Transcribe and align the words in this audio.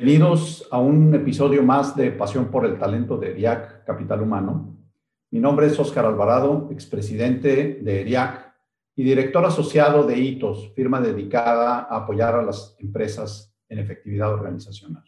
Bienvenidos 0.00 0.64
a 0.70 0.78
un 0.78 1.12
episodio 1.12 1.64
más 1.64 1.96
de 1.96 2.12
Pasión 2.12 2.52
por 2.52 2.64
el 2.64 2.78
Talento 2.78 3.16
de 3.16 3.32
ERIAC 3.32 3.84
Capital 3.84 4.22
Humano. 4.22 4.76
Mi 5.32 5.40
nombre 5.40 5.66
es 5.66 5.76
Óscar 5.76 6.04
Alvarado, 6.04 6.68
expresidente 6.70 7.80
de 7.82 8.02
ERIAC 8.02 8.54
y 8.94 9.02
director 9.02 9.44
asociado 9.44 10.04
de 10.04 10.16
HITOS, 10.16 10.72
firma 10.76 11.00
dedicada 11.00 11.80
a 11.80 11.96
apoyar 11.96 12.36
a 12.36 12.44
las 12.44 12.76
empresas 12.78 13.52
en 13.68 13.80
efectividad 13.80 14.32
organizacional. 14.32 15.02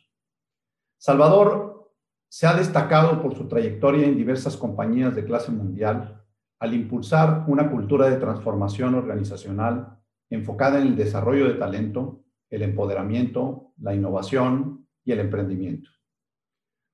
Salvador 0.99 1.93
se 2.29 2.49
ha 2.49 2.55
destacado 2.55 3.23
por 3.23 3.37
su 3.37 3.47
trayectoria 3.47 4.09
en 4.09 4.16
diversas 4.16 4.57
compañías 4.57 5.15
de 5.15 5.25
clase 5.25 5.52
mundial 5.52 6.21
al 6.59 6.75
impulsar 6.75 7.45
una 7.47 7.71
cultura 7.71 8.11
de 8.11 8.16
transformación 8.16 8.97
organizacional 8.97 10.01
enfocada 10.30 10.80
en 10.80 10.88
el 10.88 10.97
desarrollo 10.97 11.47
de 11.47 11.55
talento, 11.55 12.25
el 12.51 12.63
empoderamiento, 12.63 13.73
la 13.79 13.95
innovación 13.95 14.87
y 15.05 15.13
el 15.13 15.21
emprendimiento. 15.21 15.91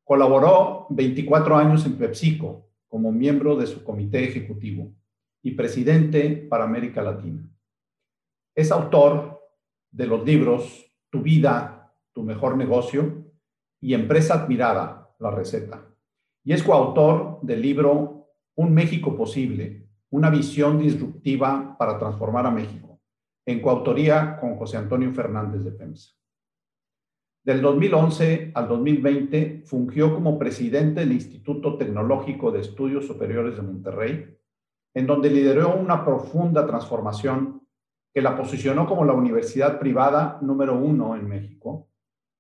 Colaboró 0.04 0.86
24 0.90 1.56
años 1.56 1.84
en 1.86 1.96
PepsiCo, 1.96 2.68
como 2.88 3.10
miembro 3.10 3.56
de 3.56 3.66
su 3.66 3.82
comité 3.82 4.24
ejecutivo 4.24 4.94
y 5.42 5.52
presidente 5.52 6.30
para 6.48 6.64
América 6.64 7.02
Latina. 7.02 7.50
Es 8.54 8.70
autor 8.70 9.40
de 9.90 10.06
los 10.06 10.24
libros 10.24 10.82
Tu 11.10 11.22
vida, 11.22 11.92
tu 12.12 12.22
mejor 12.22 12.56
negocio 12.56 13.24
y 13.80 13.94
Empresa 13.94 14.34
admirada, 14.34 15.14
la 15.18 15.30
receta. 15.30 15.86
Y 16.44 16.52
es 16.52 16.62
coautor 16.62 17.38
del 17.42 17.62
libro 17.62 18.28
Un 18.54 18.72
México 18.74 19.16
posible, 19.16 19.88
una 20.10 20.30
visión 20.30 20.78
disruptiva 20.78 21.76
para 21.78 21.98
transformar 21.98 22.46
a 22.46 22.50
México, 22.50 22.95
en 23.46 23.60
coautoría 23.62 24.36
con 24.38 24.56
José 24.56 24.76
Antonio 24.76 25.12
Fernández 25.12 25.62
de 25.62 25.72
FEMSA. 25.72 26.10
Del 27.44 27.62
2011 27.62 28.50
al 28.54 28.66
2020 28.66 29.62
fungió 29.64 30.12
como 30.12 30.36
presidente 30.36 31.00
del 31.00 31.12
Instituto 31.12 31.76
Tecnológico 31.76 32.50
de 32.50 32.60
Estudios 32.60 33.06
Superiores 33.06 33.54
de 33.54 33.62
Monterrey, 33.62 34.36
en 34.92 35.06
donde 35.06 35.30
lideró 35.30 35.76
una 35.76 36.04
profunda 36.04 36.66
transformación 36.66 37.62
que 38.12 38.20
la 38.20 38.36
posicionó 38.36 38.86
como 38.86 39.04
la 39.04 39.12
universidad 39.12 39.78
privada 39.78 40.38
número 40.42 40.76
uno 40.76 41.14
en 41.14 41.28
México, 41.28 41.88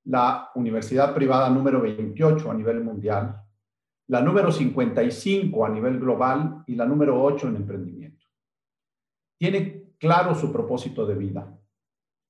la 0.06 0.50
universidad 0.56 1.14
privada 1.14 1.50
número 1.50 1.80
28 1.82 2.50
a 2.50 2.54
nivel 2.54 2.82
mundial, 2.82 3.42
la 4.08 4.20
número 4.20 4.50
55 4.50 5.66
a 5.66 5.68
nivel 5.68 6.00
global 6.00 6.64
y 6.66 6.74
la 6.74 6.86
número 6.86 7.22
8 7.22 7.48
en 7.48 7.56
emprendimiento. 7.56 8.26
Tiene 9.38 9.75
claro 9.98 10.34
su 10.34 10.52
propósito 10.52 11.06
de 11.06 11.14
vida, 11.14 11.58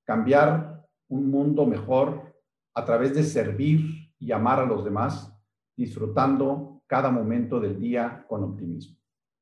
cambiar 0.03 0.87
un 1.07 1.29
mundo 1.29 1.65
mejor 1.65 2.35
a 2.73 2.85
través 2.85 3.13
de 3.15 3.23
servir 3.23 4.13
y 4.19 4.31
amar 4.31 4.59
a 4.59 4.65
los 4.65 4.83
demás, 4.83 5.33
disfrutando 5.75 6.83
cada 6.87 7.11
momento 7.11 7.59
del 7.59 7.79
día 7.79 8.25
con 8.27 8.43
optimismo. 8.43 8.97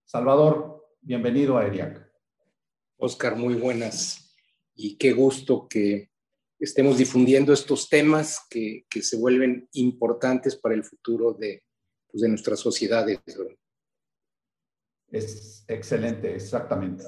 Salvador, 0.05 0.85
bienvenido 1.01 1.57
a 1.57 1.65
ERIAC. 1.65 2.05
Oscar, 2.97 3.35
muy 3.35 3.55
buenas 3.55 4.35
y 4.73 4.97
qué 4.97 5.13
gusto 5.13 5.67
que 5.67 6.11
estemos 6.59 6.97
difundiendo 6.97 7.53
estos 7.53 7.89
temas 7.89 8.45
que, 8.49 8.85
que 8.89 9.01
se 9.01 9.17
vuelven 9.17 9.67
importantes 9.73 10.55
para 10.55 10.75
el 10.75 10.83
futuro 10.83 11.33
de, 11.33 11.63
pues, 12.07 12.21
de 12.21 12.29
nuestras 12.29 12.59
sociedades. 12.59 13.19
Es 15.09 15.65
excelente, 15.67 16.33
exactamente. 16.33 17.03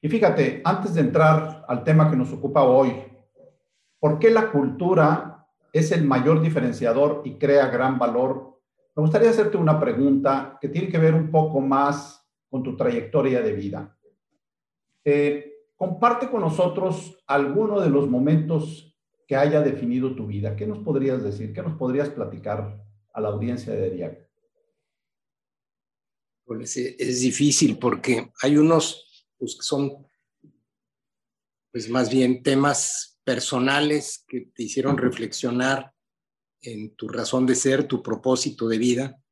Y 0.00 0.08
fíjate, 0.08 0.62
antes 0.64 0.94
de 0.94 1.00
entrar 1.00 1.64
al 1.66 1.84
tema 1.84 2.10
que 2.10 2.16
nos 2.16 2.32
ocupa 2.32 2.62
hoy, 2.62 2.92
¿por 3.98 4.18
qué 4.18 4.30
la 4.30 4.50
cultura 4.50 5.38
es 5.72 5.92
el 5.92 6.04
mayor 6.04 6.40
diferenciador 6.40 7.22
y 7.24 7.34
crea 7.34 7.68
gran 7.68 7.98
valor. 7.98 8.60
Me 8.96 9.02
gustaría 9.02 9.30
hacerte 9.30 9.56
una 9.56 9.78
pregunta 9.78 10.58
que 10.60 10.68
tiene 10.68 10.88
que 10.88 10.98
ver 10.98 11.14
un 11.14 11.30
poco 11.30 11.60
más 11.60 12.26
con 12.48 12.62
tu 12.62 12.76
trayectoria 12.76 13.40
de 13.42 13.52
vida. 13.52 13.96
Eh, 15.04 15.52
comparte 15.76 16.28
con 16.28 16.40
nosotros 16.40 17.22
alguno 17.26 17.80
de 17.80 17.90
los 17.90 18.08
momentos 18.08 18.96
que 19.26 19.36
haya 19.36 19.60
definido 19.60 20.14
tu 20.16 20.26
vida. 20.26 20.56
¿Qué 20.56 20.66
nos 20.66 20.78
podrías 20.78 21.22
decir? 21.22 21.52
¿Qué 21.52 21.62
nos 21.62 21.76
podrías 21.76 22.08
platicar 22.08 22.82
a 23.12 23.20
la 23.20 23.28
audiencia 23.28 23.72
de 23.72 23.86
ERIAC? 23.86 24.28
Pues 26.44 26.76
es 26.78 27.20
difícil 27.20 27.78
porque 27.78 28.32
hay 28.42 28.56
unos 28.56 29.07
pues, 29.38 29.56
son 29.60 30.06
pues 31.70 31.88
más 31.88 32.10
bien 32.10 32.42
temas 32.42 33.20
personales 33.24 34.24
que 34.26 34.50
te 34.54 34.62
hicieron 34.64 34.96
reflexionar 34.96 35.92
en 36.62 36.94
tu 36.96 37.08
razón 37.08 37.46
de 37.46 37.54
ser, 37.54 37.86
tu 37.86 38.02
propósito 38.02 38.66
de 38.66 38.78
vida, 38.78 39.22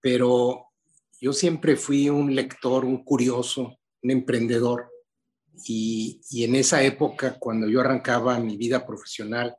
pero 0.00 0.72
yo 1.20 1.32
siempre 1.32 1.76
fui 1.76 2.08
un 2.08 2.34
lector, 2.34 2.84
un 2.84 3.04
curioso, 3.04 3.78
un 4.02 4.10
emprendedor, 4.10 4.90
y, 5.64 6.44
en 6.44 6.54
esa 6.54 6.82
época, 6.82 7.38
cuando 7.38 7.68
yo 7.68 7.80
arrancaba 7.80 8.38
mi 8.38 8.56
vida 8.56 8.86
profesional, 8.86 9.56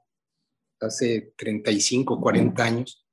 hace 0.79 1.33
35, 1.35 2.21
40 2.21 2.63
años, 2.63 3.07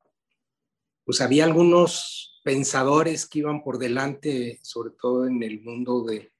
pues 1.04 1.20
había 1.20 1.44
algunos 1.44 2.33
pensadores 2.44 3.26
que 3.26 3.40
iban 3.40 3.64
por 3.64 3.78
delante, 3.78 4.60
sobre 4.62 4.92
todo 5.00 5.26
en 5.26 5.42
el 5.42 5.60
mundo 5.62 6.04
de, 6.04 6.32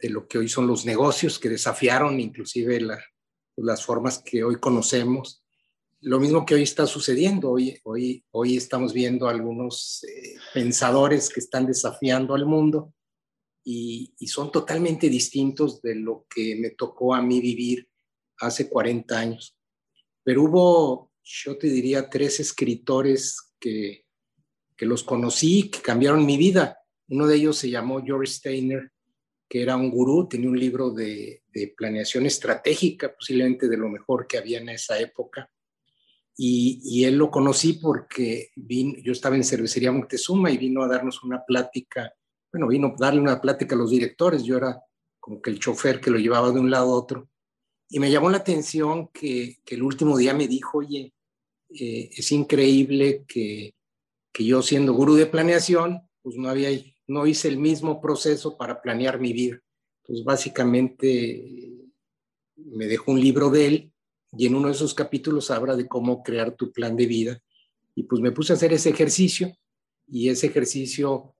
de 0.00 0.08
lo 0.08 0.26
que 0.26 0.38
hoy 0.38 0.48
son 0.48 0.66
los 0.66 0.86
negocios, 0.86 1.38
que 1.38 1.50
desafiaron 1.50 2.18
inclusive 2.18 2.80
la, 2.80 2.98
las 3.56 3.84
formas 3.84 4.22
que 4.22 4.42
hoy 4.44 4.56
conocemos. 4.56 5.44
Lo 6.00 6.18
mismo 6.18 6.46
que 6.46 6.54
hoy 6.54 6.62
está 6.62 6.86
sucediendo. 6.86 7.50
Hoy, 7.50 7.78
hoy, 7.84 8.24
hoy 8.30 8.56
estamos 8.56 8.92
viendo 8.92 9.28
algunos 9.28 10.02
eh, 10.04 10.36
pensadores 10.54 11.28
que 11.28 11.40
están 11.40 11.66
desafiando 11.66 12.34
al 12.34 12.46
mundo 12.46 12.94
y, 13.64 14.14
son 14.26 14.50
totalmente 14.50 15.08
distintos 15.08 15.82
de 15.82 15.94
lo 15.94 16.26
que 16.34 16.56
me 16.56 16.70
tocó 16.70 17.14
a 17.14 17.22
mí 17.22 17.40
vivir 17.40 17.88
hace 18.38 18.68
40 18.68 19.18
años. 19.18 19.56
Pero 20.24 20.44
hubo, 20.44 21.12
yo 21.22 21.58
te 21.58 21.68
diría, 21.68 22.08
tres 22.08 22.40
escritores 22.40 23.52
que, 23.60 24.01
que 24.76 24.86
los 24.86 25.02
conocí, 25.04 25.70
que 25.70 25.80
cambiaron 25.80 26.26
mi 26.26 26.36
vida. 26.36 26.78
Uno 27.08 27.26
de 27.26 27.36
ellos 27.36 27.58
se 27.58 27.70
llamó 27.70 28.02
George 28.02 28.32
Steiner 28.32 28.92
que 29.52 29.60
era 29.60 29.76
un 29.76 29.90
gurú, 29.90 30.26
tenía 30.26 30.48
un 30.48 30.58
libro 30.58 30.92
de, 30.92 31.42
planeación 31.76 32.24
estratégica, 32.24 33.14
posiblemente 33.14 33.68
de 33.68 33.76
lo 33.76 33.90
mejor 33.90 34.26
que 34.26 34.38
había 34.38 34.58
en 34.58 34.70
esa 34.70 34.98
época. 34.98 35.50
Y, 36.34 37.04
él 37.04 37.18
lo 37.18 37.30
conocí 37.30 37.74
porque 37.74 38.48
yo 38.56 39.12
estaba 39.12 39.36
en 39.36 39.44
Cervecería 39.44 39.92
Montezuma 39.92 40.50
y 40.50 40.56
vino 40.56 40.82
a 40.82 40.88
darnos 40.88 41.22
una 41.22 41.44
plática, 41.44 42.14
bueno, 42.50 42.66
vino 42.66 42.86
a 42.86 42.94
darle 42.98 43.20
una 43.20 43.42
plática 43.42 43.74
a 43.74 43.78
los 43.78 43.90
directores, 43.90 44.42
yo 44.42 44.56
era 44.56 44.80
como 45.20 45.42
que 45.42 45.50
el 45.50 45.58
chofer 45.58 46.00
que 46.00 46.10
lo 46.10 46.16
llevaba 46.16 46.50
de 46.50 46.58
un 46.58 46.70
lado 46.70 46.90
a 46.90 46.96
otro. 46.96 47.28
Y 47.90 48.00
me 48.00 48.10
llamó 48.10 48.30
la 48.30 48.38
atención 48.38 49.08
que, 49.08 49.58
el 49.66 49.82
último 49.82 50.16
día 50.16 50.32
me 50.32 50.48
dijo, 50.48 50.78
oye, 50.78 51.12
eh, 51.78 52.08
es 52.10 52.32
increíble 52.32 53.26
que, 53.28 53.74
que 54.32 54.44
yo 54.44 54.62
siendo 54.62 54.94
gurú 54.94 55.14
de 55.14 55.26
planeación, 55.26 56.08
pues 56.22 56.36
no 56.36 56.48
había 56.48 56.70
no 57.06 57.26
hice 57.26 57.48
el 57.48 57.58
mismo 57.58 58.00
proceso 58.00 58.56
para 58.56 58.80
planear 58.80 59.20
mi 59.20 59.32
vida. 59.32 59.60
Entonces, 60.02 60.24
básicamente, 60.24 61.72
me 62.56 62.86
dejó 62.86 63.12
un 63.12 63.20
libro 63.20 63.50
de 63.50 63.66
él 63.66 63.92
y 64.32 64.46
en 64.46 64.54
uno 64.54 64.68
de 64.68 64.74
esos 64.74 64.94
capítulos 64.94 65.50
habla 65.50 65.76
de 65.76 65.86
cómo 65.86 66.22
crear 66.22 66.56
tu 66.56 66.72
plan 66.72 66.96
de 66.96 67.06
vida. 67.06 67.42
Y 67.94 68.04
pues 68.04 68.20
me 68.22 68.32
puse 68.32 68.52
a 68.52 68.56
hacer 68.56 68.72
ese 68.72 68.90
ejercicio 68.90 69.54
y 70.08 70.28
ese 70.28 70.46
ejercicio, 70.46 71.36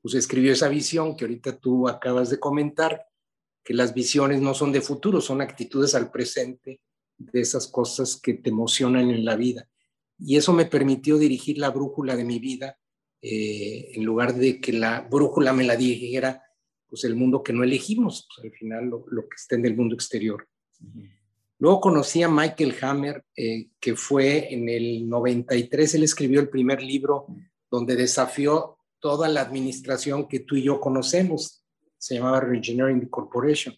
pues 0.00 0.14
escribió 0.14 0.52
esa 0.52 0.68
visión 0.68 1.16
que 1.16 1.24
ahorita 1.24 1.58
tú 1.58 1.88
acabas 1.88 2.30
de 2.30 2.38
comentar, 2.38 3.06
que 3.64 3.74
las 3.74 3.92
visiones 3.92 4.40
no 4.40 4.54
son 4.54 4.70
de 4.70 4.80
futuro, 4.80 5.20
son 5.20 5.40
actitudes 5.40 5.94
al 5.96 6.12
presente 6.12 6.80
de 7.18 7.40
esas 7.40 7.66
cosas 7.66 8.16
que 8.16 8.34
te 8.34 8.50
emocionan 8.50 9.10
en 9.10 9.24
la 9.24 9.34
vida. 9.34 9.68
Y 10.18 10.36
eso 10.36 10.52
me 10.52 10.66
permitió 10.66 11.18
dirigir 11.18 11.58
la 11.58 11.70
brújula 11.70 12.16
de 12.16 12.24
mi 12.24 12.38
vida 12.38 12.78
eh, 13.22 13.92
en 13.94 14.04
lugar 14.04 14.34
de 14.34 14.60
que 14.60 14.72
la 14.72 15.00
brújula 15.00 15.52
me 15.52 15.64
la 15.64 15.76
dijera, 15.76 16.42
pues 16.88 17.04
el 17.04 17.16
mundo 17.16 17.42
que 17.42 17.52
no 17.52 17.64
elegimos, 17.64 18.28
pues 18.28 18.46
al 18.46 18.58
final 18.58 18.88
lo, 18.88 19.28
que 19.28 19.34
está 19.36 19.56
en 19.56 19.66
el 19.66 19.76
mundo 19.76 19.94
exterior. 19.94 20.48
Luego 21.58 21.80
conocí 21.80 22.22
a 22.22 22.28
Michael 22.28 22.76
Hammer, 22.82 23.24
eh, 23.34 23.68
que 23.80 23.96
fue 23.96 24.52
en 24.52 24.68
el 24.68 25.08
93, 25.08 25.94
él 25.94 26.02
escribió 26.04 26.40
el 26.40 26.48
primer 26.48 26.82
libro 26.82 27.26
donde 27.70 27.96
desafió 27.96 28.78
toda 29.00 29.28
la 29.28 29.40
administración 29.40 30.28
que 30.28 30.40
tú 30.40 30.56
y 30.56 30.62
yo 30.62 30.80
conocemos, 30.80 31.64
se 31.98 32.14
llamaba 32.14 32.40
the 32.40 33.10
Corporation. 33.10 33.74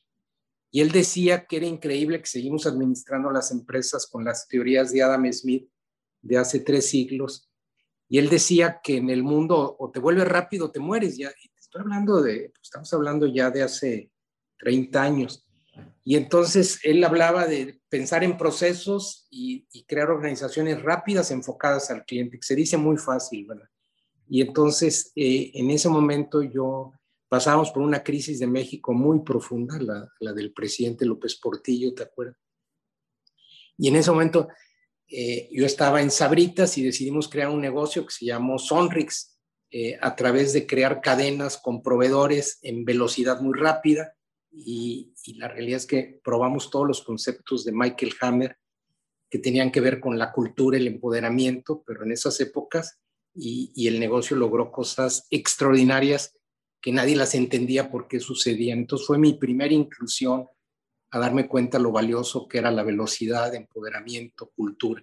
Y 0.70 0.80
él 0.80 0.90
decía 0.90 1.46
que 1.46 1.56
era 1.56 1.66
increíble 1.66 2.20
que 2.20 2.26
seguimos 2.26 2.66
administrando 2.66 3.30
las 3.30 3.50
empresas 3.50 4.06
con 4.06 4.24
las 4.24 4.46
teorías 4.48 4.92
de 4.92 5.02
Adam 5.02 5.32
Smith 5.32 5.68
de 6.22 6.38
hace 6.38 6.60
tres 6.60 6.88
siglos. 6.88 7.50
Y 8.08 8.18
él 8.18 8.28
decía 8.28 8.80
que 8.82 8.96
en 8.96 9.10
el 9.10 9.22
mundo 9.22 9.76
o 9.78 9.90
te 9.90 10.00
vuelves 10.00 10.26
rápido 10.26 10.66
o 10.66 10.70
te 10.70 10.80
mueres. 10.80 11.16
Ya, 11.16 11.28
y 11.28 11.50
estoy 11.58 11.82
hablando 11.82 12.22
de, 12.22 12.50
pues, 12.54 12.62
estamos 12.62 12.92
hablando 12.94 13.26
ya 13.26 13.50
de 13.50 13.62
hace 13.62 14.10
30 14.58 15.02
años. 15.02 15.44
Y 16.04 16.16
entonces 16.16 16.80
él 16.82 17.04
hablaba 17.04 17.46
de 17.46 17.80
pensar 17.88 18.24
en 18.24 18.38
procesos 18.38 19.26
y, 19.30 19.66
crear 19.86 20.10
organizaciones 20.10 20.82
rápidas 20.82 21.30
enfocadas 21.30 21.90
al 21.90 22.04
cliente, 22.04 22.38
que 22.38 22.46
se 22.46 22.54
dice 22.54 22.76
muy 22.76 22.98
fácil, 22.98 23.46
¿verdad? 23.46 23.68
Y 24.28 24.42
entonces 24.42 25.12
eh, 25.16 25.50
en 25.54 25.70
ese 25.70 25.88
momento 25.88 26.42
yo 26.42 26.92
pasábamos 27.28 27.70
por 27.70 27.82
una 27.82 28.02
crisis 28.02 28.38
de 28.38 28.46
México 28.46 28.92
muy 28.92 29.20
profunda, 29.20 29.78
la, 29.80 30.10
la, 30.20 30.32
del 30.32 30.52
presidente 30.52 31.06
López 31.06 31.36
Portillo, 31.36 31.94
¿te 31.94 32.02
acuerdas? 32.02 32.36
Y 33.78 33.88
en 33.88 33.96
ese 33.96 34.10
momento 34.10 34.48
eh, 35.08 35.48
yo 35.52 35.64
estaba 35.64 36.02
en 36.02 36.10
Sabritas 36.10 36.76
y 36.78 36.82
decidimos 36.82 37.28
crear 37.28 37.48
un 37.48 37.60
negocio 37.60 38.04
que 38.04 38.12
se 38.12 38.26
llamó 38.26 38.58
Sonrix, 38.58 39.38
eh, 39.70 39.98
a 40.00 40.16
través 40.16 40.54
de 40.54 40.66
crear 40.66 41.02
cadenas 41.02 41.58
con 41.58 41.82
proveedores 41.82 42.58
en 42.62 42.86
velocidad 42.86 43.42
muy 43.42 43.58
rápida 43.58 44.14
y, 44.50 45.12
la 45.36 45.48
realidad 45.48 45.76
es 45.76 45.86
que 45.86 46.20
probamos 46.24 46.70
todos 46.70 46.86
los 46.86 47.02
conceptos 47.02 47.66
de 47.66 47.72
Michael 47.72 48.14
Hammer 48.22 48.56
que 49.28 49.38
tenían 49.38 49.70
que 49.70 49.82
ver 49.82 50.00
con 50.00 50.18
la 50.18 50.32
cultura, 50.32 50.78
el 50.78 50.86
empoderamiento, 50.86 51.84
pero 51.86 52.02
en 52.02 52.12
esas 52.12 52.40
épocas, 52.40 52.98
y, 53.34 53.86
el 53.86 54.00
negocio 54.00 54.36
logró 54.36 54.72
cosas 54.72 55.26
extraordinarias 55.30 56.34
que 56.80 56.92
nadie 56.92 57.14
las 57.14 57.34
entendía 57.34 57.90
por 57.90 58.08
qué 58.08 58.20
sucedían. 58.20 58.78
Entonces 58.78 59.06
fue 59.06 59.18
mi 59.18 59.34
primera 59.34 59.74
inclusión 59.74 60.46
a 61.10 61.18
darme 61.18 61.48
cuenta 61.48 61.78
lo 61.78 61.92
valioso 61.92 62.48
que 62.48 62.58
era 62.58 62.70
la 62.70 62.82
velocidad, 62.82 63.54
empoderamiento, 63.54 64.50
cultura. 64.54 65.02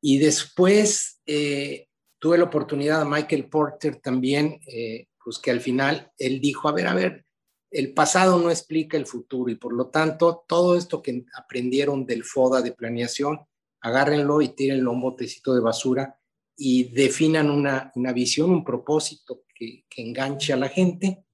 Y 0.00 0.18
después 0.18 1.20
eh, 1.26 1.88
tuve 2.18 2.38
la 2.38 2.44
oportunidad 2.44 3.02
a 3.02 3.04
Michael 3.04 3.48
Porter 3.48 3.96
también, 3.96 4.60
eh, 4.66 5.08
pues 5.22 5.38
que 5.38 5.50
al 5.50 5.60
final 5.60 6.10
él 6.16 6.40
dijo, 6.40 6.68
a 6.68 6.72
ver, 6.72 6.86
a 6.86 6.94
ver, 6.94 7.24
el 7.70 7.94
pasado 7.94 8.38
no 8.38 8.50
explica 8.50 8.96
el 8.96 9.06
futuro 9.06 9.50
y 9.50 9.56
por 9.56 9.72
lo 9.72 9.88
tanto 9.88 10.44
todo 10.48 10.76
esto 10.76 11.02
que 11.02 11.24
aprendieron 11.34 12.04
del 12.04 12.24
FODA 12.24 12.62
de 12.62 12.72
planeación, 12.72 13.40
agárrenlo 13.80 14.42
y 14.42 14.48
tírenlo 14.48 14.90
a 14.90 14.94
un 14.94 15.02
botecito 15.02 15.54
de 15.54 15.60
basura 15.60 16.18
y 16.56 16.92
definan 16.92 17.50
una, 17.50 17.92
visión, 18.12 18.50
un 18.50 18.64
propósito 18.64 19.44
que, 19.54 19.84
enganche 19.96 20.52
a 20.52 20.56
la 20.56 20.68
gente 20.68 21.24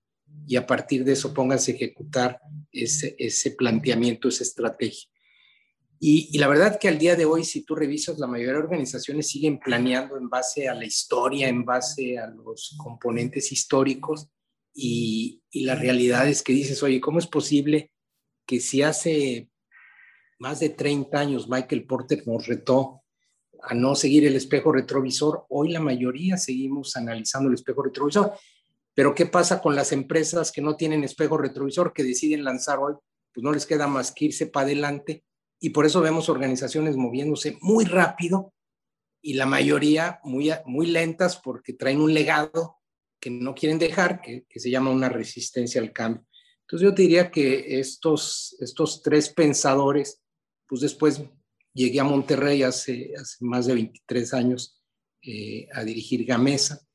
y 0.47 0.56
a 0.56 0.67
partir 0.67 1.05
de 1.05 1.12
eso 1.12 1.33
pónganse 1.33 1.73
a 1.73 1.75
ejecutar 1.75 2.41
ese, 2.73 3.15
ese 3.19 3.53
planteamiento, 3.53 4.29
esa 4.29 4.43
estrategia. 4.43 5.09
Y, 5.99 6.29
y, 6.31 6.38
la 6.38 6.49
verdad 6.49 6.79
que 6.79 6.88
al 6.88 6.99
día 6.99 7.17
de 7.17 7.25
hoy, 7.25 7.43
si 7.44 7.65
tú 7.65 7.75
revisas, 7.75 8.19
la 8.19 8.27
mayoría 8.27 8.53
de 8.53 8.59
organizaciones 8.59 9.29
siguen 9.29 9.59
planeando 9.59 10.19
en 10.19 10.29
base 10.29 10.69
a 10.69 10.75
la 10.75 10.85
historia, 10.85 11.49
en 11.49 11.65
base 11.65 12.19
a 12.19 12.27
los 12.27 12.77
componentes 12.77 13.50
históricos 13.50 14.29
y, 14.79 15.43
la 15.53 15.75
realidad 15.75 16.29
es 16.29 16.43
que 16.43 16.53
dices, 16.53 16.83
oye, 16.83 17.00
¿cómo 17.00 17.19
es 17.19 17.27
posible 17.27 17.91
que 18.47 18.61
si 18.61 18.83
hace 18.83 19.49
más 20.38 20.61
de 20.61 20.69
30 20.69 21.19
años 21.19 21.49
Michael 21.49 21.87
Porter 21.87 22.23
nos 22.27 22.47
retó 22.47 23.03
a 23.62 23.75
no 23.75 23.94
seguir 23.94 24.27
el 24.27 24.37
espejo 24.37 24.71
retrovisor, 24.71 25.47
hoy 25.49 25.71
la 25.73 25.81
mayoría 25.81 26.37
seguimos 26.37 26.94
analizando 26.94 27.49
el 27.49 27.55
espejo 27.55 27.83
retrovisor. 27.83 28.35
Pero 28.97 29.15
¿qué 29.15 29.27
pasa 29.27 29.61
con 29.61 29.77
las 29.77 29.93
empresas 29.93 30.51
que 30.51 30.63
no 30.63 30.75
tienen 30.75 31.05
espejo 31.05 31.37
retrovisor, 31.37 31.93
que 31.93 32.03
deciden 32.03 32.45
lanzar 32.45 32.79
hoy? 32.79 32.95
Pues 33.35 33.45
no 33.45 33.53
les 33.53 33.67
queda 33.67 33.87
más 33.87 34.11
que 34.11 34.25
irse 34.25 34.47
para 34.47 34.65
adelante 34.65 35.23
y 35.61 35.71
por 35.71 35.85
eso 35.85 36.01
vemos 36.01 36.31
organizaciones 36.31 36.97
moviéndose 36.97 37.59
muy 37.61 37.85
rápido 37.85 38.55
y 39.21 39.35
la 39.35 39.45
mayoría 39.45 40.19
muy, 40.25 40.51
muy 40.65 40.87
lentas 40.87 41.37
porque 41.37 41.75
traen 41.75 42.01
un 42.01 42.15
legado 42.15 42.79
que 43.21 43.29
no 43.29 43.55
quieren 43.55 43.79
dejar, 43.79 44.23
que, 44.23 44.47
se 44.55 44.71
llama 44.71 44.91
una 44.91 45.11
resistencia 45.11 45.79
al 45.79 45.93
cambio. 45.93 46.27
Entonces 46.63 46.89
yo 46.89 46.93
diría 46.93 47.31
que 47.31 47.79
estos, 47.79 48.57
estos 48.61 49.03
tres 49.03 49.29
pensadores, 49.29 50.23
pues 50.67 50.81
después 50.81 51.23
llegué 51.75 52.01
a 52.01 52.05
Monterrey 52.05 52.63
hace, 52.63 53.13
hace 53.15 53.45
más 53.45 53.67
de 53.67 53.75
23 53.75 54.33
años 54.33 54.83
eh, 55.21 55.69
a 55.75 55.85
dirigir 55.85 56.25
Gamesa, 56.25 56.86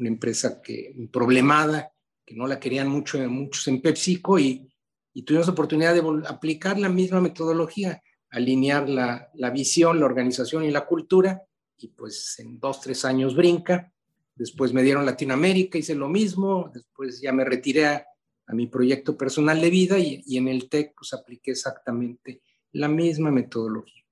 una 0.00 0.08
empresa 0.08 0.60
que 0.60 0.94
problemada, 1.12 1.92
que 2.26 2.34
no 2.34 2.46
la 2.46 2.58
querían 2.58 2.88
mucho, 2.88 3.18
muchos 3.28 3.68
en 3.68 3.80
PepsiCo 3.80 4.38
y, 4.38 4.68
y 5.14 5.22
tuvimos 5.22 5.46
la 5.46 5.52
oportunidad 5.52 5.94
de 5.94 6.02
aplicar 6.26 6.78
la 6.78 6.88
misma 6.88 7.20
metodología, 7.20 8.02
alinear 8.30 8.88
la, 8.88 9.30
la 9.34 9.50
visión, 9.50 10.00
la 10.00 10.06
organización 10.06 10.64
y 10.64 10.70
la 10.70 10.86
cultura 10.86 11.42
y 11.76 11.88
pues 11.88 12.38
en 12.40 12.58
dos, 12.58 12.80
tres 12.80 13.04
años 13.04 13.36
brinca 13.36 13.92
Después 14.40 14.72
me 14.72 14.82
dieron 14.82 15.04
Latinoamérica, 15.04 15.76
hice 15.76 15.94
lo 15.94 16.08
mismo. 16.08 16.70
Después 16.72 17.20
ya 17.20 17.30
me 17.30 17.44
retiré 17.44 17.86
a, 17.86 18.06
mi 18.52 18.66
proyecto 18.68 19.16
personal 19.16 19.60
de 19.60 19.68
vida 19.68 19.98
y, 19.98 20.24
en 20.34 20.48
el 20.48 20.70
TEC 20.70 20.94
pues 20.96 21.12
apliqué 21.12 21.50
exactamente 21.50 22.40
la 22.72 22.88
misma 22.88 23.30
metodología, 23.30 24.02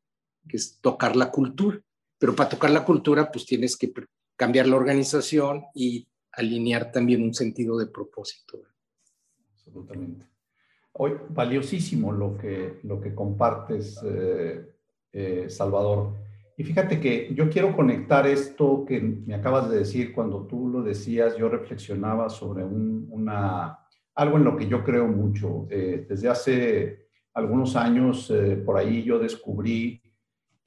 que 0.46 0.58
es 0.58 0.79
tocar 0.82 1.17
la 1.17 1.31
cultura. 1.31 1.81
Pero 2.19 2.37
para 2.37 2.50
tocar 2.50 2.70
la 2.70 2.84
cultura 2.84 3.32
pues 3.32 3.46
tienes 3.46 3.75
que 3.75 3.91
cambiar 4.38 4.69
la 4.69 4.76
organización 4.76 5.64
y 5.75 6.08
alinear 6.32 6.93
también 6.93 7.23
un 7.23 7.35
sentido 7.35 7.76
de 7.76 7.88
propósito. 7.88 8.62
Absolutamente. 9.52 10.26
Hoy, 10.93 11.12
valiosísimo 11.29 12.12
lo 12.12 12.38
que, 12.38 12.79
lo 12.85 13.00
que 13.00 13.14
compartes, 13.14 14.00
eh, 14.05 14.64
eh, 15.12 15.50
Salvador. 15.50 16.14
Y 16.56 16.64
fíjate 16.64 17.00
que 17.00 17.35
yo 17.35 17.49
quiero 17.49 17.75
conectar 17.75 18.26
esto 18.26 18.85
que 18.87 19.00
me 19.00 19.35
acabas 19.35 19.70
de 19.70 19.79
decir 19.79 20.12
cuando 20.12 20.46
tú 20.46 20.69
lo 20.69 20.82
decías, 20.82 21.37
yo 21.37 21.49
reflexionaba 21.49 22.29
sobre 22.29 22.64
una, 22.64 23.79
algo 24.14 24.37
en 24.37 24.44
lo 24.44 24.56
que 24.56 24.69
yo 24.69 24.84
creo 24.84 25.08
mucho. 25.08 25.67
Eh, 25.70 26.06
desde 26.08 26.29
hace 26.29 27.08
algunos 27.34 27.75
años 27.76 28.31
eh, 28.31 28.56
por 28.56 28.76
ahí 28.76 29.02
yo 29.02 29.19
descubrí 29.19 30.02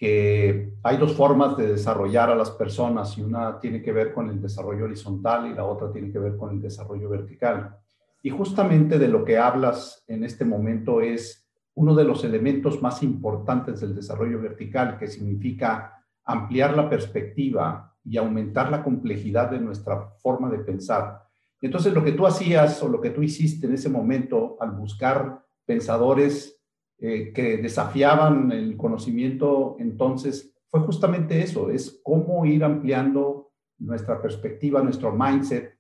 que 0.02 0.74
hay 0.82 0.98
dos 0.98 1.14
formas 1.14 1.56
de 1.56 1.74
desarrollar 1.74 2.32
a 2.32 2.36
las 2.36 2.50
personas 2.50 3.16
y 3.20 3.22
una 3.22 3.60
tiene 3.60 3.84
que 3.84 3.92
ver 3.92 4.12
con 4.12 4.32
el 4.32 4.42
desarrollo 4.42 4.86
horizontal 4.86 5.46
y 5.46 5.54
la 5.54 5.64
otra 5.64 5.92
tiene 5.92 6.12
que 6.12 6.18
ver 6.18 6.38
con 6.38 6.50
el 6.50 6.60
desarrollo 6.60 7.08
vertical. 7.08 7.78
Y 8.24 8.32
justamente 8.32 8.98
de 8.98 9.08
lo 9.08 9.24
que 9.24 9.38
hablas 9.38 10.04
en 10.08 10.24
este 10.24 10.44
momento 10.44 11.02
es 11.02 11.48
uno 11.76 11.94
de 11.94 12.04
los 12.04 12.24
elementos 12.24 12.82
más 12.82 13.04
importantes 13.04 13.80
del 13.80 13.94
desarrollo 13.94 14.42
vertical, 14.42 14.98
que 14.98 15.06
significa 15.06 16.04
ampliar 16.26 16.76
la 16.76 16.90
perspectiva 16.90 17.96
y 18.04 18.18
aumentar 18.18 18.72
la 18.72 18.84
complejidad 18.84 19.52
de 19.52 19.60
nuestra 19.60 20.10
forma 20.18 20.50
de 20.50 20.58
pensar. 20.58 21.22
Entonces, 21.62 21.94
lo 21.94 22.04
que 22.04 22.14
tú 22.14 22.26
hacías 22.26 22.82
o 22.82 22.90
lo 22.90 23.00
que 23.02 23.12
tú 23.12 23.22
hiciste 23.22 23.68
en 23.68 23.76
ese 23.76 23.90
momento 23.90 24.58
al 24.60 24.72
buscar 24.72 25.44
pensadores 25.64 26.60
eh, 27.04 27.34
que 27.34 27.58
desafiaban 27.58 28.52
el 28.52 28.78
conocimiento, 28.78 29.76
entonces, 29.80 30.56
fue 30.70 30.82
justamente 30.82 31.42
eso, 31.42 31.72
es 31.72 32.00
cómo 32.04 32.46
ir 32.46 32.64
ampliando 32.64 33.52
nuestra 33.80 34.22
perspectiva, 34.22 34.84
nuestro 34.84 35.12
mindset, 35.12 35.78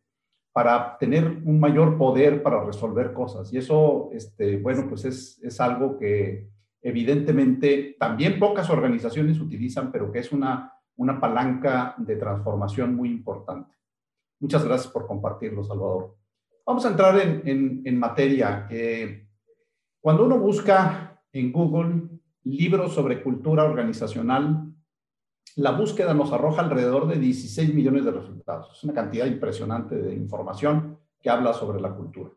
para 0.52 0.98
tener 0.98 1.44
un 1.46 1.60
mayor 1.60 1.98
poder 1.98 2.42
para 2.42 2.66
resolver 2.66 3.14
cosas. 3.14 3.54
Y 3.54 3.58
eso, 3.58 4.10
este, 4.12 4.58
bueno, 4.58 4.86
pues 4.90 5.06
es, 5.06 5.40
es 5.44 5.62
algo 5.62 5.98
que 5.98 6.50
evidentemente 6.82 7.96
también 8.00 8.40
pocas 8.40 8.70
organizaciones 8.70 9.40
utilizan, 9.40 9.92
pero 9.92 10.12
que 10.12 10.20
es 10.20 10.32
una, 10.32 10.74
una 10.98 11.20
palanca 11.20 11.94
de 11.98 12.16
transformación 12.16 12.96
muy 12.96 13.10
importante. 13.10 13.78
Muchas 14.40 14.66
gracias 14.66 14.92
por 14.92 15.06
compartirlo, 15.06 15.64
Salvador. 15.64 16.18
Vamos 16.66 16.86
a 16.86 16.90
entrar 16.90 17.20
en, 17.20 17.84
en, 17.86 18.00
materia. 18.00 18.68
Eh, 18.70 19.28
cuando 20.02 20.26
uno 20.26 20.40
busca 20.40 21.11
en 21.34 21.52
Google 21.52 22.10
libros 22.44 22.94
sobre 22.94 23.22
cultura 23.22 23.64
organizacional, 23.64 24.74
la 25.56 25.72
búsqueda 25.72 26.14
nos 26.14 26.32
arroja 26.32 26.62
alrededor 26.62 27.08
de 27.08 27.20
16 27.20 27.74
millones 27.74 28.06
de 28.06 28.12
resultados. 28.12 28.72
Es 28.76 28.84
una 28.84 28.94
cantidad 28.94 29.26
impresionante 29.26 29.96
de 29.96 30.16
información 30.16 30.98
que 31.22 31.30
habla 31.30 31.54
sobre 31.54 31.82
la 31.82 31.94
cultura. 31.94 32.32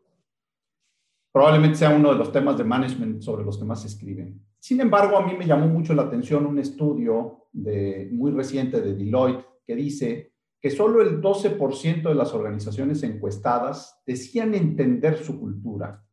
Probablemente 1.31 1.77
sea 1.77 1.89
uno 1.89 2.11
de 2.11 2.17
los 2.17 2.31
temas 2.31 2.57
de 2.57 2.63
management 2.63 3.21
sobre 3.21 3.43
los 3.43 3.57
que 3.57 3.65
más 3.65 3.81
se 3.81 3.87
escriben. 3.87 4.41
Sin 4.59 4.79
embargo, 4.79 5.17
a 5.17 5.25
mí 5.25 5.33
me 5.37 5.45
llamó 5.45 5.67
mucho 5.67 5.93
la 5.93 6.03
atención 6.03 6.45
un 6.45 6.59
estudio 6.59 7.47
muy 7.53 8.31
reciente 8.31 8.81
de 8.81 8.95
Deloitte 8.95 9.45
que 9.65 9.75
dice 9.75 10.33
que 10.59 10.71
solo 10.71 11.01
el 11.01 11.21
12% 11.21 12.03
de 12.03 12.15
las 12.15 12.33
organizaciones 12.33 13.03
encuestadas 13.03 14.01
decían 14.05 14.55
entender 14.55 15.17
su 15.17 15.39
cultura 15.39 16.03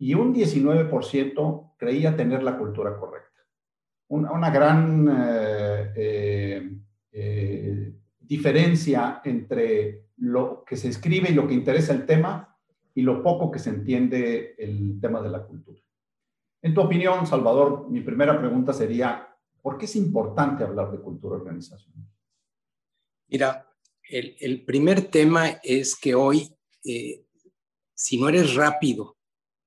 y 0.00 0.14
un 0.14 0.34
19% 0.34 1.74
creía 1.76 2.16
tener 2.16 2.42
la 2.42 2.56
cultura 2.56 2.98
correcta. 2.98 3.28
Una, 4.08 4.50
gran 4.50 5.06
eh, 5.08 5.92
eh, 5.94 6.70
eh, 7.12 7.92
diferencia 8.18 9.20
entre 9.22 10.06
lo 10.16 10.64
que 10.64 10.76
se 10.76 10.88
escribe 10.88 11.30
y 11.30 11.34
lo 11.34 11.46
que 11.46 11.54
interesa 11.54 11.92
el 11.92 12.06
tema 12.06 12.58
y 12.94 13.02
lo 13.02 13.22
poco 13.22 13.50
que 13.50 13.58
se 13.58 13.70
entiende 13.70 14.54
el 14.58 14.98
tema 15.00 15.20
de 15.20 15.28
la 15.28 15.44
cultura. 15.44 15.78
En 16.62 16.74
tu 16.74 16.80
opinión, 16.80 17.26
Salvador, 17.26 17.88
mi 17.90 18.00
primera 18.00 18.38
pregunta 18.38 18.72
sería, 18.72 19.28
¿por 19.60 19.76
qué 19.76 19.84
es 19.84 19.96
importante 19.96 20.64
hablar 20.64 20.90
de 20.90 20.98
cultura 20.98 21.36
organizacional? 21.36 22.08
Mira, 23.28 23.68
el, 24.02 24.64
primer 24.64 25.02
tema 25.02 25.60
es 25.62 25.94
que 25.94 26.14
hoy, 26.14 26.52
si 27.94 28.20
no 28.20 28.28
eres 28.28 28.54
rápido 28.56 29.19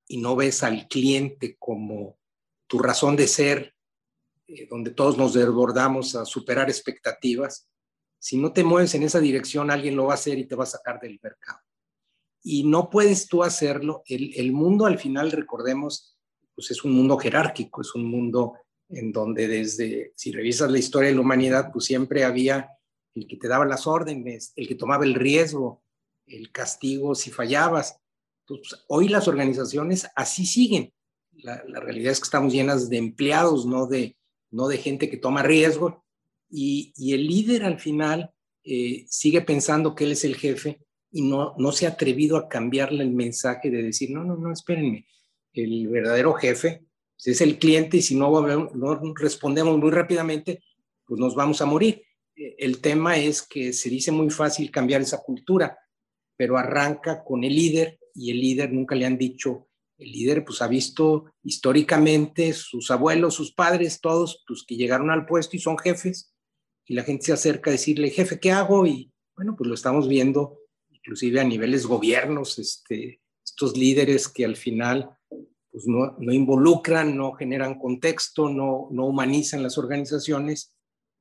y 0.06 0.18
no 0.18 0.36
ves 0.36 0.62
al 0.62 0.88
cliente 0.88 1.56
como 1.58 2.18
tu 2.66 2.78
razón 2.78 3.16
de 3.16 3.26
ser, 3.26 3.74
eh, 4.46 4.66
donde 4.68 4.90
todos 4.90 5.16
nos 5.16 5.34
desbordamos 5.34 6.14
a 6.14 6.24
superar 6.24 6.68
expectativas, 6.68 7.68
si 8.18 8.38
no 8.38 8.52
te 8.52 8.64
mueves 8.64 8.94
en 8.94 9.02
esa 9.02 9.20
dirección, 9.20 9.70
alguien 9.70 9.96
lo 9.96 10.06
va 10.06 10.12
a 10.12 10.14
hacer 10.14 10.38
y 10.38 10.46
te 10.46 10.54
va 10.54 10.64
a 10.64 10.66
sacar 10.66 10.98
del 10.98 11.20
mercado. 11.22 11.58
Y 12.42 12.64
no 12.64 12.88
puedes 12.88 13.28
tú 13.28 13.42
hacerlo. 13.42 14.02
El, 14.06 14.32
el 14.36 14.52
mundo 14.52 14.86
al 14.86 14.98
final, 14.98 15.30
recordemos, 15.30 16.18
pues 16.54 16.70
es 16.70 16.84
un 16.84 16.92
mundo 16.92 17.18
jerárquico, 17.18 17.82
es 17.82 17.94
un 17.94 18.06
mundo 18.06 18.54
en 18.88 19.12
donde 19.12 19.48
desde, 19.48 20.12
si 20.16 20.32
revisas 20.32 20.70
la 20.70 20.78
historia 20.78 21.10
de 21.10 21.16
la 21.16 21.20
humanidad, 21.20 21.70
pues 21.72 21.84
siempre 21.84 22.24
había 22.24 22.70
el 23.14 23.26
que 23.26 23.36
te 23.36 23.48
daba 23.48 23.66
las 23.66 23.86
órdenes, 23.86 24.52
el 24.56 24.68
que 24.68 24.74
tomaba 24.74 25.04
el 25.04 25.14
riesgo, 25.14 25.82
el 26.26 26.50
castigo 26.50 27.14
si 27.14 27.30
fallabas. 27.30 28.00
Pues, 28.46 28.84
hoy 28.88 29.08
las 29.08 29.28
organizaciones 29.28 30.06
así 30.14 30.46
siguen. 30.46 30.92
La, 31.32 31.62
realidad 31.80 32.12
es 32.12 32.20
que 32.20 32.24
estamos 32.24 32.52
llenas 32.52 32.88
de 32.88 32.98
empleados, 32.98 33.66
no 33.66 33.86
de, 33.86 34.16
no 34.50 34.68
de 34.68 34.78
gente 34.78 35.10
que 35.10 35.16
toma 35.16 35.42
riesgo. 35.42 36.04
Y, 36.50 36.92
el 37.12 37.26
líder 37.26 37.64
al 37.64 37.80
final 37.80 38.32
eh, 38.62 39.04
sigue 39.08 39.40
pensando 39.40 39.94
que 39.94 40.04
él 40.04 40.12
es 40.12 40.24
el 40.24 40.36
jefe 40.36 40.80
y 41.10 41.22
no, 41.22 41.54
no 41.58 41.72
se 41.72 41.86
ha 41.86 41.90
atrevido 41.90 42.36
a 42.36 42.48
cambiarle 42.48 43.02
el 43.02 43.10
mensaje 43.10 43.70
de 43.70 43.82
decir, 43.82 44.10
no, 44.10 44.24
no, 44.24 44.36
no, 44.36 44.52
espérenme, 44.52 45.06
el 45.52 45.88
verdadero 45.88 46.34
jefe 46.34 46.86
pues, 47.16 47.28
es 47.28 47.40
el 47.40 47.58
cliente 47.58 47.98
y 47.98 48.02
si 48.02 48.14
no, 48.16 48.30
no 48.74 49.14
respondemos 49.14 49.78
muy 49.78 49.90
rápidamente, 49.90 50.62
pues 51.06 51.20
nos 51.20 51.34
vamos 51.34 51.60
a 51.60 51.66
morir. 51.66 52.02
Eh, 52.36 52.56
el 52.58 52.80
tema 52.80 53.16
es 53.16 53.42
que 53.42 53.72
se 53.72 53.90
dice 53.90 54.12
muy 54.12 54.30
fácil 54.30 54.70
cambiar 54.70 55.00
esa 55.00 55.22
cultura, 55.22 55.78
pero 56.36 56.58
arranca 56.58 57.22
con 57.22 57.44
el 57.44 57.54
líder 57.54 57.98
y 58.14 58.30
el 58.30 58.40
líder 58.40 58.72
nunca 58.72 58.94
le 58.94 59.06
han 59.06 59.18
dicho, 59.18 59.68
el 59.98 60.12
líder 60.12 60.44
pues 60.44 60.62
ha 60.62 60.68
visto 60.68 61.32
históricamente 61.42 62.52
sus 62.52 62.90
abuelos, 62.90 63.34
sus 63.34 63.52
padres, 63.52 64.00
todos 64.00 64.44
pues 64.46 64.64
que 64.66 64.76
llegaron 64.76 65.10
al 65.10 65.26
puesto 65.26 65.56
y 65.56 65.60
son 65.60 65.78
jefes 65.78 66.32
y 66.86 66.94
la 66.94 67.02
gente 67.02 67.26
se 67.26 67.32
acerca 67.32 67.70
a 67.70 67.72
decirle, 67.72 68.10
jefe, 68.10 68.38
¿qué 68.38 68.52
hago? 68.52 68.86
Y 68.86 69.12
bueno, 69.36 69.54
pues 69.56 69.68
lo 69.68 69.74
estamos 69.74 70.08
viendo 70.08 70.58
inclusive 70.90 71.40
a 71.40 71.44
niveles 71.44 71.86
gobiernos, 71.86 72.58
este, 72.58 73.20
estos 73.44 73.76
líderes 73.76 74.28
que 74.28 74.44
al 74.44 74.56
final 74.56 75.10
pues 75.70 75.86
no, 75.86 76.16
no 76.18 76.32
involucran, 76.32 77.16
no 77.16 77.32
generan 77.32 77.78
contexto, 77.78 78.48
no, 78.48 78.88
no 78.90 79.06
humanizan 79.06 79.62
las 79.62 79.76
organizaciones 79.76 80.74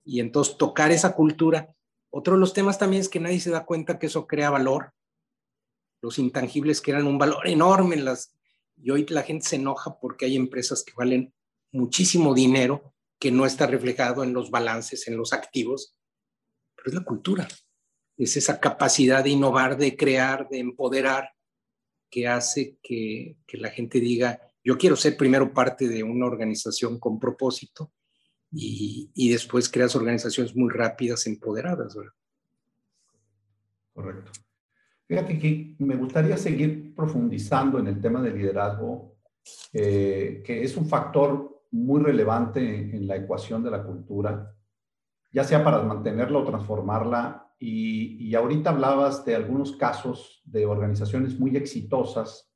y 0.05 0.19
entonces 0.19 0.57
tocar 0.57 0.91
esa 0.91 1.15
cultura. 1.15 1.75
Otro 2.11 2.35
de 2.35 2.39
los 2.39 2.53
temas 2.53 2.77
también 2.77 3.01
es 3.01 3.09
que 3.09 3.19
nadie 3.19 3.39
se 3.39 3.49
da 3.49 3.65
cuenta 3.65 3.97
que 3.97 4.05
eso 4.05 4.27
crea 4.27 4.51
valor 4.51 4.93
los 6.03 6.19
intangibles 6.19 6.81
que 6.81 6.91
eran 6.91 7.07
un 7.07 7.17
valor 7.17 7.47
enorme 7.47 7.95
en 7.95 8.05
las... 8.05 8.35
Y 8.75 8.91
hoy 8.91 9.05
la 9.07 9.23
gente 9.23 9.47
se 9.47 9.55
enoja 9.55 9.97
porque 9.99 10.25
hay 10.25 10.35
empresas 10.35 10.83
que 10.83 10.91
valen 10.95 11.33
muchísimo 11.71 12.35
dinero 12.35 12.93
que 13.17 13.31
no 13.31 13.45
está 13.45 13.67
reflejado 13.67 14.21
en 14.23 14.33
los 14.33 14.51
balances, 14.51 15.07
en 15.07 15.15
los 15.15 15.31
activos, 15.31 15.95
pero 16.75 16.89
es 16.89 16.93
la 16.93 17.05
cultura, 17.05 17.47
es 18.17 18.35
esa 18.35 18.59
capacidad 18.59 19.23
de 19.23 19.29
innovar, 19.29 19.77
de 19.77 19.95
crear, 19.95 20.49
de 20.49 20.59
empoderar, 20.59 21.29
que 22.09 22.27
hace 22.27 22.77
que, 22.83 23.37
que 23.47 23.57
la 23.57 23.69
gente 23.69 24.01
diga, 24.01 24.41
yo 24.61 24.77
quiero 24.77 24.97
ser 24.97 25.15
primero 25.15 25.53
parte 25.53 25.87
de 25.87 26.03
una 26.03 26.25
organización 26.25 26.99
con 26.99 27.17
propósito 27.17 27.93
y, 28.51 29.09
y 29.15 29.29
después 29.29 29.69
creas 29.69 29.95
organizaciones 29.95 30.53
muy 30.53 30.69
rápidas, 30.69 31.25
empoderadas. 31.27 31.95
Correcto. 33.93 34.42
Fíjate 35.13 35.37
que 35.37 35.75
me 35.77 35.95
gustaría 35.95 36.35
seguir 36.37 36.95
profundizando 36.95 37.77
en 37.77 37.85
el 37.85 38.01
tema 38.01 38.19
del 38.19 38.35
liderazgo, 38.35 39.17
eh, 39.71 40.41
que 40.43 40.63
es 40.63 40.75
un 40.75 40.87
factor 40.87 41.61
muy 41.69 42.01
relevante 42.01 42.95
en 42.95 43.05
la 43.05 43.17
ecuación 43.17 43.61
de 43.61 43.69
la 43.69 43.83
cultura, 43.83 44.55
ya 45.31 45.43
sea 45.43 45.63
para 45.63 45.83
mantenerla 45.83 46.39
o 46.39 46.43
transformarla. 46.43 47.47
Y, 47.59 48.33
ahorita 48.33 48.71
hablabas 48.71 49.23
de 49.23 49.35
algunos 49.35 49.73
casos 49.73 50.41
de 50.45 50.65
organizaciones 50.65 51.39
muy 51.39 51.55
exitosas, 51.57 52.51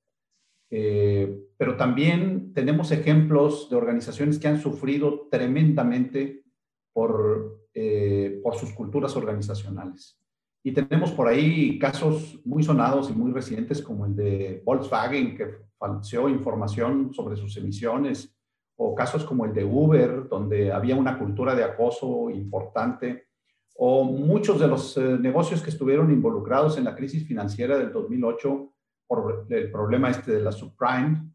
eh, 0.72 1.40
pero 1.58 1.78
también 1.78 2.54
tenemos 2.56 2.92
ejemplos 2.92 3.70
de 3.70 3.76
organizaciones 3.76 4.40
que 4.40 4.48
han 4.48 4.60
sufrido 4.60 5.28
tremendamente 5.30 6.44
por, 6.92 7.68
eh, 7.76 8.40
por 8.42 8.56
sus 8.56 8.74
culturas 8.74 9.16
organizacionales. 9.16 10.20
Y 10.64 10.72
tenemos 10.72 11.12
por 11.12 11.28
ahí 11.28 11.80
casos 11.80 12.40
muy 12.44 12.64
sonados 12.64 13.10
y 13.10 13.14
muy 13.14 13.32
recientes 13.32 13.82
como 13.82 14.06
el 14.06 14.16
de 14.16 14.62
Volkswagen, 14.66 15.36
que 15.38 15.68
falseó 15.78 16.28
información 16.28 17.14
sobre 17.14 17.38
sus 17.38 17.56
emisiones, 17.58 18.34
o 18.76 18.94
casos 18.94 19.24
como 19.24 19.46
el 19.46 19.54
de 19.54 19.64
Uber, 19.64 20.28
donde 20.28 20.72
había 20.72 20.96
una 20.96 21.18
cultura 21.18 21.56
de 21.56 21.64
acoso 21.64 22.30
importante, 22.30 23.28
o 23.76 24.04
muchos 24.04 24.60
de 24.60 24.68
los 24.68 24.98
eh, 24.98 25.18
negocios 25.20 25.62
que 25.62 25.70
estuvieron 25.70 26.12
involucrados 26.12 26.78
en 26.78 26.84
la 26.84 26.96
crisis 26.96 27.28
financiera 27.28 27.78
del 27.78 27.92
2008 27.92 28.74
por 29.08 29.46
el 29.50 29.72
problema 29.72 30.10
este 30.10 30.32
de 30.34 30.42
la 30.42 30.52
subprime. 30.52 31.32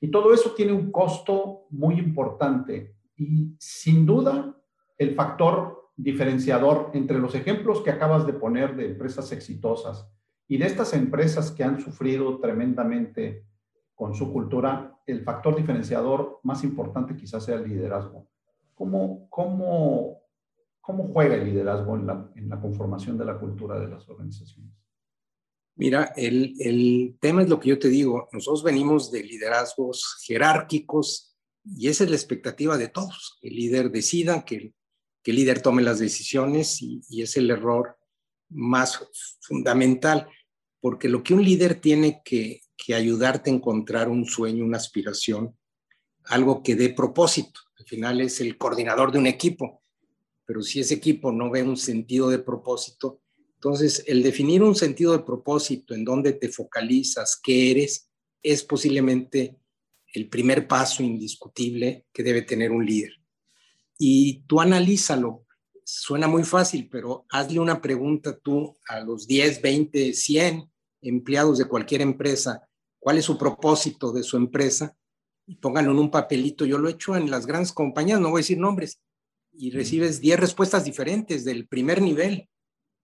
Y 0.00 0.10
todo 0.10 0.34
eso 0.34 0.50
tiene 0.50 0.72
un 0.72 0.90
costo 0.90 1.66
muy 1.70 1.98
importante. 1.98 2.96
Y 3.16 3.56
sin 3.58 4.04
duda, 4.04 4.54
el 4.98 5.14
factor 5.14 5.75
diferenciador 5.96 6.90
entre 6.92 7.18
los 7.18 7.34
ejemplos 7.34 7.80
que 7.80 7.90
acabas 7.90 8.26
de 8.26 8.34
poner 8.34 8.76
de 8.76 8.86
empresas 8.86 9.32
exitosas 9.32 10.08
y 10.46 10.58
de 10.58 10.66
estas 10.66 10.92
empresas 10.92 11.50
que 11.50 11.64
han 11.64 11.80
sufrido 11.80 12.38
tremendamente 12.38 13.44
con 13.94 14.14
su 14.14 14.32
cultura, 14.32 15.00
el 15.06 15.22
factor 15.22 15.56
diferenciador 15.56 16.40
más 16.42 16.62
importante 16.64 17.16
quizás 17.16 17.44
sea 17.44 17.56
el 17.56 17.68
liderazgo. 17.68 18.28
¿Cómo, 18.74 19.26
cómo, 19.30 20.20
cómo 20.82 21.08
juega 21.12 21.34
el 21.36 21.44
liderazgo 21.46 21.96
en 21.96 22.06
la, 22.06 22.30
en 22.36 22.48
la, 22.50 22.60
conformación 22.60 23.16
de 23.16 23.24
la 23.24 23.38
cultura 23.38 23.80
de 23.80 23.88
las 23.88 24.06
organizaciones? 24.06 24.70
Mira, 25.76 26.12
el, 26.14 26.54
el 26.58 27.16
tema 27.20 27.42
es 27.42 27.48
lo 27.48 27.58
que 27.58 27.70
yo 27.70 27.78
te 27.78 27.88
digo. 27.88 28.28
Nosotros 28.32 28.62
venimos 28.62 29.10
de 29.10 29.22
liderazgos 29.22 30.22
jerárquicos 30.26 31.36
y 31.64 31.88
esa 31.88 32.04
es 32.04 32.10
la 32.10 32.16
expectativa 32.16 32.76
de 32.76 32.88
todos. 32.88 33.38
El 33.40 33.56
líder 33.56 33.90
decida, 33.90 34.44
que 34.44 34.74
que 35.26 35.32
el 35.32 35.38
líder 35.38 35.60
tome 35.60 35.82
las 35.82 35.98
decisiones 35.98 36.80
y, 36.80 37.02
es 37.20 37.36
el 37.36 37.50
error 37.50 37.98
más 38.48 39.00
fundamental, 39.40 40.28
porque 40.80 41.08
lo 41.08 41.24
que 41.24 41.34
un 41.34 41.44
líder 41.44 41.80
tiene 41.80 42.22
que, 42.24 42.60
que 42.76 42.94
ayudarte 42.94 43.50
a 43.50 43.54
encontrar 43.54 44.08
un 44.08 44.24
sueño, 44.24 44.64
una 44.64 44.76
aspiración, 44.76 45.58
algo 46.26 46.62
que 46.62 46.76
dé 46.76 46.90
propósito. 46.90 47.58
Al 47.76 47.86
final 47.86 48.20
es 48.20 48.40
el 48.40 48.56
coordinador 48.56 49.10
de 49.10 49.18
un 49.18 49.26
equipo, 49.26 49.82
pero 50.44 50.62
si 50.62 50.78
ese 50.78 50.94
equipo 50.94 51.32
no 51.32 51.50
ve 51.50 51.64
un 51.64 51.76
sentido 51.76 52.30
de 52.30 52.38
propósito, 52.38 53.20
entonces 53.56 54.04
el 54.06 54.22
definir 54.22 54.62
un 54.62 54.76
sentido 54.76 55.10
de 55.10 55.24
propósito 55.24 55.92
en 55.92 56.04
dónde 56.04 56.34
te 56.34 56.50
focalizas, 56.50 57.36
qué 57.42 57.72
eres, 57.72 58.08
es 58.44 58.62
posiblemente 58.62 59.58
el 60.14 60.28
primer 60.28 60.68
paso 60.68 61.02
indiscutible 61.02 62.06
que 62.12 62.22
debe 62.22 62.42
tener 62.42 62.70
un 62.70 62.86
líder 62.86 63.25
y 63.98 64.40
tú 64.46 64.60
analízalo. 64.60 65.44
Suena 65.84 66.26
muy 66.26 66.42
fácil, 66.42 66.88
pero 66.90 67.26
hazle 67.30 67.60
una 67.60 67.80
pregunta 67.80 68.36
tú 68.36 68.76
a 68.88 69.00
los 69.00 69.26
10, 69.26 69.62
20, 69.62 70.12
100 70.12 70.70
empleados 71.02 71.58
de 71.58 71.66
cualquier 71.66 72.00
empresa, 72.00 72.68
cuál 72.98 73.18
es 73.18 73.24
su 73.24 73.38
propósito 73.38 74.12
de 74.12 74.22
su 74.22 74.36
empresa 74.36 74.96
y 75.46 75.56
pónganlo 75.56 75.92
en 75.92 75.98
un 75.98 76.10
papelito. 76.10 76.64
Yo 76.64 76.78
lo 76.78 76.88
he 76.88 76.92
hecho 76.92 77.16
en 77.16 77.30
las 77.30 77.46
grandes 77.46 77.72
compañías, 77.72 78.20
no 78.20 78.30
voy 78.30 78.40
a 78.40 78.42
decir 78.42 78.58
nombres, 78.58 79.00
y 79.52 79.70
recibes 79.70 80.20
10 80.20 80.40
respuestas 80.40 80.84
diferentes 80.84 81.44
del 81.44 81.68
primer 81.68 82.02
nivel. 82.02 82.48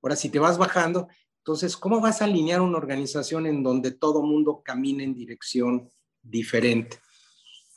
Ahora, 0.02 0.16
si 0.16 0.28
te 0.28 0.40
vas 0.40 0.58
bajando, 0.58 1.08
entonces, 1.38 1.76
¿cómo 1.76 2.00
vas 2.00 2.20
a 2.20 2.24
alinear 2.24 2.60
una 2.60 2.78
organización 2.78 3.46
en 3.46 3.62
donde 3.62 3.92
todo 3.92 4.22
mundo 4.22 4.62
camina 4.64 5.02
en 5.04 5.14
dirección 5.14 5.88
diferente? 6.20 6.98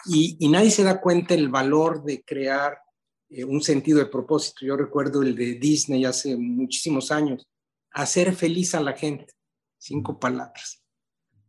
Y, 0.07 0.37
y 0.39 0.49
nadie 0.49 0.71
se 0.71 0.83
da 0.83 0.99
cuenta 0.99 1.33
el 1.33 1.49
valor 1.49 2.03
de 2.03 2.23
crear 2.23 2.79
eh, 3.29 3.43
un 3.43 3.61
sentido 3.61 3.99
de 3.99 4.05
propósito. 4.05 4.65
Yo 4.65 4.77
recuerdo 4.77 5.21
el 5.21 5.35
de 5.35 5.55
Disney 5.55 6.05
hace 6.05 6.35
muchísimos 6.35 7.11
años, 7.11 7.47
hacer 7.91 8.35
feliz 8.35 8.75
a 8.75 8.81
la 8.81 8.93
gente. 8.93 9.33
Cinco 9.77 10.19
palabras. 10.19 10.81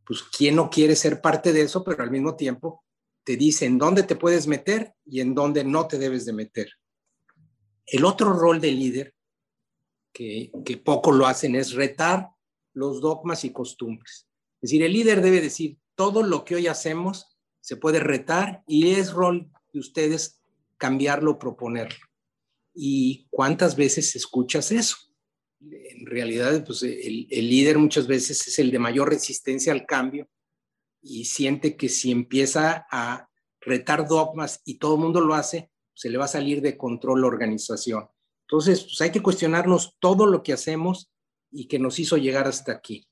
pues 0.05 0.23
quién 0.23 0.57
no 0.57 0.71
quiere 0.71 0.95
ser 0.95 1.21
parte 1.21 1.53
de 1.53 1.63
eso, 1.63 1.83
pero 1.83 2.03
al 2.03 2.11
mismo 2.11 2.37
tiempo 2.37 2.85
te 3.25 3.37
dice 3.37 3.67
en 3.67 3.77
dónde 3.77 4.05
te 4.05 4.15
puedes 4.15 4.47
meter 4.47 4.95
y 5.05 5.21
en 5.21 5.35
dónde 5.35 5.65
no 5.65 5.89
te 5.89 5.99
debes 5.99 6.25
de 6.27 6.33
meter. 6.33 6.71
El 7.87 8.05
otro 8.05 8.33
rol 8.33 8.61
de 8.61 8.71
líder, 8.71 9.15
que, 10.13 10.53
que 10.65 10.77
poco 10.77 11.11
lo 11.11 11.27
hacen, 11.27 11.57
es 11.57 11.73
retar 11.73 12.31
los 12.73 13.01
dogmas 13.01 13.45
y 13.45 13.51
costumbres. 13.51 14.29
Es 14.61 14.71
decir, 14.71 14.83
el 14.85 14.93
líder 14.93 15.23
debe 15.23 15.41
decir, 15.41 15.79
todo 15.97 16.23
lo 16.23 16.45
que 16.45 16.55
hoy 16.55 16.69
hacemos 16.69 17.37
se 17.61 17.77
puede 17.77 17.99
retar 17.99 18.63
y 18.67 18.93
es 18.93 19.13
rol 19.13 19.51
de 19.73 19.81
ustedes 19.81 20.36
cambiarlo, 20.77 21.39
proponerlo. 21.39 21.99
¿Y 22.75 23.27
cuántas 23.31 23.77
veces 23.77 24.15
escuchas 24.17 24.71
eso? 24.73 24.97
En 25.61 26.07
realidad, 26.07 26.65
pues 26.65 26.83
el, 26.83 27.27
el 27.31 27.49
líder 27.49 27.79
muchas 27.79 28.07
veces 28.07 28.47
es 28.47 28.59
el 28.59 28.71
de 28.71 28.79
mayor 28.79 29.09
resistencia 29.09 29.73
al 29.73 29.87
cambio 29.87 30.29
y 31.01 31.25
siente 31.25 31.77
que 31.77 31.89
si 31.89 32.11
empieza 32.11 32.87
a 32.91 33.29
retar 33.61 34.07
dogmas 34.07 34.61
y 34.65 34.79
todo 34.79 34.95
el 34.95 35.01
mundo 35.01 35.21
lo 35.21 35.35
hace, 35.35 35.71
se 35.95 36.11
le 36.11 36.19
va 36.19 36.27
a 36.27 36.29
salir 36.29 36.61
de 36.61 36.77
control 36.77 37.23
la 37.23 37.27
organización. 37.27 38.09
Entonces, 38.43 38.83
pues 38.85 39.01
hay 39.01 39.11
que 39.11 39.23
cuestionarnos 39.23 39.97
todo 39.99 40.27
lo 40.27 40.43
que 40.43 40.53
hacemos 40.53 41.11
y 41.51 41.67
que 41.67 41.79
nos 41.79 41.99
hizo 41.99 42.17
llegar 42.17 42.47
hasta 42.47 42.73
aquí. 42.73 43.09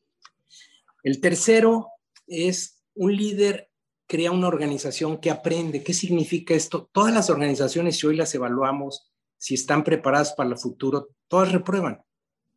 El 1.02 1.20
tercero 1.20 1.88
es 2.26 2.84
un 2.94 3.16
líder 3.16 3.70
crea 4.06 4.30
una 4.30 4.48
organización 4.48 5.18
que 5.18 5.30
aprende. 5.30 5.82
¿Qué 5.82 5.94
significa 5.94 6.54
esto? 6.54 6.88
Todas 6.92 7.12
las 7.12 7.30
organizaciones, 7.30 7.98
si 7.98 8.06
hoy 8.06 8.16
las 8.16 8.34
evaluamos, 8.34 9.10
si 9.38 9.54
están 9.54 9.84
preparadas 9.84 10.32
para 10.32 10.50
el 10.50 10.58
futuro, 10.58 11.08
todas 11.28 11.52
reprueban. 11.52 12.02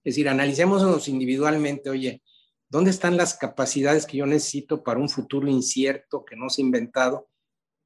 Es 0.03 0.15
decir, 0.15 0.29
analicémonos 0.29 1.07
individualmente, 1.07 1.89
oye, 1.89 2.21
¿Dónde 2.69 2.91
están 2.91 3.15
las 3.15 3.35
capacidades 3.35 4.05
que 4.05 4.17
yo 4.17 4.25
necesito 4.25 4.83
para 4.83 4.99
un 4.99 5.09
futuro 5.09 5.47
incierto 5.47 6.25
que 6.25 6.35
no 6.35 6.49
se 6.49 6.61
ha 6.61 6.65
inventado? 6.65 7.29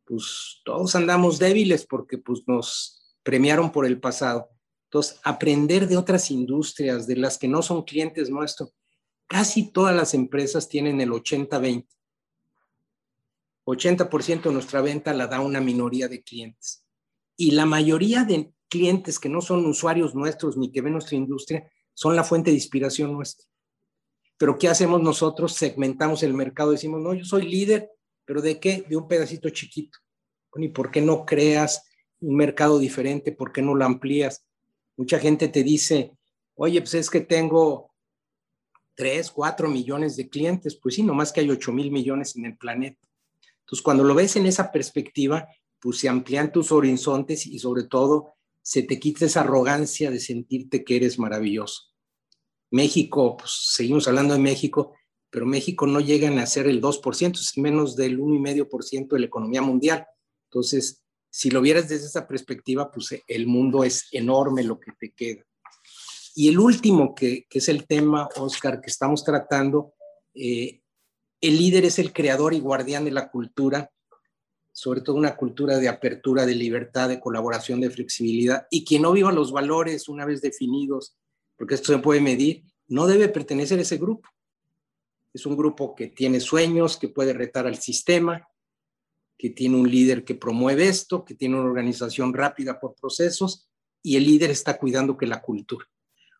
Pues 0.05 0.61
todos 0.65 0.95
andamos 0.95 1.37
débiles 1.37 1.85
porque 1.85 2.17
pues 2.17 2.41
nos 2.47 3.15
premiaron 3.21 3.71
por 3.71 3.85
el 3.85 3.99
pasado. 3.99 4.49
Entonces, 4.85 5.19
aprender 5.23 5.87
de 5.87 5.97
otras 5.97 6.31
industrias, 6.31 7.05
de 7.05 7.15
las 7.15 7.37
que 7.37 7.47
no 7.47 7.61
son 7.61 7.83
clientes 7.83 8.29
nuestros. 8.29 8.73
Casi 9.27 9.71
todas 9.71 9.95
las 9.95 10.15
empresas 10.15 10.67
tienen 10.67 10.99
el 10.99 11.11
80-20. 11.11 11.87
80% 13.65 14.43
de 14.43 14.53
nuestra 14.53 14.81
venta 14.81 15.13
la 15.13 15.27
da 15.27 15.39
una 15.39 15.61
minoría 15.61 16.07
de 16.07 16.23
clientes. 16.23 16.83
Y 17.37 17.51
la 17.51 17.65
mayoría 17.65 18.23
de 18.23 18.51
clientes 18.69 19.19
que 19.19 19.29
no 19.29 19.41
son 19.41 19.65
usuarios 19.65 20.15
nuestros 20.15 20.57
ni 20.57 20.71
que 20.71 20.81
ven 20.81 20.93
nuestra 20.93 21.17
industria 21.17 21.69
son 21.93 22.15
la 22.15 22.23
fuente 22.23 22.51
de 22.51 22.55
inspiración 22.55 23.13
nuestra. 23.13 23.47
Pero 24.37 24.57
¿qué 24.57 24.67
hacemos 24.69 25.01
nosotros? 25.01 25.53
Segmentamos 25.53 26.23
el 26.23 26.33
mercado, 26.33 26.71
decimos, 26.71 27.01
no, 27.01 27.13
yo 27.13 27.23
soy 27.23 27.43
líder, 27.43 27.91
pero 28.25 28.41
¿de 28.41 28.59
qué? 28.59 28.83
De 28.89 28.95
un 28.95 29.07
pedacito 29.07 29.49
chiquito. 29.49 29.99
¿Y 30.55 30.69
por 30.69 30.89
qué 30.89 31.01
no 31.01 31.25
creas 31.25 31.83
un 32.19 32.35
mercado 32.35 32.79
diferente? 32.79 33.31
¿Por 33.31 33.51
qué 33.51 33.61
no 33.61 33.75
lo 33.75 33.85
amplías? 33.85 34.45
Mucha 34.97 35.19
gente 35.19 35.47
te 35.47 35.63
dice, 35.63 36.11
oye, 36.55 36.81
pues 36.81 36.93
es 36.95 37.09
que 37.09 37.21
tengo 37.21 37.93
3, 38.95 39.31
4 39.31 39.69
millones 39.69 40.15
de 40.15 40.29
clientes. 40.29 40.75
Pues 40.75 40.95
sí, 40.95 41.03
nomás 41.03 41.31
que 41.31 41.41
hay 41.41 41.49
8 41.49 41.71
mil 41.71 41.91
millones 41.91 42.35
en 42.35 42.45
el 42.45 42.57
planeta. 42.57 42.99
Entonces, 43.71 43.83
cuando 43.83 44.03
lo 44.03 44.13
ves 44.13 44.35
en 44.35 44.45
esa 44.47 44.69
perspectiva, 44.69 45.47
pues 45.79 45.99
se 45.99 46.09
amplían 46.09 46.51
tus 46.51 46.73
horizontes 46.73 47.47
y 47.47 47.57
sobre 47.57 47.83
todo 47.83 48.33
se 48.61 48.83
te 48.83 48.99
quita 48.99 49.25
esa 49.25 49.41
arrogancia 49.41 50.11
de 50.11 50.19
sentirte 50.19 50.83
que 50.83 50.97
eres 50.97 51.17
maravilloso. 51.17 51.83
México, 52.69 53.37
pues 53.37 53.69
seguimos 53.73 54.09
hablando 54.09 54.33
de 54.33 54.41
México, 54.41 54.93
pero 55.29 55.45
México 55.45 55.87
no 55.87 56.01
llega 56.01 56.29
a 56.29 56.45
ser 56.47 56.67
el 56.67 56.81
2%, 56.81 57.39
es 57.39 57.57
menos 57.57 57.95
del 57.95 58.19
1,5% 58.19 59.07
de 59.07 59.19
la 59.19 59.25
economía 59.27 59.61
mundial. 59.61 60.05
Entonces, 60.49 61.01
si 61.29 61.49
lo 61.49 61.61
vieras 61.61 61.87
desde 61.87 62.07
esa 62.07 62.27
perspectiva, 62.27 62.91
pues 62.91 63.23
el 63.25 63.47
mundo 63.47 63.85
es 63.85 64.09
enorme 64.11 64.63
lo 64.63 64.81
que 64.81 64.91
te 64.99 65.13
queda. 65.13 65.45
Y 66.35 66.49
el 66.49 66.59
último, 66.59 67.15
que, 67.15 67.45
es 67.49 67.69
el 67.69 67.87
tema, 67.87 68.27
Oscar, 68.35 68.81
que 68.81 68.89
estamos 68.89 69.23
tratando, 69.23 69.93
eh, 70.33 70.80
el 71.41 71.57
líder 71.57 71.85
es 71.85 71.99
el 71.99 72.13
creador 72.13 72.53
y 72.53 72.59
guardián 72.59 73.03
de 73.03 73.11
la 73.11 73.29
cultura, 73.29 73.91
sobre 74.71 75.01
todo 75.01 75.15
una 75.15 75.35
cultura 75.35 75.77
de 75.77 75.89
apertura, 75.89 76.45
de 76.45 76.55
libertad, 76.55 77.09
de 77.09 77.19
colaboración, 77.19 77.81
de 77.81 77.89
flexibilidad, 77.89 78.67
y 78.69 78.85
quien 78.85 79.01
no 79.01 79.11
viva 79.11 79.31
los 79.31 79.51
valores 79.51 80.07
una 80.07 80.25
vez 80.25 80.41
definidos 80.41 81.17
porque 81.61 81.75
esto 81.75 81.93
se 81.93 81.99
puede 81.99 82.21
medir, 82.21 82.63
no 82.87 83.05
debe 83.05 83.29
pertenecer 83.29 83.77
a 83.77 83.83
ese 83.83 83.97
grupo. 83.97 84.27
Es 85.31 85.45
un 85.45 85.55
grupo 85.55 85.93
que 85.93 86.07
tiene 86.07 86.39
sueños, 86.39 86.97
que 86.97 87.07
puede 87.07 87.33
retar 87.33 87.67
al 87.67 87.77
sistema, 87.77 88.47
que 89.37 89.51
tiene 89.51 89.77
un 89.77 89.87
líder 89.87 90.25
que 90.25 90.33
promueve 90.33 90.87
esto, 90.87 91.23
que 91.23 91.35
tiene 91.35 91.59
una 91.59 91.69
organización 91.69 92.33
rápida 92.33 92.79
por 92.79 92.95
procesos 92.95 93.69
y 94.01 94.17
el 94.17 94.25
líder 94.25 94.49
está 94.49 94.79
cuidando 94.79 95.17
que 95.17 95.27
la 95.27 95.43
cultura. 95.43 95.85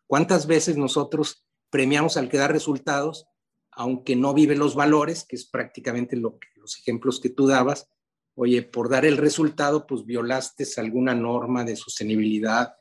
¿Cuántas 0.08 0.48
veces 0.48 0.76
nosotros 0.76 1.46
premiamos 1.70 2.16
al 2.16 2.28
que 2.28 2.38
da 2.38 2.48
resultados, 2.48 3.26
aunque 3.72 4.16
no 4.16 4.34
vive 4.34 4.56
los 4.56 4.74
valores, 4.74 5.24
que 5.24 5.36
es 5.36 5.46
prácticamente 5.46 6.16
lo 6.16 6.38
que, 6.38 6.48
los 6.56 6.78
ejemplos 6.78 7.20
que 7.20 7.30
tú 7.30 7.46
dabas? 7.46 7.88
Oye, 8.34 8.62
por 8.62 8.88
dar 8.88 9.04
el 9.04 9.16
resultado, 9.16 9.86
pues 9.86 10.04
violaste 10.04 10.66
alguna 10.76 11.14
norma 11.14 11.64
de 11.64 11.76
sostenibilidad 11.76 12.74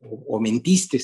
o, 0.00 0.24
o 0.28 0.40
mentiste. 0.40 1.02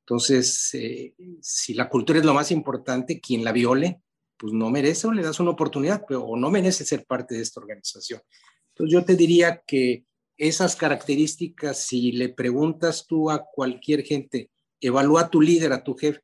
Entonces, 0.00 0.74
eh, 0.74 1.14
si 1.40 1.72
la 1.74 1.88
cultura 1.88 2.18
es 2.18 2.24
lo 2.24 2.34
más 2.34 2.50
importante, 2.50 3.20
quien 3.20 3.42
la 3.42 3.52
viole, 3.52 4.02
pues 4.36 4.52
no 4.52 4.70
merece 4.70 5.06
o 5.06 5.12
le 5.12 5.22
das 5.22 5.40
una 5.40 5.50
oportunidad, 5.50 6.04
pero, 6.06 6.24
o 6.24 6.36
no 6.36 6.50
merece 6.50 6.84
ser 6.84 7.06
parte 7.06 7.34
de 7.34 7.42
esta 7.42 7.60
organización. 7.60 8.20
Entonces, 8.68 8.92
yo 8.92 9.04
te 9.04 9.16
diría 9.16 9.62
que 9.66 10.04
esas 10.36 10.76
características, 10.76 11.86
si 11.86 12.12
le 12.12 12.28
preguntas 12.28 13.06
tú 13.06 13.30
a 13.30 13.44
cualquier 13.44 14.02
gente, 14.02 14.50
evalúa 14.80 15.22
a 15.22 15.30
tu 15.30 15.40
líder, 15.40 15.72
a 15.72 15.82
tu 15.82 15.94
jefe, 15.94 16.20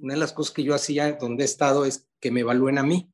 una 0.00 0.14
de 0.14 0.20
las 0.20 0.32
cosas 0.32 0.52
que 0.52 0.62
yo 0.62 0.74
hacía 0.74 1.12
donde 1.12 1.42
he 1.42 1.46
estado 1.46 1.84
es 1.84 2.08
que 2.20 2.30
me 2.30 2.40
evalúen 2.40 2.78
a 2.78 2.82
mí. 2.82 3.12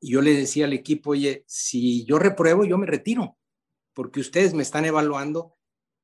Y 0.00 0.12
yo 0.12 0.22
le 0.22 0.34
decía 0.34 0.64
al 0.64 0.72
equipo, 0.72 1.10
oye, 1.10 1.44
si 1.46 2.04
yo 2.04 2.18
repruebo, 2.18 2.64
yo 2.64 2.78
me 2.78 2.86
retiro, 2.86 3.36
porque 3.92 4.20
ustedes 4.20 4.54
me 4.54 4.62
están 4.62 4.84
evaluando 4.84 5.56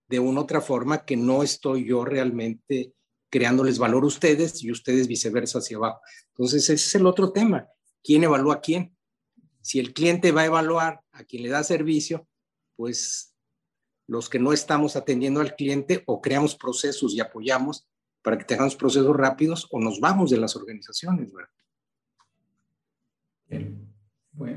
de 0.09 0.21
una 0.21 0.41
otra 0.41 0.61
forma 0.61 1.05
que 1.05 1.17
no 1.17 1.43
estoy 1.43 1.85
yo 1.85 2.05
realmente 2.05 2.95
creándoles 3.31 3.79
valor 3.79 4.05
a 4.05 4.07
ustedes 4.07 4.62
y 4.62 4.71
ustedes 4.71 5.07
viceversa 5.07 5.59
hacia 5.59 5.77
abajo. 5.77 6.01
Entonces, 6.29 6.64
ese 6.64 6.75
es 6.75 6.95
el 6.95 7.07
otro 7.07 7.33
tema. 7.33 7.69
¿Quién 8.03 8.25
evalúa 8.25 8.55
a 8.55 8.61
quién? 8.61 8.97
Si 9.61 9.79
el 9.79 9.93
cliente 9.93 10.33
va 10.33 10.43
a 10.43 10.47
evaluar 10.47 11.03
a 11.12 11.25
quien 11.25 11.43
le 11.43 11.51
da 11.51 11.62
servicio, 11.62 12.27
pues 12.77 13.35
los 14.07 14.31
que 14.31 14.38
no 14.38 14.53
estamos 14.53 14.97
atendiendo 14.97 15.41
al 15.41 15.55
cliente 15.57 16.03
o 16.07 16.23
creamos 16.23 16.55
procesos 16.55 17.12
y 17.12 17.21
apoyamos 17.21 17.87
para 18.29 18.37
que 18.37 18.45
tengamos 18.45 18.77
procesos 18.77 19.17
rápidos 19.17 19.67
o 19.71 19.81
nos 19.81 20.01
vamos 20.01 20.29
de 20.29 20.37
las 20.37 20.55
organizaciones. 20.55 21.33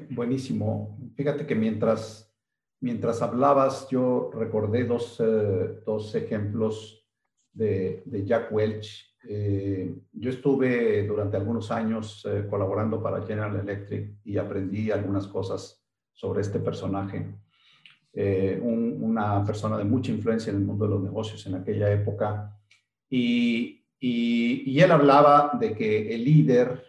buenísimo. 0.09 0.99
Fíjate 1.15 1.47
que 1.47 1.55
mientras 1.55 2.31
Mientras 2.81 3.21
hablabas, 3.21 3.87
yo 3.91 4.31
recordé 4.33 4.85
dos, 4.85 5.19
eh, 5.19 5.81
dos 5.85 6.15
ejemplos 6.15 7.07
de, 7.53 8.01
de, 8.05 8.25
Jack 8.25 8.51
Welch. 8.51 9.17
Eh, 9.29 9.95
yo 10.13 10.31
estuve 10.31 11.05
durante 11.05 11.37
algunos 11.37 11.69
años 11.69 12.25
eh, 12.27 12.47
colaborando 12.49 12.99
para 13.03 13.21
General 13.21 13.55
Electric 13.55 14.15
y 14.23 14.35
aprendí 14.39 14.89
algunas 14.89 15.27
cosas 15.27 15.85
sobre 16.11 16.41
este 16.41 16.59
personaje. 16.59 17.37
una 18.13 19.45
persona 19.45 19.77
de 19.77 19.85
mucha 19.85 20.11
influencia 20.11 20.49
en 20.49 20.57
el 20.57 20.65
mundo 20.65 20.85
de 20.85 20.91
los 20.91 21.03
negocios 21.03 21.45
en 21.45 21.55
aquella 21.55 21.91
época. 21.91 22.59
Y, 23.11 23.85
y, 23.99 24.63
y 24.65 24.79
él 24.79 24.91
hablaba 24.91 25.51
de 25.59 25.75
que 25.75 26.15
el 26.15 26.23
líder 26.23 26.83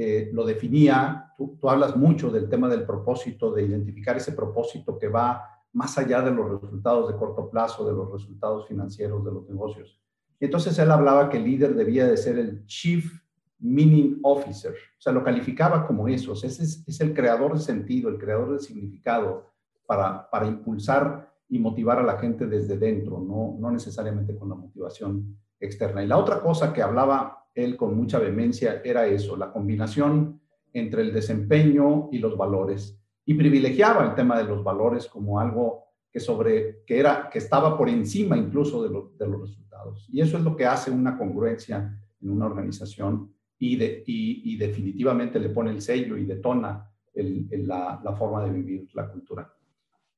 eh, 0.00 0.30
lo 0.32 0.46
definía, 0.46 1.34
tú, 1.36 1.58
hablas 1.68 1.96
mucho 1.96 2.30
del 2.30 2.48
tema 2.48 2.68
del 2.68 2.84
propósito, 2.84 3.52
de 3.52 3.64
identificar 3.64 4.16
ese 4.16 4.30
propósito 4.30 4.96
que 4.96 5.08
va 5.08 5.42
más 5.72 5.98
allá 5.98 6.22
de 6.22 6.30
los 6.30 6.62
resultados 6.62 7.10
de 7.10 7.18
corto 7.18 7.50
plazo, 7.50 7.84
de 7.84 7.94
los 7.94 8.12
resultados 8.12 8.68
financieros 8.68 9.24
de 9.24 9.32
los 9.32 9.48
negocios. 9.48 10.00
Entonces 10.38 10.78
él 10.78 10.92
hablaba 10.92 11.28
que 11.28 11.38
el 11.38 11.44
líder 11.44 11.74
debía 11.74 12.06
de 12.06 12.16
ser 12.16 12.38
el 12.38 12.64
Chief 12.66 13.12
Meaning 13.58 14.20
Officer, 14.22 14.72
o 14.72 15.00
sea, 15.00 15.12
lo 15.12 15.24
calificaba 15.24 15.84
como 15.84 16.06
eso, 16.06 16.32
ese 16.32 16.62
es, 16.62 17.00
el 17.00 17.12
creador 17.12 17.54
de 17.54 17.60
sentido, 17.60 18.08
el 18.08 18.18
creador 18.18 18.52
de 18.52 18.60
significado 18.60 19.50
para, 19.84 20.30
para 20.30 20.46
impulsar 20.46 21.34
y 21.48 21.58
motivar 21.58 21.98
a 21.98 22.04
la 22.04 22.18
gente 22.18 22.46
desde 22.46 22.78
dentro, 22.78 23.18
no, 23.18 23.56
no 23.58 23.72
necesariamente 23.72 24.36
con 24.36 24.48
la 24.48 24.54
motivación 24.54 25.36
externa. 25.60 26.02
Y 26.02 26.06
la 26.06 26.18
otra 26.18 26.40
cosa 26.40 26.72
que 26.72 26.82
hablaba 26.82 27.46
él 27.54 27.76
con 27.76 27.96
mucha 27.96 28.18
vehemencia 28.18 28.82
era 28.84 29.06
eso, 29.06 29.36
la 29.36 29.52
combinación 29.52 30.40
entre 30.72 31.02
el 31.02 31.12
desempeño 31.12 32.08
y 32.12 32.18
los 32.18 32.36
valores. 32.36 33.00
Y 33.24 33.34
privilegiaba 33.34 34.04
el 34.04 34.14
tema 34.14 34.38
de 34.38 34.44
los 34.44 34.62
valores 34.62 35.06
como 35.06 35.40
algo 35.40 35.84
que, 36.10 36.20
sobre, 36.20 36.82
que, 36.86 36.98
era, 36.98 37.28
que 37.30 37.38
estaba 37.38 37.76
por 37.76 37.88
encima 37.88 38.36
incluso 38.36 38.82
de, 38.82 38.88
de 39.18 39.30
los 39.30 39.40
resultados. 39.40 40.08
Y 40.10 40.20
eso 40.20 40.38
es 40.38 40.44
lo 40.44 40.56
que 40.56 40.66
hace 40.66 40.90
una 40.90 41.18
congruencia 41.18 41.98
en 42.20 42.30
una 42.30 42.46
organización 42.46 43.32
y, 43.58 44.56
definitivamente 44.56 45.40
le 45.40 45.50
pone 45.50 45.70
el 45.70 45.82
sello 45.82 46.16
y 46.16 46.24
detona 46.24 46.90
la, 47.14 48.14
forma 48.16 48.44
de 48.44 48.50
vivir 48.50 48.88
la 48.94 49.10
cultura. 49.10 49.52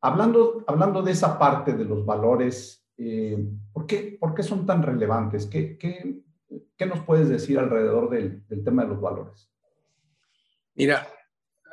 Hablando, 0.02 0.64
hablando 0.66 1.02
de 1.02 1.12
esa 1.12 1.38
parte 1.38 1.74
de 1.74 1.84
los 1.84 2.04
valores, 2.04 2.79
eh, 3.00 3.38
¿por, 3.72 3.86
qué, 3.86 4.16
¿por, 4.20 4.34
qué, 4.34 4.42
son 4.42 4.66
tan 4.66 4.82
relevantes? 4.82 5.46
¿Qué, 5.46 5.78
qué, 5.78 6.20
qué 6.76 6.86
nos 6.86 7.04
puedes 7.04 7.28
decir 7.28 7.58
alrededor 7.58 8.10
del, 8.10 8.44
tema 8.64 8.82
de 8.82 8.88
los 8.88 9.00
valores? 9.00 9.50
Mira, 10.74 11.08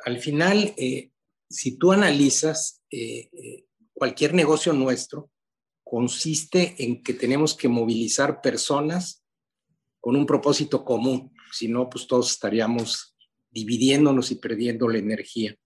al 0.04 0.18
final, 0.18 0.74
eh, 0.76 1.12
si 1.48 1.78
tú 1.78 1.92
analizas 1.92 2.82
eh, 2.90 3.64
cualquier 3.92 4.34
negocio 4.34 4.72
nuestro, 4.72 5.30
consiste 5.84 6.74
en 6.78 7.02
que 7.02 7.14
tenemos 7.14 7.54
que 7.54 7.68
movilizar 7.68 8.40
personas 8.40 9.24
con 10.00 10.16
un 10.16 10.26
propósito 10.26 10.84
común 10.84 11.32
si 11.52 11.68
no, 11.68 11.88
pues 11.88 12.06
todos 12.06 12.30
estaríamos 12.30 13.16
dividiéndonos 13.50 14.30
y 14.30 14.36
perdiendo 14.36 14.88
la 14.88 14.98
energía. 14.98 15.56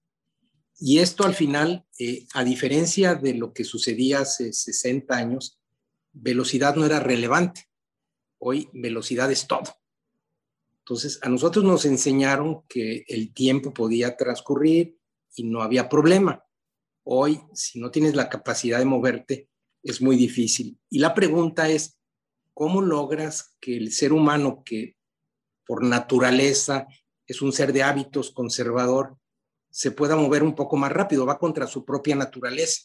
Y 0.84 0.98
esto 0.98 1.24
al 1.24 1.34
final, 1.34 1.86
eh, 1.96 2.26
a 2.34 2.42
diferencia 2.42 3.14
de 3.14 3.34
lo 3.34 3.52
que 3.52 3.62
sucedía 3.62 4.18
hace 4.18 4.52
60 4.52 5.16
años, 5.16 5.60
velocidad 6.12 6.74
no 6.74 6.84
era 6.84 6.98
relevante. 6.98 7.68
Hoy 8.38 8.68
velocidad 8.72 9.30
es 9.30 9.46
todo. 9.46 9.76
Entonces, 10.80 11.20
a 11.22 11.28
nosotros 11.28 11.64
nos 11.64 11.84
enseñaron 11.84 12.64
que 12.68 13.04
el 13.06 13.32
tiempo 13.32 13.72
podía 13.72 14.16
transcurrir 14.16 14.98
y 15.36 15.44
no 15.44 15.62
había 15.62 15.88
problema. 15.88 16.44
Hoy, 17.04 17.40
si 17.54 17.78
no 17.78 17.92
tienes 17.92 18.16
la 18.16 18.28
capacidad 18.28 18.80
de 18.80 18.84
moverte, 18.84 19.48
es 19.84 20.02
muy 20.02 20.16
difícil. 20.16 20.80
Y 20.90 20.98
la 20.98 21.14
pregunta 21.14 21.68
es, 21.68 21.96
¿cómo 22.54 22.82
logras 22.82 23.56
que 23.60 23.76
el 23.76 23.92
ser 23.92 24.12
humano 24.12 24.64
que 24.64 24.96
por 25.64 25.84
naturaleza, 25.84 26.88
es 27.24 27.40
un 27.40 27.52
ser 27.52 27.72
de 27.72 27.84
hábitos 27.84 28.32
conservador, 28.32 29.16
se 29.72 29.90
pueda 29.90 30.16
mover 30.16 30.42
un 30.42 30.54
poco 30.54 30.76
más 30.76 30.92
rápido, 30.92 31.26
va 31.26 31.38
contra 31.38 31.66
su 31.66 31.84
propia 31.84 32.14
naturaleza. 32.14 32.82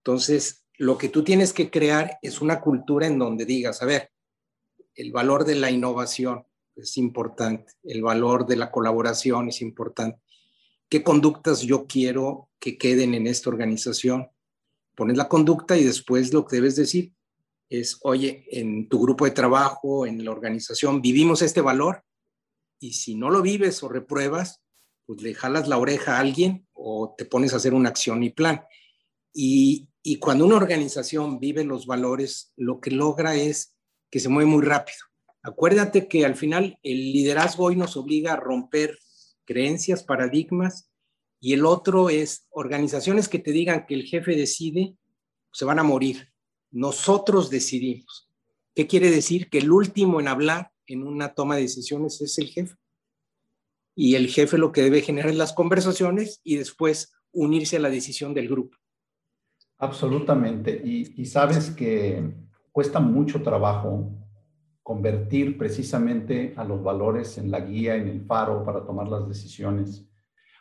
Entonces, 0.00 0.66
lo 0.76 0.98
que 0.98 1.08
tú 1.08 1.24
tienes 1.24 1.52
que 1.52 1.70
crear 1.70 2.18
es 2.22 2.40
una 2.40 2.60
cultura 2.60 3.06
en 3.06 3.18
donde 3.18 3.46
digas, 3.46 3.82
a 3.82 3.86
ver, 3.86 4.10
el 4.94 5.10
valor 5.10 5.44
de 5.44 5.54
la 5.54 5.70
innovación 5.70 6.46
es 6.76 6.98
importante, 6.98 7.72
el 7.82 8.02
valor 8.02 8.46
de 8.46 8.56
la 8.56 8.70
colaboración 8.70 9.48
es 9.48 9.62
importante. 9.62 10.20
¿Qué 10.88 11.02
conductas 11.02 11.62
yo 11.62 11.86
quiero 11.86 12.50
que 12.58 12.76
queden 12.76 13.14
en 13.14 13.26
esta 13.26 13.48
organización? 13.48 14.28
Pones 14.94 15.16
la 15.16 15.28
conducta 15.28 15.78
y 15.78 15.84
después 15.84 16.32
lo 16.32 16.44
que 16.46 16.56
debes 16.56 16.76
decir, 16.76 17.14
es, 17.70 17.98
oye, 18.02 18.44
en 18.50 18.88
tu 18.88 19.00
grupo 19.00 19.24
de 19.24 19.30
trabajo, 19.30 20.04
en 20.04 20.22
la 20.24 20.30
organización, 20.30 21.00
vivimos 21.00 21.40
este 21.40 21.62
valor 21.62 22.04
y 22.78 22.92
si 22.92 23.14
no 23.14 23.30
lo 23.30 23.40
vives 23.40 23.82
o 23.82 23.88
repruebas, 23.88 24.60
pues 25.10 25.22
le 25.22 25.34
jalas 25.34 25.66
la 25.66 25.76
oreja 25.76 26.16
a 26.16 26.20
alguien 26.20 26.68
o 26.72 27.16
te 27.18 27.24
pones 27.24 27.52
a 27.52 27.56
hacer 27.56 27.74
una 27.74 27.88
acción 27.88 28.22
y 28.22 28.30
plan. 28.30 28.62
Y, 29.34 29.88
y 30.04 30.20
cuando 30.20 30.46
una 30.46 30.54
organización 30.54 31.40
vive 31.40 31.64
los 31.64 31.84
valores, 31.86 32.52
lo 32.56 32.80
que 32.80 32.92
logra 32.92 33.34
es 33.34 33.76
que 34.08 34.20
se 34.20 34.28
mueve 34.28 34.48
muy 34.48 34.64
rápido. 34.64 34.98
Acuérdate 35.42 36.06
que 36.06 36.24
al 36.24 36.36
final 36.36 36.78
el 36.84 37.12
liderazgo 37.12 37.64
hoy 37.64 37.74
nos 37.74 37.96
obliga 37.96 38.34
a 38.34 38.36
romper 38.36 39.00
creencias, 39.44 40.04
paradigmas, 40.04 40.92
y 41.40 41.54
el 41.54 41.66
otro 41.66 42.08
es 42.08 42.46
organizaciones 42.50 43.28
que 43.28 43.40
te 43.40 43.50
digan 43.50 43.86
que 43.86 43.94
el 43.94 44.04
jefe 44.04 44.36
decide, 44.36 44.94
se 45.52 45.64
van 45.64 45.80
a 45.80 45.82
morir. 45.82 46.28
Nosotros 46.70 47.50
decidimos. 47.50 48.30
¿Qué 48.76 48.86
quiere 48.86 49.10
decir? 49.10 49.50
Que 49.50 49.58
el 49.58 49.72
último 49.72 50.20
en 50.20 50.28
hablar 50.28 50.70
en 50.86 51.02
una 51.04 51.34
toma 51.34 51.56
de 51.56 51.62
decisiones 51.62 52.20
es 52.20 52.38
el 52.38 52.46
jefe. 52.46 52.76
Y 54.02 54.14
el 54.14 54.28
jefe 54.28 54.56
lo 54.56 54.72
que 54.72 54.80
debe 54.80 55.02
generar 55.02 55.28
es 55.28 55.36
las 55.36 55.52
conversaciones 55.52 56.40
y 56.42 56.56
después 56.56 57.12
unirse 57.32 57.76
a 57.76 57.80
la 57.80 57.90
decisión 57.90 58.32
del 58.32 58.48
grupo. 58.48 58.78
Absolutamente. 59.76 60.80
Y, 60.82 61.20
y 61.20 61.26
sabes 61.26 61.68
que 61.68 62.32
cuesta 62.72 62.98
mucho 62.98 63.42
trabajo 63.42 64.10
convertir 64.82 65.58
precisamente 65.58 66.54
a 66.56 66.64
los 66.64 66.82
valores 66.82 67.36
en 67.36 67.50
la 67.50 67.60
guía, 67.60 67.94
en 67.96 68.08
el 68.08 68.24
faro 68.24 68.64
para 68.64 68.86
tomar 68.86 69.06
las 69.06 69.28
decisiones. 69.28 70.08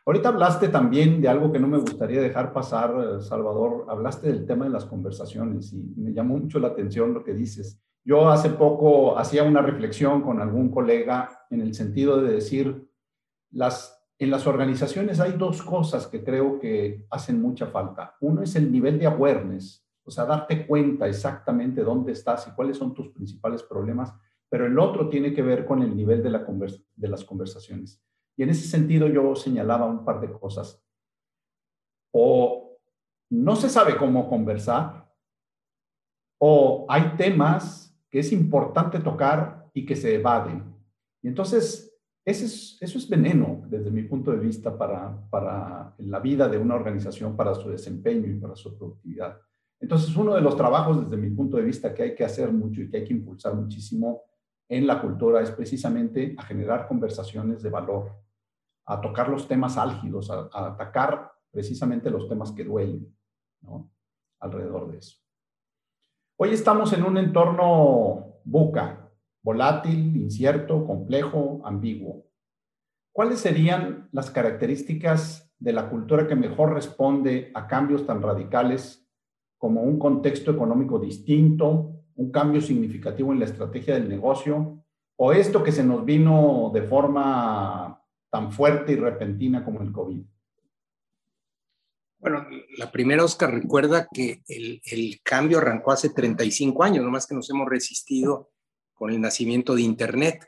Ahorita 0.06 0.28
hablaste 0.28 0.67
también 0.67 1.21
de 1.21 1.30
algo 1.30 1.49
que 1.49 1.60
no 1.60 1.69
me 1.69 1.78
gustaría 1.78 2.21
dejar 2.21 2.52
pasar, 2.52 3.21
Salvador. 3.21 3.86
Hablaste 3.88 4.28
del 4.28 4.45
tema 4.45 4.65
de 4.65 4.71
las 4.71 4.84
conversaciones 4.84 5.71
y 5.71 5.78
me 5.95 6.12
llamó 6.12 6.38
mucho 6.38 6.60
la 6.60 6.67
atención 6.67 7.13
lo 7.13 7.23
que 7.23 7.34
dices. 7.34 7.80
Yo 8.04 8.28
hace 8.28 8.49
poco 8.49 9.17
hacía 9.17 9.43
una 9.43 9.62
reflexión 9.62 10.23
con 10.23 10.41
algún 10.41 10.69
colega 10.69 11.45
en 11.49 11.62
el 11.62 11.73
sentido 11.73 12.21
de 12.21 12.34
decir, 12.34 12.88
las, 13.51 14.01
en 14.17 14.31
las 14.31 14.47
organizaciones 14.47 15.19
hay 15.19 15.33
dos 15.33 15.62
cosas 15.62 16.07
que 16.07 16.23
creo 16.23 16.59
que 16.59 17.05
hacen 17.09 17.41
mucha 17.41 17.67
falta. 17.67 18.15
Uno 18.21 18.41
es 18.41 18.55
el 18.55 18.71
nivel 18.71 18.99
de 18.99 19.07
awareness, 19.07 19.85
o 20.03 20.12
sea, 20.12 20.25
darte 20.25 20.65
cuenta 20.65 21.07
exactamente 21.07 21.83
dónde 21.83 22.12
estás 22.12 22.47
y 22.47 22.51
cuáles 22.51 22.77
son 22.77 22.93
tus 22.93 23.09
principales 23.09 23.63
problemas, 23.63 24.13
pero 24.49 24.65
el 24.65 24.77
otro 24.79 25.09
tiene 25.09 25.33
que 25.33 25.43
ver 25.43 25.65
con 25.65 25.83
el 25.83 25.95
nivel 25.95 26.23
de, 26.23 26.29
de 26.95 27.07
las 27.07 27.23
conversaciones. 27.23 28.03
Y 28.35 28.43
en 28.43 28.49
ese 28.49 28.67
sentido 28.67 29.07
yo 29.07 29.35
señalaba 29.35 29.85
un 29.85 30.03
par 30.05 30.21
de 30.21 30.31
cosas. 30.31 30.83
O 32.12 32.77
no 33.29 33.55
se 33.55 33.69
sabe 33.69 33.95
cómo 33.97 34.27
conversar, 34.27 35.07
o 36.39 36.85
hay 36.89 37.15
temas 37.17 37.95
que 38.09 38.19
es 38.19 38.31
importante 38.31 38.99
tocar 38.99 39.69
y 39.73 39.85
que 39.85 39.95
se 39.95 40.15
evaden. 40.15 40.75
Y 41.21 41.27
entonces, 41.27 41.88
ese 42.29 42.45
es, 42.45 42.77
eso 42.79 42.97
es 42.97 43.09
veneno 43.09 43.63
desde 43.67 43.91
mi 43.91 44.03
punto 44.03 44.31
de 44.31 44.37
vista 44.37 44.77
para, 44.77 45.27
para 45.29 45.93
la 45.97 46.19
vida 46.19 46.47
de 46.47 46.57
una 46.57 46.75
organización, 46.75 47.35
para 47.35 47.55
su 47.55 47.69
desempeño 47.69 48.27
y 48.27 48.39
para 48.39 48.55
su 48.55 48.77
productividad. 48.77 49.37
Entonces, 49.79 50.15
uno 50.15 50.35
de 50.35 50.41
los 50.41 50.55
trabajos 50.55 51.03
desde 51.03 51.17
mi 51.17 51.29
punto 51.29 51.57
de 51.57 51.63
vista 51.63 51.93
que 51.93 52.03
hay 52.03 52.15
que 52.15 52.25
hacer 52.25 52.51
mucho 52.51 52.81
y 52.81 52.89
que 52.89 52.97
hay 52.97 53.05
que 53.05 53.13
impulsar 53.13 53.55
muchísimo 53.55 54.23
en 54.67 54.85
la 54.85 55.01
cultura 55.01 55.41
es 55.41 55.51
precisamente 55.51 56.35
a 56.37 56.43
generar 56.43 56.87
conversaciones 56.87 57.63
de 57.63 57.69
valor, 57.69 58.11
a 58.85 59.01
tocar 59.01 59.29
los 59.29 59.47
temas 59.47 59.77
álgidos, 59.77 60.29
a, 60.29 60.49
atacar 60.51 61.31
precisamente 61.49 62.11
los 62.11 62.27
temas 62.27 62.51
que 62.51 62.63
duelen. 62.63 63.15
Alrededor 64.39 64.91
de 64.91 64.97
eso. 64.97 65.17
Hoy 66.37 66.51
estamos 66.51 66.93
en 66.93 67.03
un 67.03 67.17
entorno 67.17 68.41
buca, 68.43 68.98
volátil, 69.41 70.15
incierto, 70.15 70.86
complejo, 70.86 71.62
ambiguo. 71.63 72.25
¿Cuáles 73.12 73.39
serían 73.39 74.10
las 74.12 74.32
características 74.32 75.52
de 75.58 75.73
la 75.73 75.89
cultura 75.89 76.28
que 76.28 76.36
mejor 76.36 76.73
responde 76.73 77.52
a 77.54 77.67
cambios 77.67 78.06
tan 78.06 78.21
radicales 78.21 79.06
como 79.58 79.82
un 79.82 79.99
contexto 79.99 80.52
económico 80.52 80.99
distinto, 80.99 82.04
un 82.15 82.32
cambio 82.32 82.62
significativo 82.62 83.34
en 83.34 83.39
la 83.39 83.45
estrategia 83.45 83.95
del 83.95 84.08
negocio, 84.08 84.84
o 85.17 85.34
esto 85.34 85.63
que 85.63 85.71
se 85.71 85.84
nos 85.84 86.06
vino 86.06 86.71
de 86.73 86.84
forma 86.84 88.02
tan 88.30 88.52
fuerte 88.52 88.93
y 88.93 88.95
repentina 88.95 89.65
como 89.65 89.82
el 89.82 89.91
COVID? 89.91 90.23
Bueno, 92.19 92.45
la 92.78 92.91
primera, 92.91 93.23
Oscar, 93.23 93.54
recuerda 93.54 94.08
que 94.12 94.43
el, 94.47 95.21
cambio 95.23 95.58
arrancó 95.58 95.91
hace 95.91 96.10
35 96.10 96.84
años, 96.84 97.04
nomás 97.04 97.25
que 97.25 97.36
nos 97.36 97.49
hemos 97.49 97.67
resistido 97.69 98.52
con 98.99 99.12
el 99.12 99.21
nacimiento 99.21 99.73
de 99.73 99.81
Internet. 99.81 100.45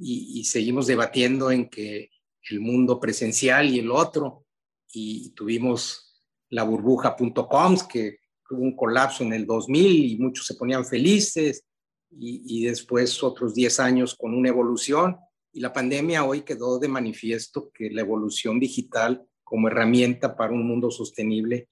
Y, 0.00 0.44
seguimos 0.44 0.86
debatiendo 0.86 1.50
en 1.50 1.68
que 1.68 2.10
el 2.50 2.60
mundo 2.60 2.98
presencial 3.00 3.68
y 3.68 3.78
el 3.78 3.90
otro, 3.90 4.44
y 4.92 5.30
tuvimos 5.30 6.22
la 6.50 6.64
burbuja.com, 6.64 7.76
que 7.90 8.18
tuvo 8.48 8.60
un 8.60 8.76
colapso 8.76 9.22
en 9.22 9.32
el 9.32 9.46
2000 9.46 10.12
y 10.12 10.18
muchos 10.18 10.46
se 10.46 10.54
ponían 10.54 10.84
felices, 10.84 11.64
y, 12.10 12.42
y 12.46 12.64
después 12.64 13.22
otros 13.22 13.54
10 13.54 13.80
años 13.80 14.16
con 14.16 14.34
una 14.34 14.48
evolución. 14.48 15.16
Y 15.52 15.60
la 15.60 15.72
pandemia 15.72 16.24
hoy 16.24 16.42
quedó 16.42 16.78
de 16.78 16.88
manifiesto 16.88 17.70
que 17.72 17.90
la 17.90 18.00
evolución 18.00 18.58
digital 18.58 19.24
como 19.44 19.68
herramienta 19.68 20.36
para 20.36 20.52
un 20.52 20.66
mundo 20.66 20.90
sostenible 20.90 21.68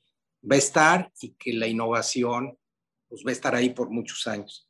va 0.49 0.55
a 0.55 0.59
estar 0.59 1.13
y 1.21 1.35
que 1.35 1.53
la 1.53 1.67
innovación 1.67 2.57
pues, 3.09 3.23
va 3.25 3.31
a 3.31 3.33
estar 3.33 3.55
ahí 3.55 3.71
por 3.71 3.91
muchos 3.91 4.27
años. 4.27 4.66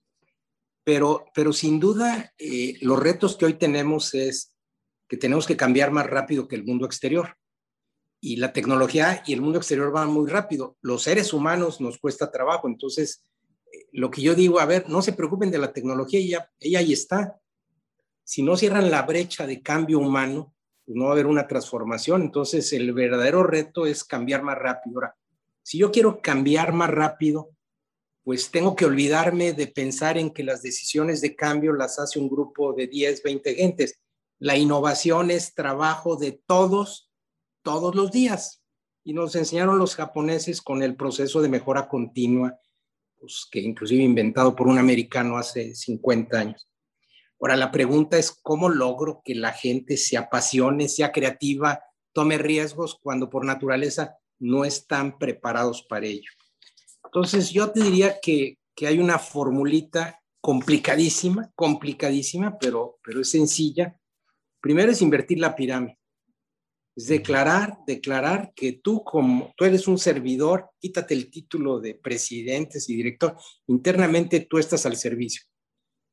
Pero, 0.86 1.26
pero 1.34 1.52
sin 1.52 1.80
duda, 1.80 2.32
eh, 2.38 2.78
los 2.80 2.98
retos 2.98 3.36
que 3.36 3.44
hoy 3.44 3.54
tenemos 3.54 4.14
es 4.14 4.54
que 5.08 5.16
tenemos 5.16 5.44
que 5.46 5.56
cambiar 5.56 5.90
más 5.90 6.06
rápido 6.06 6.46
que 6.46 6.54
el 6.54 6.64
mundo 6.64 6.86
exterior. 6.86 7.36
Y 8.20 8.36
la 8.36 8.52
tecnología 8.52 9.22
y 9.26 9.32
el 9.32 9.40
mundo 9.40 9.58
exterior 9.58 9.90
van 9.90 10.12
muy 10.12 10.30
rápido. 10.30 10.76
Los 10.82 11.02
seres 11.02 11.32
humanos 11.32 11.80
nos 11.80 11.98
cuesta 11.98 12.30
trabajo. 12.30 12.68
Entonces, 12.68 13.24
eh, 13.72 13.88
lo 13.90 14.12
que 14.12 14.22
yo 14.22 14.36
digo, 14.36 14.60
a 14.60 14.66
ver, 14.66 14.88
no 14.88 15.02
se 15.02 15.12
preocupen 15.12 15.50
de 15.50 15.58
la 15.58 15.72
tecnología, 15.72 16.20
ella, 16.20 16.50
ella 16.60 16.78
ahí 16.78 16.92
está 16.92 17.40
si 18.26 18.42
no 18.42 18.56
cierran 18.56 18.90
la 18.90 19.02
brecha 19.02 19.46
de 19.46 19.62
cambio 19.62 20.00
humano, 20.00 20.52
pues 20.84 20.96
no 20.96 21.04
va 21.04 21.10
a 21.10 21.12
haber 21.12 21.26
una 21.26 21.46
transformación. 21.46 22.22
Entonces, 22.22 22.72
el 22.72 22.92
verdadero 22.92 23.44
reto 23.44 23.86
es 23.86 24.02
cambiar 24.02 24.42
más 24.42 24.58
rápido. 24.58 24.96
Ahora, 24.96 25.16
si 25.62 25.78
yo 25.78 25.92
quiero 25.92 26.20
cambiar 26.20 26.72
más 26.72 26.90
rápido, 26.90 27.50
pues 28.26 28.50
tengo 28.50 28.74
que 28.74 28.84
olvidarme 28.84 29.52
de 29.52 29.68
pensar 29.68 30.18
en 30.18 30.32
que 30.32 30.42
las 30.42 30.60
decisiones 30.60 31.20
de 31.20 31.36
cambio 31.36 31.72
las 31.72 32.00
hace 32.00 32.18
un 32.18 32.28
grupo 32.28 32.72
de 32.72 32.88
10, 32.88 33.22
20 33.22 33.54
gentes. 33.54 34.00
La 34.40 34.56
innovación 34.56 35.30
es 35.30 35.54
trabajo 35.54 36.16
de 36.16 36.32
todos, 36.44 37.08
todos 37.62 37.94
los 37.94 38.10
días. 38.10 38.64
Y 39.04 39.12
nos 39.12 39.36
enseñaron 39.36 39.78
los 39.78 39.94
japoneses 39.94 40.60
con 40.60 40.82
el 40.82 40.96
proceso 40.96 41.40
de 41.40 41.48
mejora 41.48 41.86
continua, 41.86 42.58
pues, 43.16 43.46
que 43.48 43.60
inclusive 43.60 44.02
inventado 44.02 44.56
por 44.56 44.66
un 44.66 44.78
americano 44.78 45.38
hace 45.38 45.76
50 45.76 46.36
años. 46.36 46.68
Ahora, 47.40 47.54
la 47.54 47.70
pregunta 47.70 48.18
es, 48.18 48.32
¿cómo 48.32 48.68
logro 48.68 49.22
que 49.24 49.36
la 49.36 49.52
gente 49.52 49.96
se 49.96 50.16
apasione, 50.16 50.88
sea 50.88 51.12
creativa, 51.12 51.80
tome 52.12 52.38
riesgos 52.38 52.98
cuando 53.00 53.30
por 53.30 53.44
naturaleza 53.44 54.16
no 54.40 54.64
están 54.64 55.16
preparados 55.16 55.86
para 55.88 56.06
ello? 56.06 56.32
Entonces, 57.16 57.50
yo 57.50 57.70
te 57.70 57.82
diría 57.82 58.20
que, 58.20 58.58
hay 58.82 58.98
una 58.98 59.18
formulita 59.18 60.20
complicadísima, 60.38 61.50
complicadísima, 61.54 62.58
pero, 62.58 62.98
pero 63.02 63.22
es 63.22 63.30
sencilla. 63.30 63.98
Primero 64.60 64.92
es 64.92 65.00
invertir 65.00 65.38
la 65.38 65.56
pirámide. 65.56 65.98
Es 66.94 67.06
declarar, 67.06 67.78
declarar 67.86 68.52
que 68.54 68.72
tú 68.72 69.02
como 69.02 69.54
tú 69.56 69.64
eres 69.64 69.88
un 69.88 69.96
servidor, 69.96 70.68
quítate 70.78 71.14
el 71.14 71.30
título 71.30 71.80
de 71.80 71.94
presidentes 71.94 72.90
y 72.90 72.96
director, 72.96 73.34
internamente 73.66 74.40
tú 74.40 74.58
estás 74.58 74.84
al 74.84 74.96
servicio. 74.96 75.40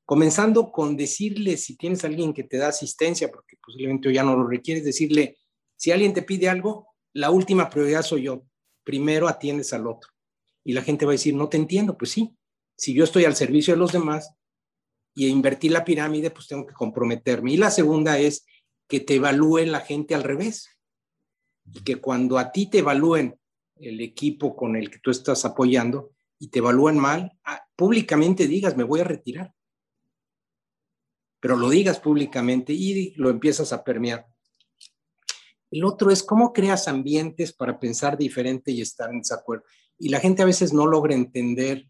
Comenzando 0.06 0.72
con 0.72 0.96
decirle 0.96 1.58
si 1.58 1.76
tienes 1.76 2.06
alguien 2.06 2.34
que 2.34 2.46
te 2.46 2.56
da 2.56 2.70
asistencia, 2.70 3.30
porque 3.30 3.58
posiblemente 3.62 4.14
ya 4.14 4.24
no 4.24 4.38
lo 4.38 4.48
requieres, 4.48 4.86
decirle, 4.86 5.36
si 5.76 5.92
alguien 5.92 6.14
te 6.14 6.22
pide 6.22 6.48
algo, 6.48 6.96
la 7.12 7.30
última 7.30 7.70
prioridad 7.70 8.04
soy 8.04 8.24
yo. 8.24 8.46
Primero 8.86 9.28
atiendes 9.28 9.74
al 9.74 9.86
otro. 9.86 10.13
Y 10.64 10.74
la 10.74 10.82
gente 10.82 11.06
va 11.06 11.12
a 11.12 11.14
decir, 11.14 11.34
no 11.36 11.50
te 11.50 11.58
entiendo. 11.58 11.98
Pues 11.98 12.12
sí, 12.12 12.36
si 12.78 12.94
yo 12.94 13.04
estoy 13.04 13.26
al 13.26 13.36
servicio 13.36 13.74
de 13.74 13.80
los 13.80 13.92
demás 13.92 14.34
y 15.14 15.28
invertir 15.28 15.72
la 15.72 15.86
pirámide, 15.86 16.32
pues 16.32 16.48
tengo 16.48 16.66
que 16.66 16.74
comprometerme. 16.74 17.54
Y 17.54 17.58
la 17.58 17.72
segunda 17.72 18.18
es 18.18 18.46
que 18.88 19.00
te 19.00 19.16
evalúe 19.16 19.66
la 19.66 19.82
gente 19.82 20.16
al 20.16 20.24
revés. 20.24 20.70
Y 21.66 21.84
que 21.84 21.98
cuando 21.98 22.38
a 22.38 22.52
ti 22.52 22.70
te 22.70 22.80
evalúen 22.80 23.40
el 23.76 24.02
equipo 24.02 24.56
con 24.56 24.76
el 24.76 24.90
que 24.90 25.00
tú 25.00 25.12
estás 25.12 25.46
apoyando 25.46 26.12
y 26.40 26.50
te 26.50 26.60
evalúen 26.60 26.98
mal, 26.98 27.32
ah, 27.46 27.66
públicamente 27.76 28.48
digas, 28.48 28.76
me 28.76 28.84
voy 28.84 29.02
a 29.02 29.06
retirar. 29.06 29.54
Pero 31.40 31.58
lo 31.58 31.70
digas 31.70 32.00
públicamente 32.00 32.74
y 32.74 33.14
lo 33.16 33.30
empiezas 33.30 33.74
a 33.74 33.84
permear. 33.84 34.28
El 35.74 35.86
otro 35.86 36.12
es 36.12 36.22
cómo 36.22 36.54
creas 36.54 36.88
ambientes 36.88 37.52
para 37.52 37.80
pensar 37.80 38.18
diferente 38.18 38.72
y 38.72 38.82
estar 38.82 39.10
en 39.10 39.20
desacuerdo. 39.20 39.66
Y 39.98 40.10
la 40.10 40.20
gente 40.20 40.42
a 40.42 40.46
veces 40.46 40.74
no 40.74 40.86
logra 40.86 41.14
entender 41.14 41.88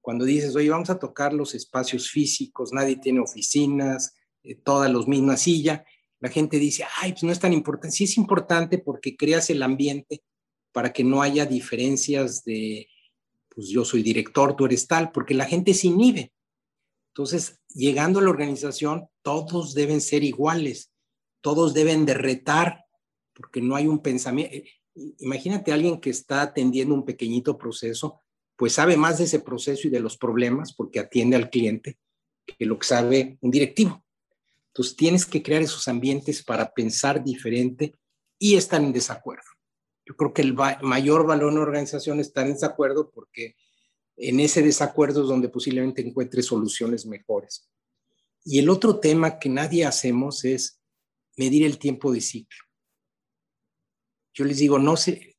cuando 0.00 0.24
dices, 0.24 0.56
oye, 0.56 0.70
vamos 0.70 0.90
a 0.90 0.98
tocar 0.98 1.32
los 1.32 1.54
espacios 1.54 2.10
físicos, 2.10 2.72
nadie 2.72 2.96
tiene 2.96 3.20
oficinas, 3.20 4.14
eh, 4.42 4.54
todas 4.54 4.90
los 4.90 5.06
mismas 5.06 5.42
silla. 5.42 5.84
La 6.20 6.30
gente 6.30 6.58
dice, 6.58 6.84
ay, 7.00 7.12
pues 7.12 7.22
no 7.22 7.32
es 7.32 7.40
tan 7.40 7.52
importante. 7.52 7.96
Sí 7.96 8.04
es 8.04 8.16
importante 8.16 8.78
porque 8.78 9.16
creas 9.16 9.50
el 9.50 9.62
ambiente 9.62 10.22
para 10.72 10.92
que 10.92 11.04
no 11.04 11.22
haya 11.22 11.46
diferencias 11.46 12.44
de, 12.44 12.88
pues 13.48 13.68
yo 13.68 13.84
soy 13.84 14.02
director, 14.02 14.56
tú 14.56 14.66
eres 14.66 14.86
tal, 14.86 15.10
porque 15.12 15.34
la 15.34 15.44
gente 15.44 15.74
se 15.74 15.88
inhibe. 15.88 16.32
Entonces, 17.12 17.60
llegando 17.68 18.20
a 18.20 18.22
la 18.22 18.30
organización, 18.30 19.08
todos 19.22 19.74
deben 19.74 20.00
ser 20.00 20.22
iguales, 20.22 20.92
todos 21.40 21.74
deben 21.74 22.06
de 22.06 22.14
retar, 22.14 22.84
porque 23.34 23.60
no 23.60 23.74
hay 23.74 23.86
un 23.86 24.00
pensamiento 24.00 24.70
imagínate 25.18 25.70
a 25.70 25.74
alguien 25.74 26.00
que 26.00 26.10
está 26.10 26.42
atendiendo 26.42 26.94
un 26.94 27.04
pequeñito 27.04 27.56
proceso, 27.56 28.20
pues 28.56 28.74
sabe 28.74 28.96
más 28.96 29.18
de 29.18 29.24
ese 29.24 29.40
proceso 29.40 29.88
y 29.88 29.90
de 29.90 30.00
los 30.00 30.16
problemas 30.16 30.72
porque 30.74 31.00
atiende 31.00 31.36
al 31.36 31.50
cliente 31.50 31.98
que 32.46 32.66
lo 32.66 32.78
que 32.78 32.86
sabe 32.86 33.38
un 33.40 33.50
directivo. 33.50 34.04
Entonces 34.68 34.96
tienes 34.96 35.26
que 35.26 35.42
crear 35.42 35.62
esos 35.62 35.88
ambientes 35.88 36.42
para 36.42 36.72
pensar 36.72 37.22
diferente 37.24 37.96
y 38.38 38.56
estar 38.56 38.80
en 38.82 38.92
desacuerdo. 38.92 39.44
Yo 40.06 40.16
creo 40.16 40.32
que 40.32 40.42
el 40.42 40.54
mayor 40.54 41.26
valor 41.26 41.48
en 41.50 41.58
una 41.58 41.66
organización 41.66 42.20
es 42.20 42.28
estar 42.28 42.46
en 42.46 42.54
desacuerdo 42.54 43.10
porque 43.10 43.56
en 44.16 44.40
ese 44.40 44.62
desacuerdo 44.62 45.22
es 45.22 45.28
donde 45.28 45.48
posiblemente 45.48 46.06
encuentre 46.06 46.42
soluciones 46.42 47.06
mejores. 47.06 47.68
Y 48.44 48.58
el 48.58 48.68
otro 48.68 48.98
tema 48.98 49.38
que 49.38 49.48
nadie 49.48 49.84
hacemos 49.84 50.44
es 50.44 50.80
medir 51.36 51.64
el 51.64 51.78
tiempo 51.78 52.12
de 52.12 52.20
ciclo. 52.20 52.58
Yo 54.32 54.44
les 54.44 54.58
digo, 54.58 54.78
no 54.78 54.96
se 54.96 55.36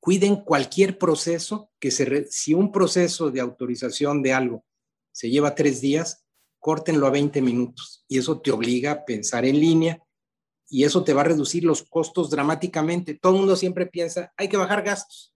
cuiden 0.00 0.36
cualquier 0.36 0.98
proceso 0.98 1.70
que 1.78 1.90
se, 1.90 2.26
si 2.30 2.54
un 2.54 2.72
proceso 2.72 3.30
de 3.30 3.40
autorización 3.40 4.22
de 4.22 4.32
algo 4.32 4.64
se 5.12 5.30
lleva 5.30 5.54
tres 5.54 5.80
días, 5.80 6.24
córtenlo 6.58 7.06
a 7.06 7.10
20 7.10 7.42
minutos 7.42 8.04
y 8.08 8.18
eso 8.18 8.40
te 8.40 8.50
obliga 8.50 8.92
a 8.92 9.04
pensar 9.04 9.44
en 9.44 9.60
línea 9.60 10.02
y 10.68 10.84
eso 10.84 11.02
te 11.02 11.12
va 11.12 11.22
a 11.22 11.24
reducir 11.24 11.64
los 11.64 11.82
costos 11.82 12.30
dramáticamente. 12.30 13.14
Todo 13.14 13.32
mundo 13.32 13.56
siempre 13.56 13.86
piensa, 13.86 14.32
hay 14.36 14.48
que 14.48 14.56
bajar 14.56 14.82
gastos. 14.82 15.34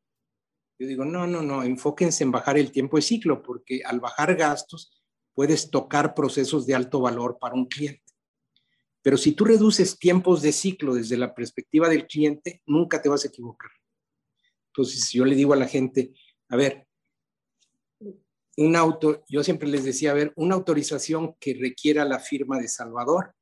Yo 0.78 0.86
digo, 0.86 1.04
no, 1.04 1.26
no, 1.26 1.42
no, 1.42 1.62
enfóquense 1.62 2.24
en 2.24 2.30
bajar 2.30 2.58
el 2.58 2.70
tiempo 2.70 2.96
de 2.96 3.02
ciclo, 3.02 3.42
porque 3.42 3.82
al 3.84 4.00
bajar 4.00 4.34
gastos 4.36 4.92
puedes 5.32 5.70
tocar 5.70 6.14
procesos 6.14 6.66
de 6.66 6.74
alto 6.74 7.00
valor 7.00 7.38
para 7.40 7.54
un 7.54 7.66
cliente. 7.66 8.03
Pero 9.04 9.18
si 9.18 9.32
tú 9.32 9.44
reduces 9.44 9.98
tiempos 9.98 10.40
de 10.40 10.50
ciclo 10.50 10.94
desde 10.94 11.18
la 11.18 11.34
perspectiva 11.34 11.90
del 11.90 12.06
cliente, 12.06 12.62
nunca 12.64 13.02
te 13.02 13.10
vas 13.10 13.22
a 13.22 13.28
equivocar. 13.28 13.70
Entonces, 14.68 15.10
yo 15.12 15.26
le 15.26 15.36
digo 15.36 15.52
a 15.52 15.58
la 15.58 15.68
gente, 15.68 16.14
a 16.48 16.56
ver, 16.56 16.88
un 18.56 18.76
auto, 18.76 19.22
yo 19.28 19.44
siempre 19.44 19.68
les 19.68 19.84
decía, 19.84 20.12
a 20.12 20.14
ver, 20.14 20.32
una 20.36 20.54
autorización 20.54 21.34
que 21.38 21.52
requiera 21.52 22.06
la 22.06 22.18
firma 22.18 22.58
de 22.58 22.66
Salvador 22.66 23.34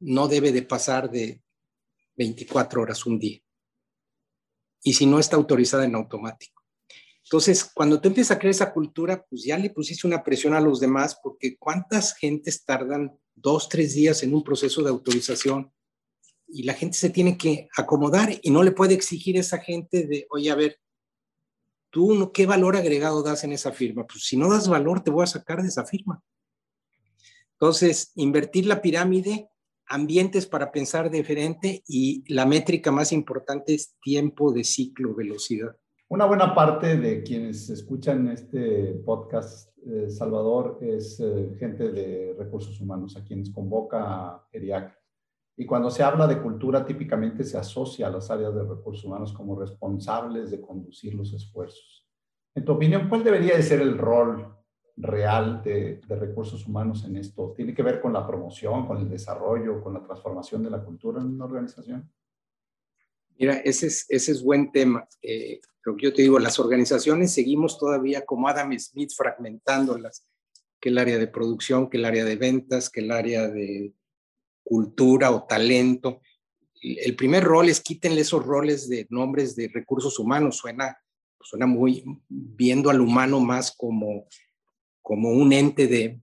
no 0.00 0.26
debe 0.26 0.50
de 0.50 0.62
pasar 0.62 1.12
de 1.12 1.40
24 2.16 2.82
horas 2.82 3.06
un 3.06 3.20
día. 3.20 3.38
Y 4.82 4.94
si 4.94 5.06
no 5.06 5.20
está 5.20 5.36
autorizada 5.36 5.84
en 5.84 5.94
automático. 5.94 6.60
Entonces, 7.22 7.70
cuando 7.72 8.00
tú 8.00 8.08
empiezas 8.08 8.36
a 8.36 8.40
crear 8.40 8.50
esa 8.50 8.72
cultura, 8.72 9.24
pues 9.30 9.44
ya 9.44 9.56
le 9.56 9.70
pusiste 9.70 10.08
una 10.08 10.24
presión 10.24 10.54
a 10.54 10.60
los 10.60 10.80
demás, 10.80 11.20
porque 11.22 11.56
¿cuántas 11.56 12.16
gentes 12.16 12.64
tardan 12.64 13.16
dos, 13.34 13.68
tres 13.68 13.94
días 13.94 14.22
en 14.22 14.34
un 14.34 14.42
proceso 14.42 14.82
de 14.82 14.90
autorización 14.90 15.72
y 16.46 16.64
la 16.64 16.74
gente 16.74 16.98
se 16.98 17.10
tiene 17.10 17.38
que 17.38 17.68
acomodar 17.76 18.38
y 18.42 18.50
no 18.50 18.62
le 18.62 18.72
puede 18.72 18.94
exigir 18.94 19.36
a 19.36 19.40
esa 19.40 19.58
gente 19.58 20.06
de, 20.06 20.26
oye, 20.30 20.50
a 20.50 20.54
ver, 20.54 20.78
tú 21.90 22.30
qué 22.32 22.46
valor 22.46 22.76
agregado 22.76 23.22
das 23.22 23.44
en 23.44 23.52
esa 23.52 23.72
firma. 23.72 24.06
Pues 24.06 24.24
si 24.24 24.36
no 24.36 24.50
das 24.50 24.68
valor, 24.68 25.02
te 25.02 25.10
voy 25.10 25.24
a 25.24 25.28
sacar 25.28 25.62
de 25.62 25.68
esa 25.68 25.84
firma. 25.84 26.22
Entonces, 27.52 28.12
invertir 28.14 28.66
la 28.66 28.80
pirámide, 28.80 29.48
ambientes 29.86 30.46
para 30.46 30.72
pensar 30.72 31.10
diferente 31.10 31.82
y 31.86 32.24
la 32.32 32.46
métrica 32.46 32.90
más 32.90 33.12
importante 33.12 33.74
es 33.74 33.96
tiempo 34.00 34.52
de 34.52 34.64
ciclo, 34.64 35.14
velocidad. 35.14 35.76
Una 36.12 36.24
buena 36.24 36.52
parte 36.56 36.96
de 36.96 37.22
quienes 37.22 37.70
escuchan 37.70 38.26
este 38.32 38.94
podcast, 39.06 39.70
eh, 39.86 40.10
Salvador, 40.10 40.78
es 40.80 41.20
eh, 41.20 41.54
gente 41.56 41.92
de 41.92 42.34
recursos 42.36 42.80
humanos, 42.80 43.16
a 43.16 43.22
quienes 43.22 43.50
convoca 43.50 44.44
ERIAC. 44.50 44.92
Y 45.56 45.66
cuando 45.66 45.88
se 45.88 46.02
habla 46.02 46.26
de 46.26 46.42
cultura, 46.42 46.84
típicamente 46.84 47.44
se 47.44 47.58
asocia 47.58 48.08
a 48.08 48.10
las 48.10 48.28
áreas 48.28 48.52
de 48.56 48.64
recursos 48.64 49.04
humanos 49.04 49.32
como 49.32 49.56
responsables 49.56 50.50
de 50.50 50.60
conducir 50.60 51.14
los 51.14 51.32
esfuerzos. 51.32 52.08
En 52.56 52.64
tu 52.64 52.72
opinión, 52.72 53.08
¿cuál 53.08 53.22
debería 53.22 53.54
de 53.54 53.62
ser 53.62 53.80
el 53.80 53.96
rol 53.96 54.52
real 54.96 55.62
de, 55.62 56.00
recursos 56.08 56.66
humanos 56.66 57.04
en 57.04 57.18
esto? 57.18 57.52
¿Tiene 57.54 57.72
que 57.72 57.84
ver 57.84 58.00
con 58.00 58.12
la 58.12 58.26
promoción, 58.26 58.84
con 58.84 58.98
el 58.98 59.08
desarrollo, 59.08 59.80
con 59.80 59.94
la 59.94 60.02
transformación 60.02 60.64
de 60.64 60.70
la 60.70 60.82
cultura 60.82 61.20
en 61.20 61.28
una 61.28 61.44
organización? 61.44 62.10
Mira, 63.40 63.54
ese 63.54 63.86
es, 63.86 64.04
ese 64.10 64.32
es 64.32 64.42
buen 64.42 64.70
tema. 64.70 65.08
Eh, 65.22 65.60
que 65.82 66.04
yo 66.04 66.12
te 66.12 66.20
digo, 66.20 66.38
las 66.38 66.58
organizaciones 66.58 67.32
seguimos 67.32 67.78
todavía 67.78 68.26
como 68.26 68.46
Adam 68.46 68.78
Smith 68.78 69.12
fragmentándolas, 69.16 70.26
que 70.78 70.90
el 70.90 70.98
área 70.98 71.16
de 71.16 71.26
producción, 71.26 71.88
que 71.88 71.96
el 71.96 72.04
área 72.04 72.26
de 72.26 72.36
ventas, 72.36 72.90
que 72.90 73.00
el 73.00 73.10
área 73.10 73.48
de 73.48 73.94
cultura 74.62 75.30
o 75.30 75.44
talento. 75.44 76.20
El 76.82 77.16
primer 77.16 77.42
rol 77.42 77.70
es 77.70 77.80
quítenle 77.80 78.20
esos 78.20 78.44
roles 78.44 78.90
de 78.90 79.06
nombres 79.08 79.56
de 79.56 79.68
recursos 79.68 80.18
humanos. 80.18 80.58
Suena, 80.58 80.98
suena 81.40 81.64
muy 81.64 82.04
viendo 82.28 82.90
al 82.90 83.00
humano 83.00 83.40
más 83.40 83.74
como, 83.74 84.28
como 85.00 85.30
un 85.30 85.54
ente 85.54 85.86
de, 85.86 86.20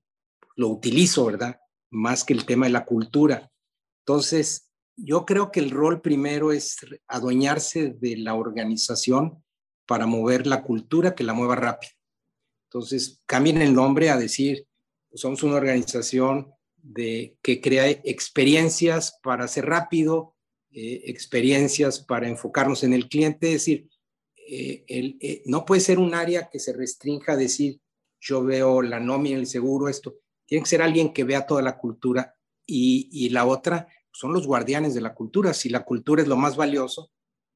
lo 0.56 0.68
utilizo, 0.70 1.26
¿verdad? 1.26 1.60
Más 1.90 2.24
que 2.24 2.34
el 2.34 2.46
tema 2.46 2.68
de 2.68 2.74
la 2.74 2.86
cultura. 2.86 3.52
Entonces, 4.06 4.67
yo 4.98 5.26
creo 5.26 5.52
que 5.52 5.60
el 5.60 5.72
rol 5.72 6.02
primero 6.02 6.52
es 6.52 6.78
adueñarse 7.08 7.96
de 8.00 8.18
la 8.18 8.36
organización 8.36 9.44
para 9.86 10.06
mover 10.06 10.48
la 10.48 10.64
cultura 10.64 11.16
que 11.16 11.24
la 11.24 11.34
mueva 11.34 11.56
rápido. 11.56 11.94
Entonces, 12.66 13.22
cambien 13.26 13.62
el 13.62 13.74
nombre 13.74 14.10
a 14.10 14.18
decir, 14.18 14.68
pues, 15.10 15.22
somos 15.22 15.44
una 15.44 15.56
organización 15.56 16.52
de, 16.76 17.38
que 17.42 17.62
crea 17.62 17.90
experiencias 17.90 19.20
para 19.24 19.48
ser 19.48 19.66
rápido, 19.66 20.36
eh, 20.72 21.04
experiencias 21.06 22.00
para 22.00 22.28
enfocarnos 22.28 22.84
en 22.84 22.94
el 22.94 23.08
cliente, 23.08 23.48
es 23.48 23.54
decir, 23.54 23.90
eh, 24.50 24.86
eh, 24.88 25.42
no 25.46 25.66
puede 25.66 25.82
ser 25.82 26.00
un 26.00 26.14
área 26.14 26.50
que 26.50 26.60
se 26.60 26.74
restrinja 26.74 27.34
a 27.34 27.38
decir, 27.38 27.80
yo 28.20 28.44
veo 28.44 28.82
la 28.82 29.00
nómina, 29.00 29.38
el 29.38 29.48
seguro, 29.48 29.90
esto. 29.90 30.18
Tiene 30.46 30.64
que 30.64 30.70
ser 30.70 30.82
alguien 30.82 31.14
que 31.14 31.24
vea 31.24 31.46
toda 31.46 31.62
la 31.62 31.78
cultura. 31.78 32.34
Y, 32.66 33.30
la 33.30 33.46
otra 33.46 33.88
son 34.12 34.34
los 34.34 34.48
guardianes 34.48 34.94
de 34.94 35.02
la 35.02 35.14
cultura. 35.14 35.54
Si 35.54 35.70
la 35.70 35.84
cultura 35.84 36.22
es 36.22 36.28
lo 36.28 36.36
más 36.36 36.56
valioso, 36.56 37.12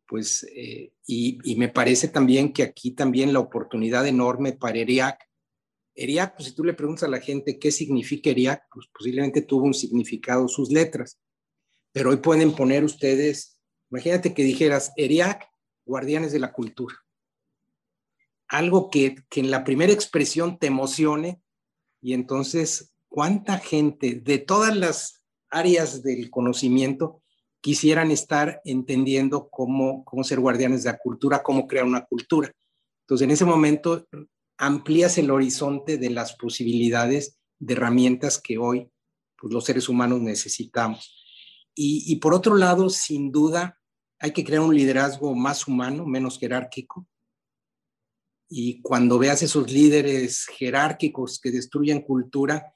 pues, 0.08 0.46
y, 0.54 1.40
y, 1.44 1.56
me 1.56 1.70
parece 1.70 2.10
también 2.10 2.52
que 2.52 2.64
aquí 2.64 2.92
también 2.92 3.32
la 3.32 3.40
oportunidad 3.40 4.06
enorme 4.06 4.52
para 4.52 4.80
ERIAC. 4.80 5.18
ERIAC, 5.96 6.36
pues 6.36 6.50
si 6.50 6.56
tú 6.56 6.66
le 6.66 6.74
preguntas 6.74 7.04
a 7.04 7.12
la 7.12 7.22
gente 7.22 7.58
qué 7.58 7.72
significa 7.72 8.30
ERIAC, 8.30 8.64
pues 8.74 8.88
posiblemente 8.94 9.42
tuvo 9.42 9.64
un 9.64 9.74
significado 9.74 10.48
sus 10.50 10.70
letras. 10.70 11.18
Pero 11.94 12.10
hoy 12.10 12.18
pueden 12.18 12.54
poner 12.54 12.84
ustedes, 12.84 13.58
imagínate 13.90 14.34
que 14.34 14.44
dijeras 14.44 14.92
ERIAC, 14.98 15.50
guardianes 15.86 16.32
de 16.32 16.40
la 16.40 16.52
cultura. 16.52 16.96
Algo 18.48 18.90
que, 18.90 19.16
que 19.30 19.40
en 19.40 19.50
la 19.50 19.64
primera 19.64 19.94
expresión 19.94 20.60
te 20.60 20.68
emocione 20.68 21.42
y 22.02 22.14
entonces, 22.14 22.94
¿cuánta 23.08 23.60
gente 23.60 24.16
de 24.16 24.40
todas 24.40 24.76
las 24.76 25.21
áreas 25.52 26.02
del 26.02 26.30
conocimiento 26.30 27.22
quisieran 27.62 28.10
estar 28.10 28.62
entendiendo 28.66 29.50
cómo, 29.50 30.04
cómo 30.04 30.24
ser 30.24 30.40
guardianes 30.40 30.84
de 30.84 30.92
la 30.92 30.98
cultura, 30.98 31.44
cómo 31.44 31.68
crear 31.68 31.86
una 31.86 32.06
cultura? 32.06 32.52
Entonces, 33.04 33.26
en 33.26 33.32
ese 33.32 33.46
momento 33.46 34.08
amplías 34.58 35.18
el 35.18 35.32
horizonte 35.32 35.98
de 35.98 36.10
las 36.10 36.36
posibilidades 36.36 37.38
de 37.60 37.74
herramientas 37.74 38.40
que 38.40 38.58
hoy 38.58 38.90
pues, 39.38 39.54
los 39.54 39.66
seres 39.66 39.90
humanos 39.90 40.22
necesitamos. 40.22 41.18
Y, 41.74 42.18
por 42.18 42.34
otro 42.34 42.56
lado, 42.56 42.90
sin 42.90 43.32
duda, 43.32 43.80
hay 44.20 44.34
que 44.34 44.44
crear 44.44 44.62
un 44.62 44.76
liderazgo 44.76 45.34
más 45.34 45.68
humano, 45.68 46.06
menos 46.06 46.38
jerárquico. 46.38 47.08
Y 48.50 48.82
cuando 48.82 49.18
veas 49.18 49.42
esos 49.42 49.72
líderes 49.72 50.46
jerárquicos 50.46 51.40
que 51.40 51.50
destruyen 51.50 52.02
cultura, 52.02 52.76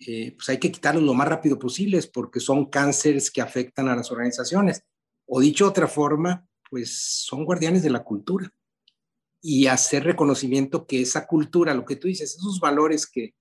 eh, 0.00 0.32
pues 0.36 0.48
hay 0.48 0.58
que 0.58 0.70
quitarlos 0.70 1.02
lo 1.02 1.14
más 1.14 1.28
rápido 1.28 1.58
posible 1.58 2.00
porque 2.12 2.40
son 2.40 2.66
cánceres 2.66 3.30
que 3.30 3.40
afectan 3.40 3.88
a 3.88 3.96
las 3.96 4.10
organizaciones. 4.10 4.82
O 5.26 5.40
dicho 5.40 5.64
de 5.64 5.70
otra 5.70 5.88
forma, 5.88 6.46
pues 6.70 6.98
son 7.24 7.44
guardianes 7.44 7.82
de 7.82 7.90
la 7.90 8.04
cultura. 8.04 8.52
Y 9.40 9.66
hacer 9.66 10.04
reconocimiento 10.04 10.86
que 10.86 11.00
esa 11.00 11.26
cultura, 11.26 11.74
lo 11.74 11.84
que 11.84 11.96
tú 11.96 12.08
dices, 12.08 12.34
esos 12.34 12.60
valores 12.60 13.06
que, 13.06 13.34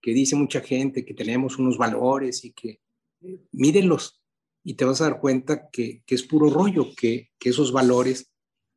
que 0.00 0.12
dice 0.12 0.36
mucha 0.36 0.60
gente, 0.60 1.04
que 1.04 1.14
tenemos 1.14 1.58
unos 1.58 1.76
valores 1.76 2.44
y 2.44 2.52
que 2.52 2.80
eh, 3.22 3.40
mírenlos, 3.52 4.20
y 4.62 4.74
te 4.74 4.84
vas 4.84 5.00
a 5.00 5.04
dar 5.04 5.20
cuenta 5.20 5.68
que, 5.70 6.02
es 6.06 6.22
puro 6.22 6.50
rollo, 6.50 6.94
que, 6.94 7.30
esos 7.40 7.72
valores, 7.72 8.30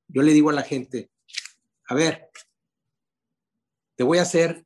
yo 0.08 0.22
le 0.22 0.34
digo 0.34 0.50
a 0.50 0.54
la 0.54 0.64
gente, 0.64 1.12
a 1.88 1.96
ver, 1.96 2.30
te 3.96 4.04
voy 4.04 4.18
a 4.18 4.24
hacer 4.24 4.66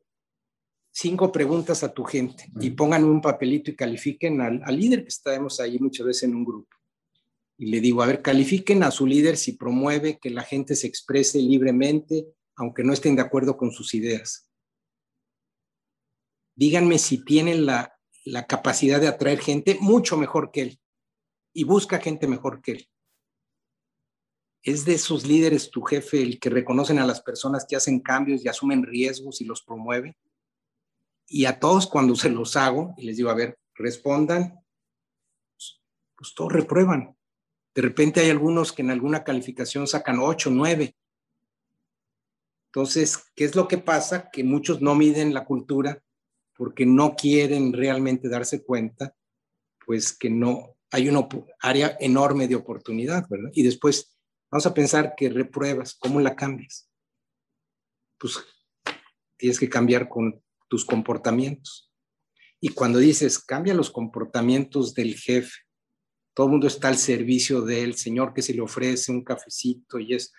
cinco 1.00 1.32
preguntas 1.32 1.84
a 1.84 1.94
tu 1.94 2.04
gente 2.04 2.50
y 2.60 2.72
pongan 2.72 3.04
un 3.04 3.22
papelito 3.22 3.70
y 3.70 3.76
califiquen 3.76 4.42
al, 4.42 4.64
al 4.64 4.76
líder 4.76 5.04
que 5.04 5.10
estamos 5.10 5.60
ahí 5.60 5.78
muchas 5.78 6.08
veces 6.08 6.24
en 6.24 6.34
un 6.34 6.44
grupo. 6.44 6.76
Y 7.56 7.68
le 7.68 7.80
digo, 7.82 8.02
a 8.02 8.08
ver, 8.08 8.24
califiquen 8.24 8.82
a 8.82 8.90
su 8.90 9.06
líder 9.06 9.38
si 9.38 9.54
promueve 9.54 10.18
que 10.18 10.32
la 10.32 10.42
gente 10.42 10.76
se 10.76 10.88
exprese 10.88 11.38
libremente, 11.38 12.26
aunque 12.56 12.84
no 12.84 12.94
estén 12.94 13.16
de 13.16 13.22
acuerdo 13.22 13.58
con 13.58 13.72
sus 13.72 13.94
ideas. 13.94 14.50
Díganme 16.56 16.98
si 16.98 17.24
tienen 17.24 17.68
la, 17.68 17.96
la 18.26 18.48
capacidad 18.48 19.00
de 19.00 19.08
atraer 19.08 19.40
gente 19.40 19.78
mucho 19.80 20.18
mejor 20.18 20.50
que 20.50 20.62
él 20.62 20.80
y 21.54 21.64
busca 21.64 22.00
gente 22.00 22.26
mejor 22.26 22.60
que 22.60 22.72
él. 22.72 22.90
Es 24.64 24.84
de 24.84 24.96
esos 24.96 25.28
líderes 25.28 25.70
tu 25.70 25.84
jefe 25.84 26.24
el 26.24 26.40
que 26.40 26.50
reconocen 26.50 26.98
a 26.98 27.06
las 27.06 27.22
personas 27.22 27.68
que 27.70 27.76
hacen 27.76 28.00
cambios 28.00 28.44
y 28.44 28.48
asumen 28.48 28.82
riesgos 28.82 29.42
y 29.42 29.46
los 29.46 29.62
promueve. 29.62 30.18
Y 31.28 31.46
a 31.46 31.60
todos 31.60 31.88
cuando 31.88 32.16
se 32.16 32.30
los 32.30 32.56
hago 32.56 32.94
y 32.98 33.06
les 33.06 33.18
digo, 33.18 33.30
a 33.30 33.36
ver, 33.36 33.60
respondan, 33.76 34.64
pues, 35.56 35.82
pues 36.16 36.34
todos 36.34 36.54
reprueban. 36.54 37.16
De 37.76 37.82
repente 37.82 38.22
hay 38.22 38.30
algunos 38.30 38.72
que 38.72 38.82
en 38.82 38.92
alguna 38.92 39.24
calificación 39.24 39.86
sacan 39.88 40.20
8, 40.20 40.50
9. 40.50 40.96
Entonces, 42.72 43.24
¿qué 43.36 43.46
es 43.46 43.56
lo 43.56 43.68
que 43.68 43.78
pasa? 43.78 44.30
Que 44.32 44.44
muchos 44.44 44.82
no 44.82 44.96
miden 44.96 45.34
la 45.34 45.46
cultura 45.46 46.02
porque 46.56 46.86
no 46.86 47.16
quieren 47.16 47.72
realmente 47.74 48.30
darse 48.30 48.64
cuenta, 48.64 49.16
pues 49.86 50.12
que 50.12 50.30
no, 50.30 50.76
hay 50.92 51.08
una 51.08 51.28
área 51.60 51.96
enorme 52.00 52.48
de 52.48 52.56
oportunidad, 52.56 53.28
¿verdad? 53.30 53.52
Y 53.54 53.64
después 53.64 54.18
vamos 54.50 54.66
a 54.66 54.74
pensar 54.74 55.14
que 55.16 55.30
repruebas, 55.30 55.96
¿cómo 55.96 56.20
la 56.20 56.36
cambias? 56.36 56.90
Pues 58.18 58.40
tienes 59.38 59.60
que 59.60 59.70
cambiar 59.70 60.10
con 60.10 60.44
tus 60.68 60.86
comportamientos. 60.86 61.92
Y 62.60 62.70
cuando 62.70 63.00
dices, 63.00 63.40
cambia 63.40 63.74
los 63.74 63.92
comportamientos 63.92 64.94
del 64.94 65.16
jefe, 65.16 65.52
todo 66.34 66.48
el 66.48 66.52
mundo 66.52 66.68
está 66.68 66.88
al 66.88 66.98
servicio 66.98 67.62
del 67.62 67.96
señor 67.96 68.34
que 68.34 68.42
se 68.42 68.54
le 68.54 68.62
ofrece 68.62 69.12
un 69.12 69.24
cafecito 69.24 70.00
y 70.00 70.14
es, 70.14 70.34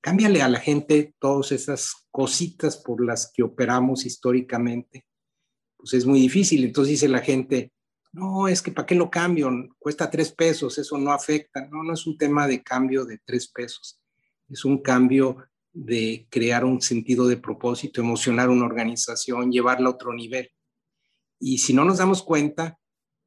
cámbiale 0.00 0.42
a 0.42 0.48
la 0.48 0.60
gente 0.60 1.14
todas 1.18 1.52
esas 1.52 2.06
cositas 2.10 2.76
por 2.76 3.04
las 3.04 3.30
que 3.32 3.42
operamos 3.42 4.06
históricamente, 4.06 5.06
pues 5.76 5.94
es 5.94 6.06
muy 6.06 6.20
difícil. 6.20 6.64
Entonces 6.64 6.92
dice 6.92 7.08
la 7.08 7.20
gente, 7.20 7.72
no, 8.12 8.48
es 8.48 8.60
que 8.60 8.72
¿para 8.72 8.86
qué 8.86 8.94
lo 8.94 9.10
cambio? 9.10 9.50
Cuesta 9.78 10.10
tres 10.10 10.32
pesos, 10.32 10.78
eso 10.78 10.98
no 10.98 11.12
afecta. 11.12 11.66
No, 11.68 11.82
no 11.82 11.94
es 11.94 12.06
un 12.06 12.18
tema 12.18 12.46
de 12.46 12.62
cambio 12.62 13.04
de 13.04 13.18
tres 13.24 13.48
pesos. 13.48 14.00
Es 14.48 14.64
un 14.64 14.82
cambio 14.82 15.36
de 15.72 16.26
crear 16.30 16.64
un 16.64 16.80
sentido 16.80 17.28
de 17.28 17.36
propósito, 17.36 18.00
emocionar 18.00 18.48
una 18.48 18.66
organización, 18.66 19.52
llevarla 19.52 19.88
a 19.88 19.92
otro 19.92 20.12
nivel. 20.12 20.50
Y 21.38 21.58
si 21.58 21.72
no 21.72 21.84
nos 21.84 21.98
damos 21.98 22.22
cuenta, 22.22 22.78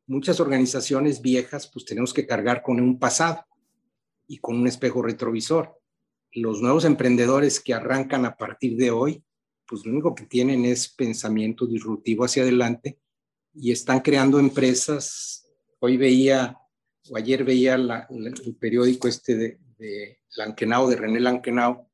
muchas 0.08 0.40
organizaciones 0.40 1.22
viejas, 1.22 1.70
pues 1.72 1.86
tenemos 1.86 2.14
que 2.14 2.28
cargar 2.28 2.62
con 2.62 2.80
un 2.80 3.00
pasado 3.00 3.46
y 4.28 4.38
con 4.38 4.58
un 4.58 4.68
espejo 4.68 5.02
retrovisor. 5.02 5.80
Los 6.32 6.62
nuevos 6.62 6.86
emprendedores 6.86 7.60
que 7.60 7.74
arrancan 7.74 8.26
a 8.26 8.36
partir 8.36 8.76
de 8.78 8.92
hoy, 8.92 9.24
pues 9.66 9.86
lo 9.86 9.92
único 9.92 10.14
que 10.14 10.26
tienen 10.26 10.66
es 10.66 10.90
pensamiento 10.90 11.66
disruptivo 11.66 12.26
hacia 12.26 12.44
adelante 12.44 13.00
y 13.54 13.72
están 13.72 14.02
creando 14.02 14.40
empresas. 14.40 15.48
Hoy 15.80 15.98
veía, 15.98 16.58
o 17.10 17.18
ayer 17.18 17.44
veía 17.44 17.76
el 17.76 18.56
periódico 18.60 19.08
este 19.08 19.36
de, 19.36 19.60
de 19.78 20.20
de 20.36 20.96
René 20.96 21.20
Lankenau, 21.20 21.88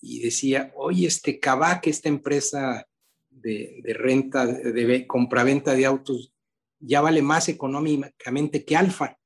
y 0.00 0.20
decía, 0.20 0.72
oye, 0.76 1.06
este 1.06 1.38
Kavak, 1.38 1.86
esta 1.86 2.08
empresa 2.08 2.86
de, 3.28 3.82
renta, 3.98 4.46
de, 4.46 4.72
de 4.72 5.06
compraventa 5.06 5.74
de 5.74 5.86
autos, 5.86 6.32
ya 6.78 7.00
vale 7.00 7.22
más 7.22 7.48
económicamente 7.48 8.64
que 8.64 8.76
Alfa. 8.76 9.18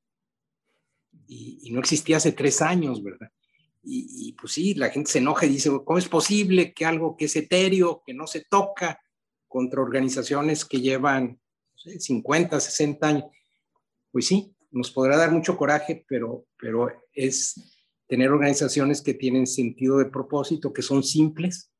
Y, 1.26 1.70
no 1.70 1.80
existía 1.80 2.18
hace 2.18 2.32
tres 2.32 2.60
años, 2.60 3.02
¿verdad? 3.02 3.30
Y, 3.82 4.32
pues 4.40 4.52
sí, 4.52 4.74
la 4.74 4.88
gente 4.90 5.10
se 5.10 5.18
enoja 5.18 5.44
y 5.44 5.50
dice, 5.50 5.70
¿cómo 5.84 5.98
es 5.98 6.08
posible 6.08 6.72
que 6.72 6.86
algo 6.86 7.16
que 7.16 7.26
es 7.26 7.36
etéreo, 7.36 8.02
que 8.04 8.14
no 8.14 8.26
se 8.26 8.42
toca, 8.48 8.98
contra 9.54 9.82
organizaciones 9.82 10.64
que 10.64 10.80
llevan 10.80 11.38
50, 11.76 12.58
60 12.58 13.06
años. 13.06 13.24
Pues 14.10 14.26
sí, 14.26 14.52
nos 14.72 14.90
podrá 14.90 15.16
dar 15.16 15.30
mucho 15.30 15.56
coraje, 15.56 16.04
pero, 16.08 16.46
pero 16.58 16.88
es 17.12 17.73
tener 18.06 18.30
organizaciones 18.30 19.02
que 19.02 19.14
tienen 19.14 19.46
sentido 19.46 19.98
de 19.98 20.06
propósito, 20.06 20.72
que 20.72 20.82
son 20.82 21.02
simples, 21.02 21.72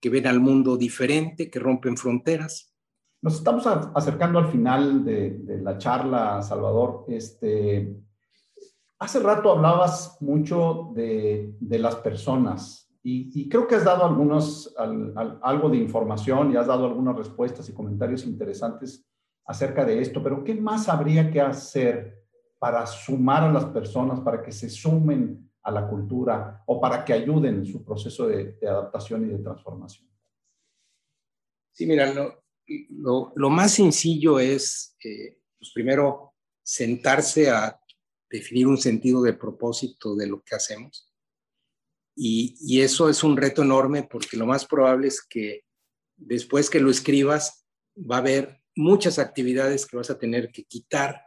que 0.00 0.10
ven 0.10 0.26
al 0.26 0.40
mundo 0.40 0.76
diferente, 0.76 1.50
que 1.50 1.58
rompen 1.58 1.96
fronteras. 1.96 2.74
Nos 3.22 3.36
estamos 3.36 3.66
acercando 3.66 4.38
al 4.38 4.48
final 4.48 5.04
de, 5.04 5.60
la 5.62 5.78
charla, 5.78 6.42
Salvador. 6.42 7.06
Este, 7.08 7.96
hace 8.98 9.18
rato 9.20 9.50
hablabas 9.50 10.18
mucho 10.20 10.92
de, 10.94 11.54
las 11.60 11.96
personas 11.96 12.90
y, 13.02 13.48
creo 13.48 13.66
que 13.66 13.76
has 13.76 13.84
dado 13.84 14.04
algunos, 14.04 14.74
algo 14.76 15.70
de 15.70 15.78
información 15.78 16.52
y 16.52 16.56
has 16.56 16.66
dado 16.66 16.86
algunas 16.86 17.16
respuestas 17.16 17.68
y 17.68 17.74
comentarios 17.74 18.24
interesantes 18.26 19.06
acerca 19.46 19.84
de 19.84 20.00
esto, 20.00 20.22
pero 20.22 20.42
¿qué 20.42 20.54
más 20.54 20.88
habría 20.88 21.30
que 21.30 21.40
hacer 21.40 22.24
para 22.58 22.86
sumar 22.86 23.44
a 23.44 23.52
las 23.52 23.66
personas, 23.66 24.20
para 24.20 24.42
que 24.42 24.52
se 24.52 24.70
sumen 24.70 25.43
a 25.64 25.70
la 25.70 25.88
cultura 25.88 26.62
o 26.66 26.80
para 26.80 27.04
que 27.04 27.12
ayuden 27.12 27.56
en 27.56 27.66
su 27.66 27.82
proceso 27.82 28.28
de, 28.28 28.56
adaptación 28.62 29.24
y 29.24 29.32
de 29.32 29.38
transformación? 29.38 30.08
Sí, 31.72 31.86
mira, 31.86 32.12
lo, 32.90 33.50
más 33.50 33.72
sencillo 33.72 34.38
es, 34.38 34.96
eh, 35.04 35.40
pues 35.58 35.72
primero, 35.72 36.34
sentarse 36.62 37.50
a 37.50 37.80
definir 38.30 38.66
un 38.66 38.78
sentido 38.78 39.22
de 39.22 39.32
propósito 39.32 40.14
de 40.14 40.26
lo 40.26 40.42
que 40.42 40.54
hacemos. 40.54 41.12
Y, 42.16 42.80
eso 42.80 43.08
es 43.08 43.24
un 43.24 43.36
reto 43.36 43.62
enorme 43.62 44.04
porque 44.04 44.36
lo 44.36 44.46
más 44.46 44.64
probable 44.66 45.08
es 45.08 45.22
que 45.22 45.64
después 46.16 46.70
que 46.70 46.80
lo 46.80 46.90
escribas 46.90 47.66
va 47.98 48.16
a 48.16 48.20
haber 48.20 48.60
muchas 48.76 49.18
actividades 49.18 49.86
que 49.86 49.96
vas 49.96 50.10
a 50.10 50.18
tener 50.18 50.50
que 50.50 50.64
quitar, 50.64 51.23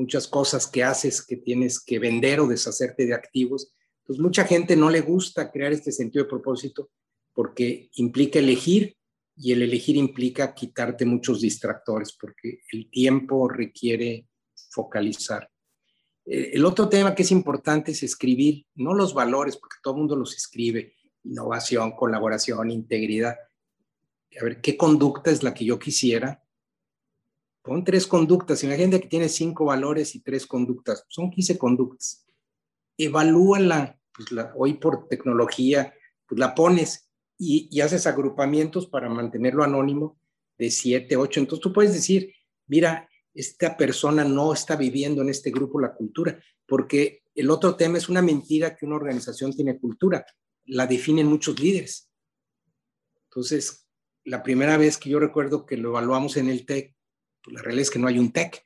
muchas 0.00 0.26
cosas 0.26 0.66
que 0.66 0.82
haces 0.82 1.24
que 1.24 1.36
tienes 1.36 1.78
que 1.78 1.98
vender 1.98 2.40
o 2.40 2.48
deshacerte 2.48 3.06
de 3.06 3.14
activos. 3.14 3.72
Pues 4.04 4.18
mucha 4.18 4.44
gente 4.44 4.74
no 4.74 4.90
le 4.90 5.02
gusta 5.02 5.50
crear 5.50 5.72
este 5.72 5.92
sentido 5.92 6.24
de 6.24 6.30
propósito 6.30 6.90
porque 7.32 7.90
implica 7.94 8.38
elegir 8.38 8.96
y 9.36 9.52
el 9.52 9.62
elegir 9.62 9.96
implica 9.96 10.54
quitarte 10.54 11.04
muchos 11.04 11.40
distractores 11.40 12.16
porque 12.18 12.60
el 12.72 12.90
tiempo 12.90 13.48
requiere 13.48 14.26
focalizar. 14.70 15.48
Eh, 16.26 16.50
el 16.54 16.64
otro 16.64 16.88
tema 16.88 17.14
que 17.14 17.22
es 17.22 17.30
importante 17.30 17.92
es 17.92 18.02
escribir, 18.02 18.66
no 18.74 18.94
los 18.94 19.14
valores, 19.14 19.56
porque 19.56 19.76
todo 19.82 19.96
mundo 19.96 20.16
los 20.16 20.34
escribe, 20.34 20.94
innovación, 21.24 21.92
colaboración, 21.92 22.70
integridad. 22.70 23.36
A 24.40 24.44
ver, 24.44 24.60
¿qué 24.60 24.76
conducta 24.76 25.30
es 25.30 25.42
la 25.42 25.54
que 25.54 25.64
yo 25.64 25.78
quisiera? 25.78 26.42
Pon 27.62 27.84
tres 27.84 28.06
conductas. 28.06 28.64
Imagínate 28.64 29.02
que 29.02 29.08
tiene 29.08 29.28
cinco 29.28 29.66
valores 29.66 30.14
y 30.14 30.20
tres 30.20 30.46
conductas. 30.46 31.04
Son 31.08 31.30
15 31.30 31.58
conductas. 31.58 32.26
Evalúala. 32.96 33.98
Pues 34.12 34.32
la, 34.32 34.52
hoy 34.56 34.74
por 34.74 35.08
tecnología, 35.08 35.94
pues 36.26 36.38
la 36.38 36.54
pones 36.54 37.10
y, 37.38 37.68
y 37.70 37.80
haces 37.80 38.06
agrupamientos 38.06 38.86
para 38.86 39.08
mantenerlo 39.08 39.62
anónimo 39.62 40.18
de 40.58 40.70
siete, 40.70 41.16
ocho. 41.16 41.40
Entonces 41.40 41.62
tú 41.62 41.72
puedes 41.72 41.94
decir, 41.94 42.34
mira, 42.66 43.08
esta 43.34 43.76
persona 43.76 44.24
no 44.24 44.52
está 44.52 44.76
viviendo 44.76 45.22
en 45.22 45.30
este 45.30 45.50
grupo 45.50 45.80
la 45.80 45.94
cultura, 45.94 46.42
porque 46.66 47.22
el 47.34 47.50
otro 47.50 47.76
tema 47.76 47.98
es 47.98 48.08
una 48.08 48.22
mentira 48.22 48.76
que 48.76 48.86
una 48.86 48.96
organización 48.96 49.52
tiene 49.52 49.78
cultura, 49.78 50.26
la 50.66 50.86
definen 50.86 51.26
muchos 51.26 51.58
líderes. 51.58 52.10
Entonces, 53.24 53.86
la 54.24 54.42
primera 54.42 54.76
vez 54.76 54.98
que 54.98 55.10
yo 55.10 55.18
recuerdo 55.18 55.64
que 55.64 55.76
lo 55.76 55.90
evaluamos 55.90 56.36
en 56.36 56.48
el 56.48 56.66
TEC, 56.66 56.94
pues 57.42 57.54
la 57.54 57.62
realidad 57.62 57.82
es 57.82 57.90
que 57.90 57.98
no 57.98 58.08
hay 58.08 58.18
un 58.18 58.32
TEC. 58.32 58.64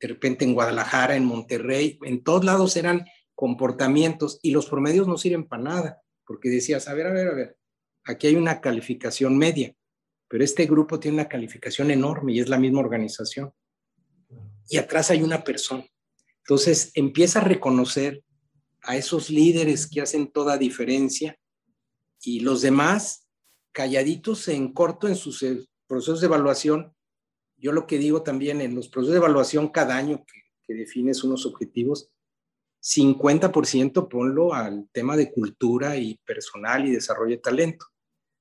De 0.00 0.08
repente 0.08 0.44
en 0.44 0.54
Guadalajara, 0.54 1.16
en 1.16 1.24
Monterrey, 1.24 1.98
en 2.02 2.22
todos 2.22 2.44
lados 2.44 2.76
eran 2.76 3.04
comportamientos 3.34 4.38
y 4.42 4.50
los 4.50 4.66
promedios 4.66 5.08
no 5.08 5.16
sirven 5.16 5.46
para 5.46 5.62
nada, 5.62 6.02
porque 6.26 6.48
decías, 6.48 6.88
a 6.88 6.94
ver, 6.94 7.06
a 7.06 7.12
ver, 7.12 7.28
a 7.28 7.34
ver, 7.34 7.58
aquí 8.04 8.26
hay 8.26 8.36
una 8.36 8.60
calificación 8.60 9.36
media, 9.36 9.74
pero 10.28 10.44
este 10.44 10.66
grupo 10.66 11.00
tiene 11.00 11.16
una 11.16 11.28
calificación 11.28 11.90
enorme 11.90 12.32
y 12.32 12.40
es 12.40 12.48
la 12.48 12.58
misma 12.58 12.80
organización 12.80 13.52
y 14.68 14.76
atrás 14.76 15.10
hay 15.10 15.22
una 15.22 15.42
persona. 15.42 15.84
Entonces 16.40 16.92
empieza 16.94 17.40
a 17.40 17.44
reconocer 17.44 18.22
a 18.82 18.96
esos 18.96 19.30
líderes 19.30 19.86
que 19.86 20.00
hacen 20.00 20.30
toda 20.30 20.58
diferencia 20.58 21.38
y 22.22 22.40
los 22.40 22.62
demás 22.62 23.28
calladitos 23.72 24.48
en 24.48 24.72
corto 24.72 25.08
en 25.08 25.16
sus 25.16 25.42
eh, 25.42 25.66
procesos 25.86 26.20
de 26.20 26.26
evaluación. 26.26 26.94
Yo 27.58 27.72
lo 27.72 27.86
que 27.86 27.98
digo 27.98 28.22
también 28.22 28.60
en 28.60 28.74
los 28.74 28.88
procesos 28.88 29.12
de 29.12 29.18
evaluación 29.18 29.68
cada 29.68 29.96
año 29.96 30.24
que, 30.24 30.42
que 30.66 30.74
defines 30.74 31.24
unos 31.24 31.44
objetivos, 31.44 32.10
50% 32.82 34.08
ponlo 34.08 34.54
al 34.54 34.88
tema 34.92 35.16
de 35.16 35.32
cultura 35.32 35.96
y 35.96 36.16
personal 36.24 36.86
y 36.86 36.92
desarrollo 36.92 37.36
de 37.36 37.42
talento. 37.42 37.86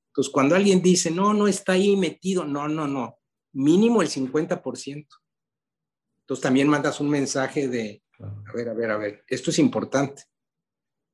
Entonces, 0.09 0.31
cuando 0.31 0.55
alguien 0.55 0.81
dice, 0.81 1.11
no, 1.11 1.33
no 1.33 1.47
está 1.47 1.73
ahí 1.73 1.95
metido, 1.95 2.45
no, 2.45 2.67
no, 2.67 2.87
no, 2.87 3.19
mínimo 3.53 4.01
el 4.01 4.09
50%. 4.09 5.07
Entonces 6.21 6.43
también 6.43 6.67
mandas 6.67 6.99
un 6.99 7.09
mensaje 7.09 7.67
de, 7.67 8.03
a 8.19 8.53
ver, 8.53 8.69
a 8.69 8.73
ver, 8.73 8.91
a 8.91 8.97
ver, 8.97 9.23
esto 9.27 9.51
es 9.51 9.59
importante. 9.59 10.23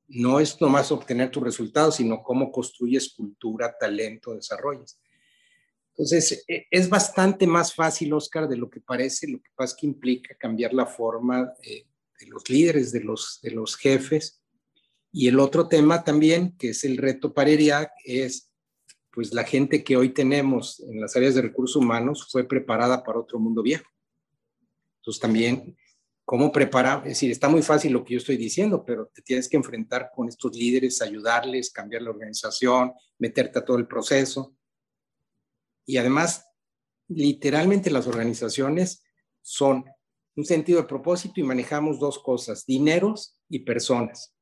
No 0.08 0.40
es 0.40 0.60
nomás 0.60 0.90
obtener 0.92 1.30
tus 1.30 1.42
resultados, 1.42 1.96
sino 1.96 2.22
cómo 2.22 2.50
construyes 2.50 3.14
cultura, 3.14 3.76
talento, 3.78 4.34
desarrollos. 4.34 4.98
Entonces, 5.96 6.44
e, 6.48 6.66
es 6.70 6.88
bastante 6.88 7.46
más 7.46 7.74
fácil, 7.74 8.12
Oscar, 8.12 8.48
de 8.48 8.56
lo 8.56 8.68
que 8.68 8.80
parece. 8.80 9.28
Lo 9.28 9.40
que 9.40 9.50
pasa 9.54 9.74
es 9.74 9.80
que 9.80 9.86
implica 9.86 10.34
cambiar 10.36 10.74
la 10.74 10.86
forma 10.86 11.52
eh, 11.62 11.86
de 12.18 12.26
los 12.26 12.48
líderes, 12.50 12.90
de 12.92 13.00
los, 13.00 13.40
de 13.42 13.52
los 13.52 13.76
jefes. 13.76 14.42
Y 15.12 15.28
el 15.28 15.38
otro 15.38 15.68
tema 15.68 16.02
también, 16.02 16.56
que 16.58 16.70
es 16.70 16.82
el 16.82 16.96
reto 16.96 17.32
para 17.32 17.50
ERIAC, 17.50 17.90
es 18.04 18.50
pues 19.12 19.32
la 19.32 19.44
gente 19.44 19.84
que 19.84 19.96
hoy 19.96 20.08
tenemos 20.08 20.80
en 20.80 21.00
las 21.00 21.14
áreas 21.14 21.36
de 21.36 21.42
recursos 21.42 21.76
humanos 21.76 22.26
fue 22.32 22.48
preparada 22.48 23.04
para 23.04 23.20
otro 23.20 23.38
mundo 23.38 23.62
viejo. 23.62 23.88
Entonces 24.96 25.20
también, 25.20 25.76
¿cómo 26.24 26.50
preparar? 26.50 27.02
Es 27.02 27.10
decir, 27.10 27.30
está 27.30 27.48
muy 27.48 27.62
fácil 27.62 27.92
lo 27.92 28.04
que 28.04 28.14
yo 28.14 28.18
estoy 28.18 28.36
diciendo, 28.36 28.84
pero 28.84 29.06
te 29.14 29.22
tienes 29.22 29.48
que 29.48 29.56
enfrentar 29.56 30.10
con 30.12 30.28
estos 30.28 30.56
líderes, 30.56 31.00
ayudarles, 31.00 31.70
cambiar 31.70 32.02
la 32.02 32.10
organización, 32.10 32.92
meterte 33.18 33.60
a 33.60 33.64
todo 33.64 33.76
el 33.76 33.86
proceso. 33.86 34.56
Y 35.86 35.96
además, 35.96 36.46
literalmente 37.08 37.90
las 37.90 38.06
organizaciones 38.06 39.02
son 39.42 39.84
un 40.36 40.44
sentido 40.44 40.80
de 40.80 40.88
propósito 40.88 41.40
y 41.40 41.44
manejamos 41.44 41.98
dos 41.98 42.18
cosas, 42.18 42.66
dineros 42.66 43.38
y 43.48 43.60
personas. 43.60 44.34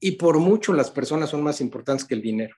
Y 0.00 0.12
por 0.12 0.38
mucho 0.38 0.72
las 0.72 0.90
personas 0.90 1.30
son 1.30 1.42
más 1.42 1.60
importantes 1.60 2.06
que 2.06 2.14
el 2.14 2.22
dinero. 2.22 2.56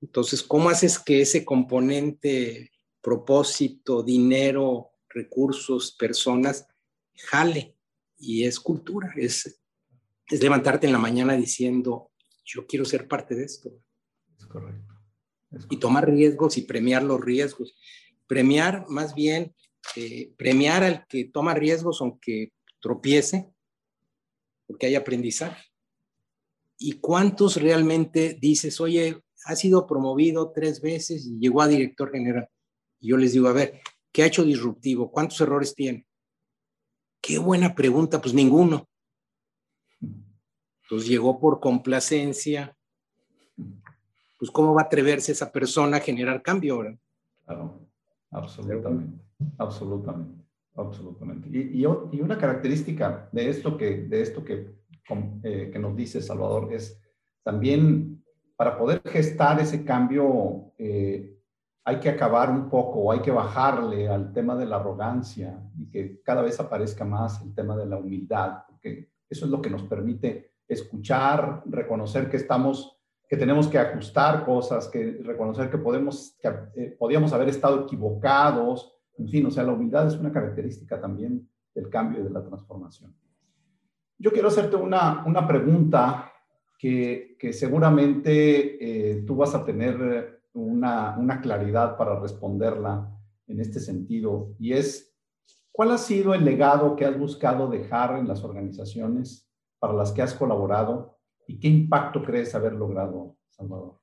Entonces, 0.00 0.42
¿cómo 0.42 0.68
haces 0.68 0.98
que 0.98 1.20
ese 1.20 1.44
componente 1.44 2.72
propósito, 3.02 4.02
dinero, 4.02 4.92
recursos, 5.08 5.92
personas, 5.92 6.66
jale. 7.14 7.76
Y 8.16 8.44
es 8.44 8.60
cultura, 8.60 9.12
es, 9.16 9.60
es 10.28 10.40
levantarte 10.40 10.86
en 10.86 10.92
la 10.92 10.98
mañana 10.98 11.34
diciendo, 11.34 12.12
yo 12.44 12.66
quiero 12.66 12.84
ser 12.84 13.08
parte 13.08 13.34
de 13.34 13.44
esto. 13.44 13.70
Es 14.38 14.46
correcto. 14.46 14.91
Y 15.70 15.78
tomar 15.78 16.08
riesgos 16.08 16.56
y 16.56 16.62
premiar 16.62 17.02
los 17.02 17.20
riesgos. 17.20 17.74
Premiar, 18.26 18.86
más 18.88 19.14
bien, 19.14 19.54
eh, 19.96 20.32
premiar 20.36 20.82
al 20.82 21.06
que 21.06 21.24
toma 21.24 21.54
riesgos 21.54 22.00
aunque 22.00 22.52
tropiece, 22.80 23.50
porque 24.66 24.86
hay 24.86 24.94
aprendizaje. 24.94 25.62
¿Y 26.78 26.92
cuántos 26.92 27.56
realmente 27.56 28.38
dices, 28.40 28.80
oye, 28.80 29.22
ha 29.44 29.56
sido 29.56 29.86
promovido 29.86 30.52
tres 30.52 30.80
veces 30.80 31.26
y 31.26 31.38
llegó 31.38 31.62
a 31.62 31.68
director 31.68 32.10
general? 32.10 32.48
Y 33.00 33.08
yo 33.08 33.16
les 33.16 33.32
digo, 33.32 33.48
a 33.48 33.52
ver, 33.52 33.80
¿Qué 34.12 34.22
ha 34.22 34.26
hecho 34.26 34.44
disruptivo? 34.44 35.10
¿Cuántos 35.10 35.40
errores 35.40 35.74
tiene? 35.74 36.06
Qué 37.22 37.38
buena 37.38 37.74
pregunta, 37.74 38.20
pues 38.20 38.34
ninguno. 38.34 38.86
Entonces 40.82 41.08
llegó 41.08 41.40
por 41.40 41.60
complacencia. 41.60 42.76
Pues 44.42 44.50
cómo 44.50 44.74
va 44.74 44.82
a 44.82 44.84
atreverse 44.86 45.30
esa 45.30 45.52
persona 45.52 45.98
a 45.98 46.00
generar 46.00 46.42
cambio 46.42 46.74
ahora. 46.74 46.98
Claro, 47.44 47.78
absolutamente, 48.32 49.22
absolutamente, 49.56 50.44
absolutamente. 50.74 51.48
Y, 51.52 51.86
una 51.86 52.36
característica 52.36 53.28
de 53.30 53.48
esto 53.48 53.76
que, 53.76 53.98
de 53.98 54.20
esto 54.20 54.44
que, 54.44 54.74
eh, 55.44 55.70
que 55.72 55.78
nos 55.78 55.94
dice 55.94 56.20
Salvador 56.20 56.72
es 56.72 57.00
también 57.44 58.20
para 58.56 58.76
poder 58.76 59.00
gestar 59.04 59.60
ese 59.60 59.84
cambio 59.84 60.72
eh, 60.76 61.38
hay 61.84 62.00
que 62.00 62.08
acabar 62.08 62.50
un 62.50 62.68
poco, 62.68 63.12
hay 63.12 63.20
que 63.20 63.30
bajarle 63.30 64.08
al 64.08 64.32
tema 64.32 64.56
de 64.56 64.66
la 64.66 64.78
arrogancia 64.78 65.62
y 65.78 65.88
que 65.88 66.20
cada 66.24 66.42
vez 66.42 66.58
aparezca 66.58 67.04
más 67.04 67.40
el 67.42 67.54
tema 67.54 67.76
de 67.76 67.86
la 67.86 67.96
humildad, 67.96 68.64
porque 68.66 69.08
eso 69.30 69.44
es 69.44 69.52
lo 69.52 69.62
que 69.62 69.70
nos 69.70 69.84
permite 69.84 70.54
escuchar, 70.66 71.62
reconocer 71.66 72.28
que 72.28 72.38
estamos, 72.38 72.98
que 73.32 73.38
tenemos 73.38 73.66
que 73.66 73.78
ajustar 73.78 74.44
cosas, 74.44 74.88
que 74.88 75.22
reconocer 75.24 75.70
que 75.70 75.78
podemos, 75.78 76.36
que 76.38 76.48
eh, 76.76 76.94
podíamos 76.98 77.32
haber 77.32 77.48
estado 77.48 77.84
equivocados, 77.84 78.94
en 79.16 79.26
fin, 79.26 79.46
o 79.46 79.50
sea, 79.50 79.64
la 79.64 79.72
humildad 79.72 80.06
es 80.06 80.16
una 80.16 80.30
característica 80.30 81.00
también 81.00 81.48
del 81.74 81.88
cambio 81.88 82.20
y 82.20 82.24
de 82.24 82.28
la 82.28 82.44
transformación. 82.44 83.16
Yo 84.18 84.32
quiero 84.32 84.48
hacerte 84.48 84.76
una, 84.76 85.24
una 85.24 85.48
pregunta 85.48 86.30
que, 86.78 87.38
que 87.38 87.54
seguramente 87.54 89.12
eh, 89.14 89.22
tú 89.22 89.36
vas 89.36 89.54
a 89.54 89.64
tener 89.64 90.42
una, 90.52 91.16
una 91.18 91.40
claridad 91.40 91.96
para 91.96 92.20
responderla 92.20 93.18
en 93.46 93.60
este 93.60 93.80
sentido, 93.80 94.54
y 94.58 94.74
es, 94.74 95.16
¿cuál 95.72 95.92
ha 95.92 95.96
sido 95.96 96.34
el 96.34 96.44
legado 96.44 96.96
que 96.96 97.06
has 97.06 97.18
buscado 97.18 97.66
dejar 97.70 98.18
en 98.18 98.28
las 98.28 98.44
organizaciones 98.44 99.50
para 99.78 99.94
las 99.94 100.12
que 100.12 100.20
has 100.20 100.34
colaborado 100.34 101.11
y 101.46 101.58
qué 101.58 101.68
impacto 101.68 102.22
crees 102.22 102.54
haber 102.54 102.72
logrado, 102.72 103.36
Salvador? 103.50 104.00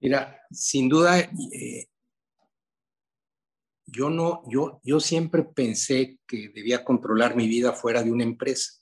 Mira, 0.00 0.40
sin 0.50 0.88
duda, 0.88 1.18
eh, 1.20 1.88
yo 3.86 4.08
no, 4.08 4.42
yo, 4.48 4.80
yo 4.82 5.00
siempre 5.00 5.44
pensé 5.44 6.18
que 6.26 6.48
debía 6.48 6.84
controlar 6.84 7.36
mi 7.36 7.48
vida 7.48 7.72
fuera 7.72 8.02
de 8.02 8.12
una 8.12 8.24
empresa. 8.24 8.80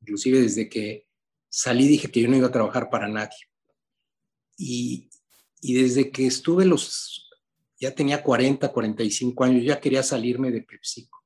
Inclusive 0.00 0.40
desde 0.40 0.68
que 0.68 1.06
salí 1.48 1.86
dije 1.86 2.10
que 2.10 2.22
yo 2.22 2.28
no 2.28 2.36
iba 2.36 2.48
a 2.48 2.52
trabajar 2.52 2.90
para 2.90 3.08
nadie. 3.08 3.36
Y, 4.56 5.10
desde 5.60 6.10
que 6.10 6.26
estuve 6.26 6.64
los, 6.64 7.28
ya 7.78 7.94
tenía 7.94 8.22
40, 8.22 8.72
45 8.72 9.44
años, 9.44 9.64
ya 9.64 9.80
quería 9.80 10.02
salirme 10.02 10.50
de 10.50 10.62
PepsiCo, 10.62 11.24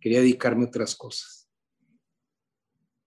quería 0.00 0.20
dedicarme 0.20 0.64
a 0.64 0.68
otras 0.68 0.94
cosas. 0.94 1.43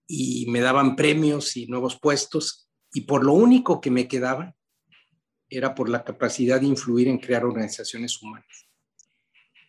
Y 0.08 0.46
me 0.50 0.62
daban 0.62 0.96
premios 0.96 1.58
y 1.58 1.68
nuevos 1.68 2.00
puestos, 2.00 2.70
y 2.94 3.02
por 3.02 3.24
lo 3.24 3.34
único 3.34 3.82
que 3.82 3.92
me 3.92 4.08
quedaba 4.08 4.56
era 5.50 5.76
por 5.76 5.90
la 5.90 6.04
capacidad 6.04 6.60
de 6.60 6.68
influir 6.68 7.08
en 7.08 7.20
crear 7.20 7.46
organizaciones 7.46 8.22
humanas. 8.22 8.68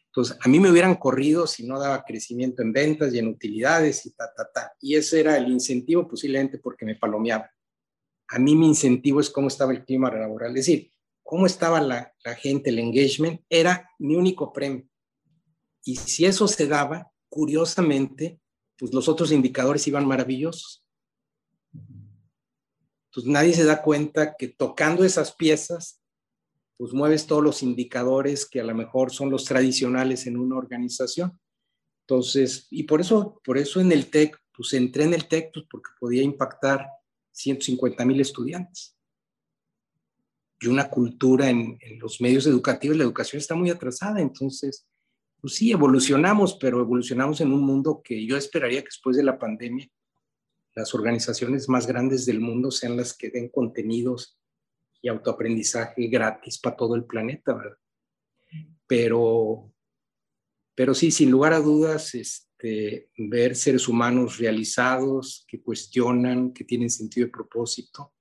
Entonces, 0.06 0.36
a 0.40 0.48
mí 0.48 0.58
me 0.58 0.70
hubieran 0.70 0.96
corrido 0.96 1.46
si 1.46 1.66
no 1.66 1.78
daba 1.78 2.04
crecimiento 2.04 2.62
en 2.62 2.72
ventas 2.72 3.12
y 3.14 3.18
en 3.18 3.28
utilidades 3.28 4.04
y 4.06 4.12
ta, 4.12 4.32
ta, 4.34 4.50
ta. 4.52 4.72
Y 4.80 4.96
ese 4.96 5.20
era 5.20 5.36
el 5.36 5.48
incentivo 5.48 6.08
posiblemente 6.08 6.58
porque 6.58 6.84
me 6.84 6.96
palomeaba. 6.96 7.50
A 8.28 8.38
mí 8.38 8.56
mi 8.56 8.66
incentivo 8.66 9.20
es 9.20 9.30
cómo 9.30 9.48
estaba 9.48 9.72
el 9.72 9.84
clima 9.84 10.10
laboral. 10.10 10.50
Es 10.50 10.66
decir, 10.66 10.90
cómo 11.22 11.46
estaba 11.46 11.80
la, 11.80 12.12
la 12.24 12.34
gente, 12.34 12.70
el 12.70 12.78
engagement, 12.78 13.42
era 13.48 13.90
mi 13.98 14.16
único 14.16 14.52
premio. 14.52 14.88
Y 15.84 15.96
si 15.96 16.24
eso 16.24 16.48
se 16.48 16.66
daba, 16.66 17.12
curiosamente, 17.28 18.40
pues 18.78 18.94
los 18.94 19.08
otros 19.08 19.32
indicadores 19.32 19.86
iban 19.88 20.06
maravillosos. 20.06 20.84
Entonces 23.10 23.32
nadie 23.32 23.52
se 23.54 23.64
da 23.64 23.82
cuenta 23.82 24.36
que 24.38 24.48
tocando 24.48 25.04
esas 25.04 25.34
piezas, 25.34 26.00
pues 26.76 26.92
mueves 26.92 27.26
todos 27.26 27.42
los 27.42 27.62
indicadores 27.62 28.46
que 28.46 28.60
a 28.60 28.64
lo 28.64 28.74
mejor 28.74 29.10
son 29.12 29.30
los 29.30 29.44
tradicionales 29.44 30.26
en 30.26 30.38
una 30.38 30.56
organización. 30.56 31.38
Entonces, 32.06 32.68
y 32.70 32.84
por 32.84 33.00
eso, 33.00 33.40
por 33.44 33.58
eso 33.58 33.80
en 33.80 33.90
el 33.90 34.10
TEC, 34.10 34.38
pues 34.54 34.72
entré 34.74 35.04
en 35.04 35.14
el 35.14 35.26
TEC, 35.26 35.50
pues 35.52 35.66
porque 35.68 35.90
podía 35.98 36.22
impactar 36.22 36.86
150 37.32 38.04
mil 38.04 38.20
estudiantes. 38.20 38.96
Y 40.60 40.68
una 40.68 40.88
cultura 40.88 41.50
en, 41.50 41.76
en 41.80 41.98
los 41.98 42.20
medios 42.20 42.46
educativos, 42.46 42.96
la 42.96 43.04
educación 43.04 43.40
está 43.40 43.54
muy 43.54 43.70
atrasada, 43.70 44.20
entonces, 44.20 44.86
pues 45.40 45.54
sí, 45.54 45.70
evolucionamos, 45.70 46.58
pero 46.60 46.80
evolucionamos 46.80 47.40
en 47.40 47.52
un 47.52 47.62
mundo 47.62 48.00
que 48.02 48.26
yo 48.26 48.36
esperaría 48.36 48.80
que 48.80 48.88
después 48.88 49.16
de 49.16 49.22
la 49.22 49.38
pandemia 49.38 49.88
las 50.74 50.94
organizaciones 50.94 51.68
más 51.68 51.86
grandes 51.86 52.24
del 52.24 52.40
mundo 52.40 52.70
sean 52.70 52.96
las 52.96 53.12
que 53.12 53.30
den 53.30 53.48
contenidos 53.48 54.38
y 55.02 55.08
autoaprendizaje 55.08 56.06
gratis 56.06 56.58
para 56.58 56.76
todo 56.76 56.94
el 56.94 57.04
planeta, 57.04 57.54
¿verdad? 57.54 57.78
Pero, 58.86 59.72
pero 60.74 60.94
sí, 60.94 61.10
sin 61.10 61.30
lugar 61.30 61.52
a 61.52 61.60
dudas, 61.60 62.14
este, 62.14 63.10
ver 63.16 63.54
seres 63.56 63.88
humanos 63.88 64.38
realizados, 64.38 65.44
que 65.48 65.60
cuestionan, 65.60 66.52
que 66.52 66.64
tienen 66.64 66.90
sentido 66.90 67.26
de 67.26 67.32
propósito 67.32 68.14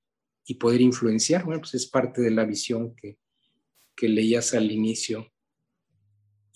y 0.44 0.54
poder 0.54 0.80
influenciar, 0.80 1.44
bueno, 1.44 1.60
pues 1.60 1.74
es 1.74 1.86
parte 1.86 2.20
de 2.22 2.30
la 2.30 2.44
visión 2.44 2.94
que, 2.94 3.18
que 3.96 4.08
leías 4.08 4.54
al 4.54 4.70
inicio. 4.70 5.32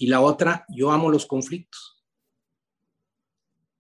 Y 0.03 0.09
la 0.09 0.20
otra, 0.20 0.66
yo 0.68 0.90
amo 0.90 1.12
los 1.12 1.26
conflictos 1.26 2.05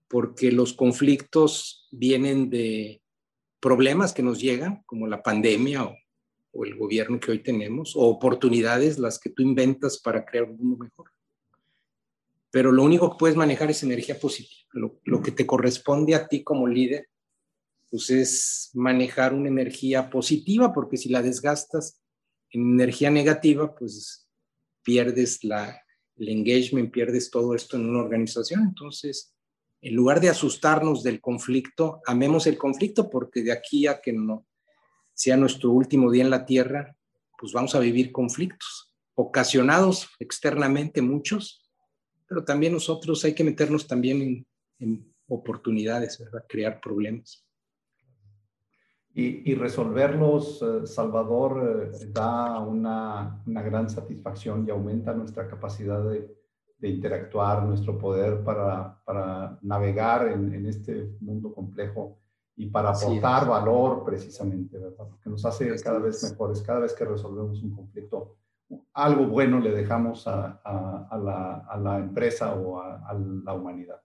porque 0.06 0.52
los 0.52 0.72
conflictos 0.72 1.88
vienen 1.90 2.48
de 2.48 3.02
problemas 3.58 4.12
que 4.12 4.22
nos 4.22 4.40
llegan, 4.40 4.84
como 4.86 5.08
la 5.08 5.20
pandemia 5.20 5.84
o, 5.84 6.64
el 6.64 6.76
gobierno 6.76 7.18
que 7.18 7.32
hoy 7.32 7.42
tenemos, 7.42 7.96
o 7.96 8.02
oportunidades, 8.02 9.00
las 9.00 9.18
que 9.18 9.30
tú 9.30 9.42
inventas 9.42 9.98
para 9.98 10.24
crear 10.24 10.44
un 10.44 10.58
mundo 10.58 10.84
mejor. 10.84 11.10
Pero 12.52 12.70
lo 12.70 12.84
único 12.84 13.10
que 13.10 13.16
puedes 13.18 13.36
manejar 13.36 13.72
es 13.72 13.82
energía 13.82 14.20
positiva. 14.20 14.60
Lo, 14.70 15.00
lo 15.02 15.20
que 15.22 15.32
te 15.32 15.44
corresponde 15.44 16.14
a 16.14 16.28
ti 16.28 16.44
como 16.44 16.68
líder, 16.68 17.08
pues 17.90 18.10
es 18.10 18.70
manejar 18.74 19.34
una 19.34 19.48
energía 19.48 20.08
positiva, 20.08 20.72
porque 20.72 20.98
si 20.98 21.08
la 21.08 21.20
desgastas 21.20 22.00
en 22.50 22.60
energía 22.74 23.10
negativa, 23.10 23.74
pues 23.74 24.28
pierdes 24.84 25.42
la, 25.42 25.81
el 26.16 26.28
engagement, 26.28 26.92
pierdes 26.92 27.30
todo 27.30 27.54
esto 27.54 27.76
en 27.76 27.88
una 27.88 28.00
organización. 28.00 28.62
Entonces, 28.62 29.34
en 29.80 29.94
lugar 29.94 30.20
de 30.20 30.28
asustarnos 30.28 31.02
del 31.02 31.20
conflicto, 31.20 32.00
amemos 32.06 32.46
el 32.46 32.56
conflicto 32.56 33.10
porque 33.10 33.42
de 33.42 33.52
aquí 33.52 33.86
a 33.86 34.00
que 34.00 34.12
no 34.12 34.46
sea 35.14 35.36
nuestro 35.36 35.70
último 35.70 36.10
día 36.10 36.24
en 36.24 36.30
la 36.30 36.46
tierra, 36.46 36.96
pues 37.38 37.52
vamos 37.52 37.74
a 37.74 37.80
vivir 37.80 38.12
conflictos, 38.12 38.94
ocasionados 39.14 40.08
externamente 40.18 41.02
muchos, 41.02 41.68
pero 42.28 42.44
también 42.44 42.72
nosotros 42.72 43.24
hay 43.24 43.34
que 43.34 43.44
meternos 43.44 43.86
también 43.86 44.46
en, 44.78 45.12
oportunidades, 45.28 46.18
¿verdad? 46.18 46.44
Crear 46.46 46.80
problemas. 46.80 47.46
Y, 49.14 49.54
resolverlos, 49.56 50.62
eh, 50.62 50.86
Salvador, 50.86 51.90
eh, 51.92 52.06
da 52.12 52.60
una, 52.60 53.42
una 53.46 53.62
gran 53.62 53.90
satisfacción 53.90 54.64
y 54.66 54.70
aumenta 54.70 55.12
nuestra 55.12 55.46
capacidad 55.46 56.02
de, 56.02 56.34
de 56.78 56.88
interactuar, 56.88 57.62
nuestro 57.62 57.96
poder 57.96 58.42
para, 58.42 59.00
para 59.04 59.58
navegar 59.62 60.28
en, 60.28 60.52
en, 60.54 60.66
este 60.66 61.14
mundo 61.20 61.54
complejo 61.54 62.18
y 62.56 62.66
para 62.66 62.90
aportar 62.90 63.46
valor 63.46 64.02
precisamente, 64.02 64.78
¿verdad? 64.78 65.06
Porque 65.08 65.30
nos 65.30 65.44
hace 65.44 65.80
cada 65.80 66.00
vez 66.00 66.22
mejores, 66.28 66.60
cada 66.60 66.80
vez 66.80 66.92
que 66.92 67.04
resolvemos 67.04 67.62
un 67.62 67.76
conflicto, 67.76 68.36
algo 68.94 69.26
bueno 69.26 69.60
le 69.60 69.70
dejamos 69.70 70.26
a, 70.26 70.60
a, 70.64 71.18
la, 71.18 71.66
a 71.68 71.76
la, 71.76 71.98
empresa 71.98 72.54
o 72.54 72.80
a, 72.80 73.14
la 73.44 73.54
humanidad. 73.54 74.00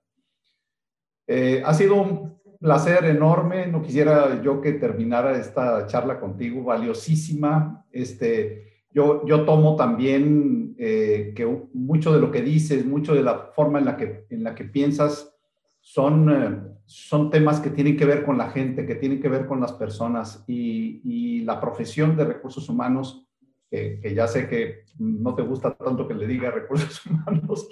Eh, 1.25 1.63
ha 1.65 1.73
sido 1.73 2.36
placer 2.59 3.05
enorme, 3.05 3.67
no 3.67 3.81
quisiera 3.81 4.41
yo 4.41 4.61
que 4.61 4.73
terminara 4.73 5.37
esta 5.37 5.85
charla 5.87 6.19
contigo, 6.19 6.63
valiosísima. 6.63 7.85
Este, 7.91 8.83
yo, 8.91 9.25
yo 9.25 9.45
tomo 9.45 9.75
también 9.75 10.75
eh, 10.77 11.33
que 11.35 11.45
mucho 11.73 12.13
de 12.13 12.19
lo 12.19 12.31
que 12.31 12.41
dices, 12.41 12.85
mucho 12.85 13.13
de 13.13 13.23
la 13.23 13.51
forma 13.55 13.79
en 13.79 13.85
la 13.85 13.97
que, 13.97 14.25
en 14.29 14.43
la 14.43 14.55
que 14.55 14.63
piensas, 14.63 15.33
son, 15.79 16.29
eh, 16.31 16.59
son 16.85 17.29
temas 17.29 17.59
que 17.59 17.69
tienen 17.69 17.95
que 17.95 18.05
ver 18.05 18.23
con 18.23 18.37
la 18.37 18.49
gente, 18.49 18.85
que 18.85 18.95
tienen 18.95 19.21
que 19.21 19.29
ver 19.29 19.45
con 19.45 19.61
las 19.61 19.73
personas 19.73 20.43
y, 20.47 21.01
y 21.03 21.41
la 21.41 21.61
profesión 21.61 22.15
de 22.15 22.25
recursos 22.25 22.67
humanos, 22.69 23.25
que, 23.69 23.99
que, 24.01 24.15
ya 24.15 24.27
sé 24.27 24.47
que 24.47 24.85
no 24.97 25.35
te 25.35 25.41
gusta 25.41 25.75
tanto 25.75 26.07
que 26.07 26.13
le 26.13 26.25
diga 26.25 26.51
recursos 26.51 27.05
humanos. 27.05 27.67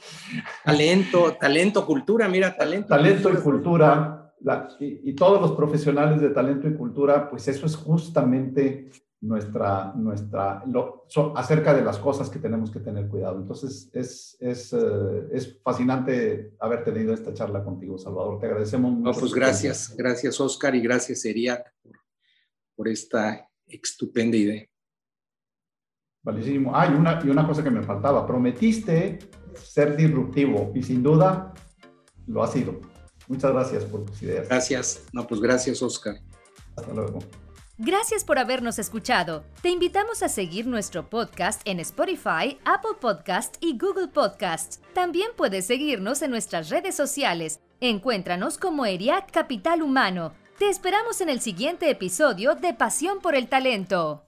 Talento, 0.63 1.35
talento, 1.39 1.85
cultura, 1.85 2.27
mira, 2.27 2.55
talento. 2.55 2.89
Talento 2.89 3.31
y 3.31 3.37
cultura. 3.37 4.24
La, 4.45 4.69
y, 4.79 5.09
y, 5.09 5.15
todos 5.15 5.41
los 5.41 5.53
profesionales 5.53 6.21
de 6.21 6.29
talento 6.29 6.67
y 6.67 6.75
cultura, 6.75 7.27
pues 7.31 7.47
eso 7.47 7.65
es 7.65 7.75
justamente 7.75 8.91
nuestra, 9.21 9.91
nuestra, 9.95 10.63
lo, 10.67 11.07
acerca 11.35 11.73
de 11.73 11.83
las 11.83 11.97
cosas 11.97 12.29
que 12.29 12.37
tenemos 12.37 12.69
que 12.69 12.79
tener 12.79 13.07
cuidado. 13.07 13.39
Entonces, 13.39 13.89
es, 13.91 14.37
es, 14.39 14.71
uh, 14.71 15.27
es 15.31 15.59
fascinante 15.63 16.53
haber 16.59 16.83
tenido 16.83 17.11
esta 17.11 17.33
charla 17.33 17.63
contigo, 17.63 17.97
Salvador. 17.97 18.39
Te 18.39 18.45
agradecemos 18.45 18.91
mucho. 18.91 19.13
No, 19.13 19.19
pues 19.19 19.33
gracias, 19.33 19.87
tiempo. 19.87 20.03
gracias, 20.03 20.39
Oscar, 20.39 20.75
y 20.75 20.81
gracias, 20.81 21.25
Eriac, 21.25 21.73
por, 21.81 21.97
por 22.75 22.87
esta 22.87 23.49
estupenda 23.65 24.37
idea. 24.37 24.63
Valísimo. 26.21 26.71
Ah, 26.75 26.87
y 26.87 26.95
una, 26.95 27.19
y 27.23 27.29
una 27.29 27.47
cosa 27.47 27.63
que 27.63 27.71
me 27.71 27.81
faltaba. 27.81 28.27
Prometiste 28.27 29.17
ser 29.55 29.95
disruptivo 29.95 30.71
y 30.75 30.83
sin 30.83 31.01
duda 31.01 31.51
lo 32.27 32.43
ha 32.43 32.47
sido. 32.47 32.94
Muchas 33.27 33.51
gracias 33.51 33.83
por 33.85 34.05
tus 34.05 34.21
ideas. 34.21 34.47
Gracias. 34.47 35.03
No, 35.13 35.25
pues 35.27 35.41
gracias, 35.41 35.81
Oscar. 35.81 36.19
Hasta 36.75 36.93
luego. 36.93 37.19
Gracias 37.77 38.23
por 38.23 38.39
habernos 38.39 38.79
escuchado. 38.79 39.43
Te 39.61 39.69
invitamos 39.69 40.23
a 40.23 40.29
seguir 40.29 40.65
nuestro 40.65 41.09
podcast 41.09 41.61
en 41.65 41.81
Spotify, 41.81 42.57
Apple 42.63 42.97
Podcast 43.01 43.57
y 43.59 43.77
Google 43.77 44.07
Podcast. 44.07 44.81
También 44.93 45.31
puedes 45.35 45.65
seguirnos 45.65 46.21
en 46.21 46.31
nuestras 46.31 46.69
redes 46.69 46.95
sociales. 46.95 47.59
Encuéntranos 47.81 48.57
como 48.57 48.85
ERIAC 48.85 49.29
Capital 49.29 49.81
Humano. 49.81 50.33
Te 50.57 50.69
esperamos 50.69 51.19
en 51.19 51.27
el 51.27 51.41
siguiente 51.41 51.89
episodio 51.89 52.55
de 52.55 52.73
Pasión 52.73 53.19
por 53.19 53.35
el 53.35 53.49
Talento. 53.49 54.23